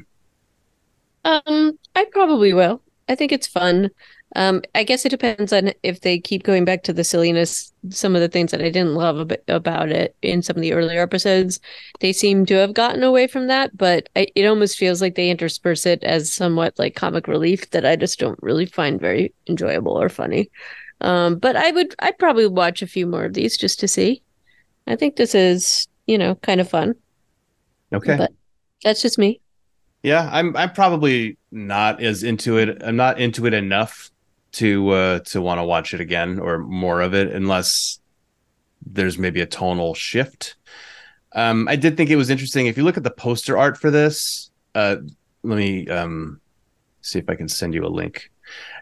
Um, 1.25 1.77
I 1.95 2.05
probably 2.11 2.53
will. 2.53 2.81
I 3.07 3.15
think 3.15 3.31
it's 3.31 3.47
fun. 3.47 3.89
Um, 4.35 4.61
I 4.75 4.83
guess 4.83 5.05
it 5.05 5.09
depends 5.09 5.51
on 5.51 5.71
if 5.81 6.01
they 6.01 6.19
keep 6.19 6.43
going 6.43 6.63
back 6.63 6.83
to 6.83 6.93
the 6.93 7.03
silliness. 7.03 7.73
Some 7.89 8.15
of 8.15 8.21
the 8.21 8.27
things 8.27 8.51
that 8.51 8.61
I 8.61 8.69
didn't 8.69 8.93
love 8.93 9.19
ab- 9.31 9.41
about 9.47 9.89
it 9.89 10.15
in 10.21 10.43
some 10.43 10.55
of 10.55 10.61
the 10.61 10.73
earlier 10.73 11.01
episodes, 11.01 11.59
they 11.99 12.13
seem 12.13 12.45
to 12.45 12.53
have 12.55 12.75
gotten 12.75 13.01
away 13.03 13.25
from 13.25 13.47
that. 13.47 13.75
But 13.75 14.07
I, 14.15 14.27
it 14.35 14.45
almost 14.45 14.77
feels 14.77 15.01
like 15.01 15.15
they 15.15 15.31
intersperse 15.31 15.87
it 15.87 16.03
as 16.03 16.31
somewhat 16.31 16.77
like 16.77 16.95
comic 16.95 17.27
relief 17.27 17.71
that 17.71 17.85
I 17.85 17.95
just 17.95 18.19
don't 18.19 18.41
really 18.43 18.67
find 18.67 19.01
very 19.01 19.33
enjoyable 19.47 19.99
or 19.99 20.09
funny. 20.09 20.51
Um, 21.01 21.39
but 21.39 21.55
I 21.55 21.71
would, 21.71 21.95
I'd 21.99 22.19
probably 22.19 22.45
watch 22.45 22.83
a 22.83 22.87
few 22.87 23.07
more 23.07 23.25
of 23.25 23.33
these 23.33 23.57
just 23.57 23.79
to 23.79 23.87
see. 23.87 24.21
I 24.85 24.95
think 24.95 25.15
this 25.15 25.33
is, 25.33 25.87
you 26.05 26.17
know, 26.17 26.35
kind 26.35 26.61
of 26.61 26.69
fun. 26.69 26.95
Okay. 27.91 28.17
But 28.17 28.31
that's 28.83 29.01
just 29.01 29.17
me. 29.17 29.41
Yeah, 30.03 30.29
I'm 30.31 30.55
I'm 30.55 30.71
probably 30.71 31.37
not 31.51 32.01
as 32.01 32.23
into 32.23 32.57
it. 32.57 32.81
I'm 32.83 32.95
not 32.95 33.19
into 33.19 33.45
it 33.45 33.53
enough 33.53 34.09
to 34.53 34.89
uh 34.89 35.19
to 35.19 35.41
want 35.41 35.59
to 35.59 35.63
watch 35.63 35.93
it 35.93 36.01
again 36.01 36.39
or 36.39 36.59
more 36.59 37.01
of 37.01 37.13
it 37.13 37.31
unless 37.33 37.99
there's 38.85 39.17
maybe 39.17 39.41
a 39.41 39.45
tonal 39.45 39.93
shift. 39.93 40.55
Um 41.33 41.67
I 41.67 41.75
did 41.75 41.97
think 41.97 42.09
it 42.09 42.15
was 42.15 42.29
interesting 42.29 42.67
if 42.67 42.77
you 42.77 42.83
look 42.83 42.97
at 42.97 43.03
the 43.03 43.11
poster 43.11 43.57
art 43.57 43.77
for 43.77 43.91
this, 43.91 44.51
uh 44.75 44.97
let 45.43 45.57
me 45.57 45.87
um 45.87 46.41
see 47.01 47.19
if 47.19 47.29
I 47.29 47.35
can 47.35 47.47
send 47.47 47.73
you 47.73 47.85
a 47.85 47.87
link. 47.87 48.31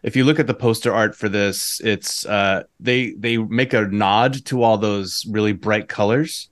If 0.04 0.16
you 0.16 0.24
look 0.24 0.40
at 0.40 0.48
the 0.48 0.54
poster 0.54 0.94
art 0.94 1.16
for 1.16 1.30
this, 1.30 1.82
it's 1.84 2.26
uh 2.26 2.64
they 2.80 3.12
they 3.12 3.38
make 3.38 3.74
a 3.74 3.88
nod 3.88 4.46
to 4.46 4.64
all 4.64 4.78
those 4.78 5.26
really 5.30 5.54
bright 5.54 5.90
colors 5.90 6.50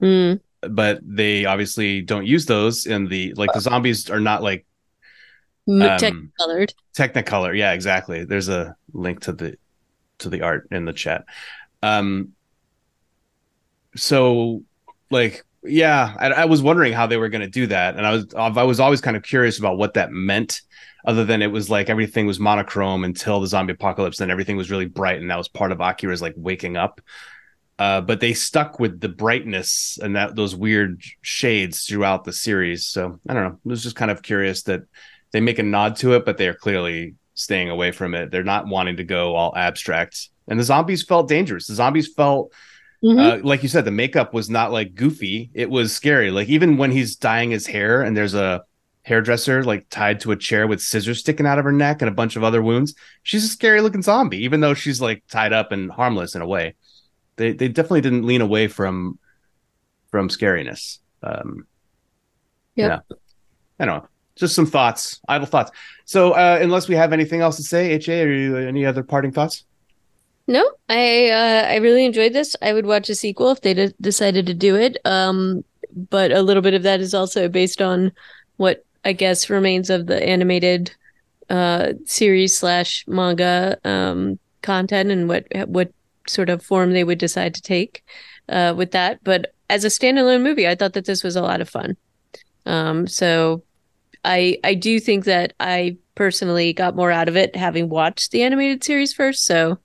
Mm, 0.00 0.40
but 0.62 1.00
they 1.02 1.44
obviously 1.44 2.00
don't 2.00 2.26
use 2.26 2.46
those 2.46 2.86
in 2.86 3.06
the 3.08 3.34
like 3.34 3.52
the 3.52 3.60
zombies 3.60 4.10
are 4.10 4.20
not 4.20 4.42
like 4.42 4.66
um, 5.68 6.32
colored. 6.38 6.72
technicolor. 6.96 7.56
Yeah 7.56 7.72
exactly. 7.72 8.24
There's 8.24 8.48
a 8.48 8.76
link 8.92 9.20
to 9.20 9.32
the 9.32 9.56
to 10.18 10.28
the 10.28 10.42
art 10.42 10.68
in 10.70 10.84
the 10.84 10.92
chat. 10.92 11.24
Um 11.82 12.32
so 13.96 14.62
like 15.10 15.44
yeah 15.64 16.14
I, 16.18 16.28
I 16.28 16.44
was 16.44 16.62
wondering 16.62 16.92
how 16.92 17.06
they 17.06 17.16
were 17.16 17.28
going 17.28 17.42
to 17.42 17.48
do 17.48 17.66
that 17.66 17.96
and 17.96 18.06
i 18.06 18.12
was 18.12 18.26
i 18.34 18.62
was 18.62 18.80
always 18.80 19.00
kind 19.00 19.16
of 19.16 19.22
curious 19.22 19.58
about 19.58 19.76
what 19.76 19.94
that 19.94 20.12
meant 20.12 20.62
other 21.04 21.24
than 21.24 21.42
it 21.42 21.48
was 21.48 21.68
like 21.68 21.90
everything 21.90 22.26
was 22.26 22.38
monochrome 22.38 23.04
until 23.04 23.40
the 23.40 23.46
zombie 23.46 23.72
apocalypse 23.72 24.18
then 24.18 24.30
everything 24.30 24.56
was 24.56 24.70
really 24.70 24.86
bright 24.86 25.20
and 25.20 25.30
that 25.30 25.38
was 25.38 25.48
part 25.48 25.72
of 25.72 25.80
akira's 25.80 26.22
like 26.22 26.34
waking 26.36 26.76
up 26.76 27.00
uh, 27.78 28.00
but 28.00 28.20
they 28.20 28.32
stuck 28.34 28.80
with 28.80 29.00
the 29.00 29.08
brightness 29.08 29.98
and 30.02 30.16
that 30.16 30.34
those 30.36 30.54
weird 30.56 31.00
shades 31.22 31.84
throughout 31.84 32.24
the 32.24 32.32
series 32.32 32.86
so 32.86 33.18
i 33.28 33.34
don't 33.34 33.44
know 33.44 33.50
I 33.64 33.68
was 33.68 33.82
just 33.82 33.96
kind 33.96 34.10
of 34.10 34.22
curious 34.22 34.62
that 34.64 34.82
they 35.32 35.40
make 35.40 35.58
a 35.58 35.62
nod 35.62 35.96
to 35.96 36.14
it, 36.14 36.24
but 36.24 36.38
they 36.38 36.48
are 36.48 36.54
clearly 36.54 37.14
staying 37.34 37.68
away 37.68 37.92
from 37.92 38.14
it. 38.14 38.30
They're 38.30 38.42
not 38.42 38.66
wanting 38.66 38.96
to 38.96 39.04
go 39.04 39.36
all 39.36 39.54
abstract. 39.54 40.30
And 40.48 40.58
the 40.58 40.64
zombies 40.64 41.02
felt 41.02 41.28
dangerous. 41.28 41.66
The 41.66 41.74
zombies 41.74 42.08
felt, 42.12 42.50
Mhm. 43.04 43.18
uh, 43.42 43.46
like 43.46 43.62
you 43.62 43.68
said, 43.68 43.84
the 43.84 43.90
makeup 43.90 44.32
was 44.32 44.48
not 44.48 44.72
like 44.72 44.94
goofy. 44.94 45.50
It 45.52 45.68
was 45.68 45.94
scary. 45.94 46.30
Like 46.30 46.48
even 46.48 46.78
when 46.78 46.90
he's 46.92 47.14
dyeing 47.16 47.50
his 47.50 47.66
hair 47.66 48.00
and 48.00 48.16
there's 48.16 48.32
a 48.34 48.62
hairdresser 49.02 49.62
like 49.64 49.86
tied 49.90 50.20
to 50.20 50.32
a 50.32 50.36
chair 50.36 50.66
with 50.66 50.80
scissors 50.80 51.20
sticking 51.20 51.46
out 51.46 51.58
of 51.58 51.64
her 51.66 51.72
neck 51.72 52.00
and 52.00 52.08
a 52.08 52.14
bunch 52.14 52.34
of 52.36 52.42
other 52.42 52.62
wounds, 52.62 52.94
she's 53.22 53.44
a 53.44 53.48
scary 53.48 53.82
looking 53.82 54.02
zombie, 54.02 54.42
even 54.44 54.60
though 54.60 54.72
she's 54.74 55.00
like 55.00 55.22
tied 55.28 55.52
up 55.52 55.72
and 55.72 55.90
harmless 55.92 56.34
in 56.34 56.40
a 56.40 56.46
way. 56.46 56.74
They 57.38 57.52
they 57.52 57.68
definitely 57.68 58.02
didn't 58.02 58.26
lean 58.26 58.42
away 58.42 58.68
from 58.68 59.18
from 60.10 60.28
scariness. 60.28 60.98
Um, 61.22 61.66
Yep. 62.76 63.04
yeah. 63.10 63.16
I 63.80 63.84
don't 63.86 64.02
know. 64.02 64.08
Just 64.36 64.54
some 64.54 64.66
thoughts, 64.66 65.20
idle 65.28 65.46
thoughts. 65.46 65.72
So, 66.04 66.32
uh, 66.32 66.58
unless 66.62 66.88
we 66.88 66.94
have 66.94 67.12
anything 67.12 67.40
else 67.40 67.56
to 67.56 67.62
say, 67.64 67.92
HA, 67.92 68.22
or 68.22 68.32
you, 68.32 68.56
any 68.56 68.86
other 68.86 69.02
parting 69.02 69.32
thoughts? 69.32 69.64
No, 70.46 70.64
I 70.88 71.28
uh, 71.30 71.66
I 71.68 71.76
really 71.76 72.04
enjoyed 72.04 72.32
this. 72.32 72.54
I 72.62 72.72
would 72.72 72.86
watch 72.86 73.08
a 73.08 73.14
sequel 73.14 73.50
if 73.50 73.60
they 73.62 73.74
d- 73.74 73.94
decided 74.00 74.46
to 74.46 74.54
do 74.54 74.76
it. 74.76 74.96
Um, 75.04 75.64
but 76.10 76.30
a 76.30 76.42
little 76.42 76.62
bit 76.62 76.74
of 76.74 76.84
that 76.84 77.00
is 77.00 77.14
also 77.14 77.48
based 77.48 77.82
on 77.82 78.12
what 78.58 78.84
I 79.04 79.12
guess, 79.12 79.50
remains 79.50 79.90
of 79.90 80.06
the 80.06 80.22
animated 80.22 80.94
uh, 81.50 81.94
series 82.04 82.56
slash 82.56 83.04
manga 83.08 83.78
um, 83.84 84.38
content 84.62 85.10
and 85.10 85.28
what 85.28 85.46
what 85.66 85.92
sort 86.28 86.50
of 86.50 86.62
form 86.62 86.92
they 86.92 87.04
would 87.04 87.18
decide 87.18 87.54
to 87.54 87.62
take 87.62 88.04
uh, 88.48 88.74
with 88.76 88.92
that. 88.92 89.22
But 89.24 89.54
as 89.70 89.84
a 89.84 89.88
standalone 89.88 90.42
movie, 90.42 90.68
I 90.68 90.74
thought 90.74 90.94
that 90.94 91.04
this 91.04 91.22
was 91.22 91.36
a 91.36 91.42
lot 91.42 91.60
of 91.60 91.68
fun. 91.68 91.96
Um, 92.66 93.06
so 93.06 93.62
I 94.24 94.58
I 94.64 94.74
do 94.74 95.00
think 95.00 95.24
that 95.24 95.54
I 95.60 95.96
personally 96.14 96.72
got 96.72 96.96
more 96.96 97.10
out 97.10 97.28
of 97.28 97.36
it 97.36 97.54
having 97.54 97.88
watched 97.88 98.30
the 98.30 98.42
animated 98.42 98.82
series 98.84 99.12
first. 99.12 99.44
So 99.44 99.78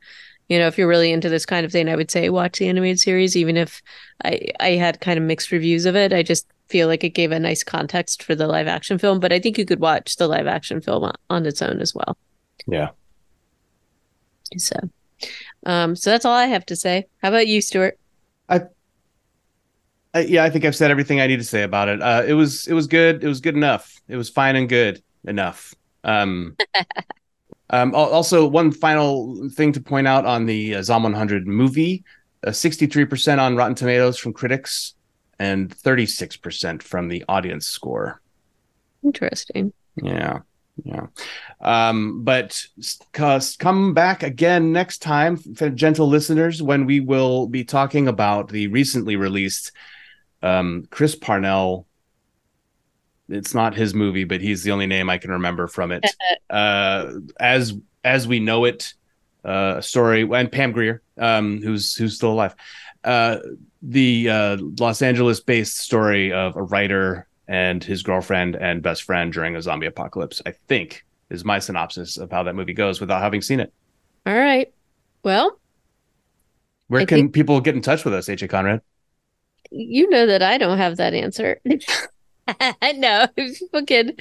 you 0.49 0.59
know, 0.59 0.67
if 0.67 0.77
you're 0.77 0.87
really 0.87 1.11
into 1.11 1.29
this 1.29 1.45
kind 1.45 1.65
of 1.65 1.71
thing, 1.71 1.87
I 1.87 1.95
would 1.95 2.11
say 2.11 2.29
watch 2.29 2.59
the 2.59 2.67
animated 2.67 2.99
series, 2.99 3.35
even 3.35 3.57
if 3.57 3.81
I 4.23 4.47
I 4.59 4.71
had 4.71 5.01
kind 5.01 5.17
of 5.17 5.23
mixed 5.23 5.51
reviews 5.51 5.85
of 5.85 5.95
it. 5.95 6.13
I 6.13 6.23
just 6.23 6.47
feel 6.69 6.87
like 6.87 7.03
it 7.03 7.09
gave 7.09 7.31
a 7.31 7.39
nice 7.39 7.63
context 7.63 8.23
for 8.23 8.35
the 8.35 8.47
live 8.47 8.67
action 8.67 8.97
film, 8.97 9.19
but 9.19 9.31
I 9.31 9.39
think 9.39 9.57
you 9.57 9.65
could 9.65 9.79
watch 9.79 10.15
the 10.15 10.27
live 10.27 10.47
action 10.47 10.81
film 10.81 11.03
on, 11.03 11.15
on 11.29 11.45
its 11.45 11.61
own 11.61 11.79
as 11.81 11.93
well. 11.93 12.17
Yeah. 12.67 12.89
So, 14.57 14.75
um, 15.65 15.95
so 15.95 16.09
that's 16.09 16.25
all 16.25 16.33
I 16.33 16.45
have 16.45 16.65
to 16.67 16.75
say. 16.75 17.05
How 17.21 17.29
about 17.29 17.47
you, 17.47 17.61
Stuart? 17.61 17.97
I, 18.49 18.61
I 20.13 20.21
yeah, 20.21 20.43
I 20.43 20.49
think 20.49 20.65
I've 20.65 20.75
said 20.75 20.91
everything 20.91 21.21
I 21.21 21.27
need 21.27 21.39
to 21.39 21.45
say 21.45 21.63
about 21.63 21.87
it. 21.89 22.01
Uh, 22.01 22.23
it 22.25 22.33
was 22.33 22.67
it 22.67 22.73
was 22.73 22.87
good. 22.87 23.23
It 23.23 23.27
was 23.27 23.41
good 23.41 23.55
enough. 23.55 24.01
It 24.07 24.15
was 24.15 24.29
fine 24.29 24.55
and 24.55 24.67
good 24.67 25.01
enough. 25.25 25.73
Um, 26.03 26.55
um, 27.69 27.95
also, 27.95 28.47
one 28.47 28.71
final 28.71 29.49
thing 29.49 29.71
to 29.73 29.81
point 29.81 30.07
out 30.07 30.25
on 30.25 30.45
the 30.45 30.75
uh, 30.75 30.83
Zom 30.83 31.03
100 31.03 31.47
movie: 31.47 32.03
uh, 32.45 32.51
63% 32.51 33.39
on 33.39 33.55
Rotten 33.55 33.75
Tomatoes 33.75 34.17
from 34.17 34.33
critics 34.33 34.95
and 35.39 35.75
36% 35.75 36.81
from 36.83 37.07
the 37.07 37.23
audience 37.27 37.67
score. 37.67 38.21
Interesting. 39.03 39.73
Yeah. 40.01 40.39
Yeah. 40.83 41.07
Um, 41.61 42.23
but 42.23 42.65
come 43.53 43.93
back 43.93 44.23
again 44.23 44.71
next 44.71 44.99
time, 44.99 45.37
gentle 45.75 46.07
listeners, 46.07 46.63
when 46.63 46.85
we 46.85 46.99
will 46.99 47.47
be 47.47 47.63
talking 47.63 48.07
about 48.07 48.49
the 48.49 48.67
recently 48.67 49.15
released 49.15 49.71
um, 50.41 50.87
Chris 50.89 51.15
Parnell. 51.15 51.87
It's 53.29 53.53
not 53.53 53.75
his 53.75 53.93
movie, 53.93 54.25
but 54.25 54.41
he's 54.41 54.63
the 54.63 54.71
only 54.71 54.87
name 54.87 55.09
I 55.09 55.17
can 55.17 55.31
remember 55.31 55.67
from 55.67 55.91
it. 55.91 56.05
uh, 56.49 57.13
as 57.39 57.73
as 58.03 58.27
we 58.27 58.39
know 58.39 58.65
it, 58.65 58.93
uh, 59.45 59.79
story 59.79 60.23
and 60.23 60.51
Pam 60.51 60.71
Grier, 60.71 61.01
um, 61.17 61.61
who's 61.61 61.95
who's 61.95 62.15
still 62.15 62.31
alive. 62.31 62.55
Uh, 63.03 63.37
the 63.81 64.29
uh, 64.29 64.57
Los 64.79 65.01
Angeles 65.01 65.39
based 65.39 65.77
story 65.77 66.33
of 66.33 66.55
a 66.55 66.63
writer 66.63 67.27
and 67.47 67.83
his 67.83 68.03
girlfriend 68.03 68.55
and 68.55 68.81
best 68.81 69.03
friend 69.03 69.33
during 69.33 69.55
a 69.55 69.61
zombie 69.61 69.87
apocalypse, 69.87 70.41
I 70.45 70.53
think 70.67 71.05
is 71.29 71.43
my 71.43 71.59
synopsis 71.59 72.17
of 72.17 72.31
how 72.31 72.43
that 72.43 72.55
movie 72.55 72.73
goes 72.73 73.01
without 73.01 73.21
having 73.21 73.41
seen 73.41 73.59
it. 73.59 73.73
All 74.25 74.35
right. 74.35 74.71
Well, 75.23 75.59
where 76.87 77.01
I 77.01 77.05
can 77.05 77.17
think... 77.17 77.33
people 77.33 77.59
get 77.61 77.75
in 77.75 77.81
touch 77.81 78.05
with 78.05 78.13
us, 78.13 78.27
AJ 78.27 78.49
Conrad? 78.49 78.81
You 79.71 80.09
know 80.09 80.27
that 80.27 80.41
I 80.41 80.57
don't 80.57 80.77
have 80.77 80.97
that 80.97 81.13
answer. 81.13 81.59
no, 82.95 83.27
people 83.35 83.85
can 83.85 84.15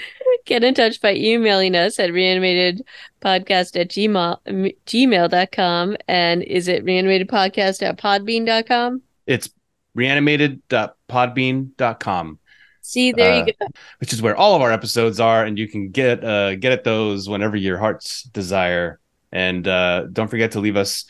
get 0.44 0.64
in 0.64 0.74
touch 0.74 1.00
by 1.00 1.14
emailing 1.14 1.74
us 1.74 1.98
at 1.98 2.10
reanimatedpodcast 2.10 3.80
at 3.80 3.88
gmail, 3.88 4.74
gmail.com. 4.86 5.96
And 6.08 6.42
is 6.42 6.68
it 6.68 6.84
reanimatedpodcast 6.84 7.82
at 7.82 7.96
podbean.com? 7.98 9.00
It's 9.26 9.48
reanimated.podbean.com. 9.94 12.38
See, 12.82 13.12
there 13.12 13.32
uh, 13.32 13.46
you 13.46 13.52
go. 13.58 13.66
Which 14.00 14.12
is 14.12 14.20
where 14.20 14.36
all 14.36 14.54
of 14.54 14.62
our 14.62 14.72
episodes 14.72 15.20
are, 15.20 15.44
and 15.44 15.58
you 15.58 15.68
can 15.68 15.90
get 15.90 16.22
uh, 16.22 16.56
get 16.56 16.72
at 16.72 16.84
those 16.84 17.28
whenever 17.28 17.56
your 17.56 17.78
heart's 17.78 18.24
desire. 18.24 18.98
And 19.30 19.66
uh, 19.66 20.06
don't 20.12 20.28
forget 20.28 20.52
to 20.52 20.60
leave 20.60 20.76
us 20.76 21.06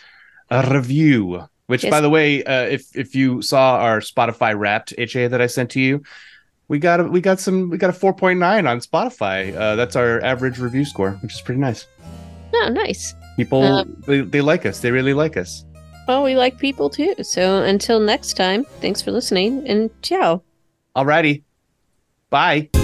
a 0.50 0.70
review. 0.70 1.48
Which, 1.66 1.84
yes. 1.84 1.90
by 1.90 2.00
the 2.02 2.10
way, 2.10 2.44
uh, 2.44 2.64
if 2.66 2.94
if 2.94 3.14
you 3.14 3.40
saw 3.40 3.78
our 3.78 4.00
Spotify 4.00 4.56
Wrapped 4.56 4.92
HA 4.98 5.28
that 5.28 5.40
I 5.40 5.46
sent 5.46 5.70
to 5.70 5.80
you, 5.80 6.02
we 6.68 6.78
got 6.78 7.00
a, 7.00 7.04
we 7.04 7.20
got 7.20 7.40
some 7.40 7.70
we 7.70 7.78
got 7.78 7.90
a 7.90 7.94
four 7.94 8.12
point 8.12 8.38
nine 8.38 8.66
on 8.66 8.80
Spotify. 8.80 9.56
Uh, 9.56 9.74
that's 9.74 9.96
our 9.96 10.22
average 10.22 10.58
review 10.58 10.84
score, 10.84 11.12
which 11.22 11.32
is 11.32 11.40
pretty 11.40 11.60
nice. 11.60 11.86
Oh, 12.54 12.68
nice. 12.70 13.14
People 13.36 13.62
um, 13.62 14.02
they, 14.06 14.20
they 14.20 14.40
like 14.42 14.66
us. 14.66 14.80
They 14.80 14.90
really 14.90 15.14
like 15.14 15.38
us. 15.38 15.64
Well, 16.06 16.22
we 16.22 16.36
like 16.36 16.58
people 16.58 16.90
too. 16.90 17.14
So 17.22 17.62
until 17.62 17.98
next 18.00 18.34
time, 18.34 18.64
thanks 18.80 19.00
for 19.00 19.10
listening 19.10 19.66
and 19.66 19.90
ciao. 20.02 20.42
Alrighty. 20.94 21.42
Bye. 22.32 22.81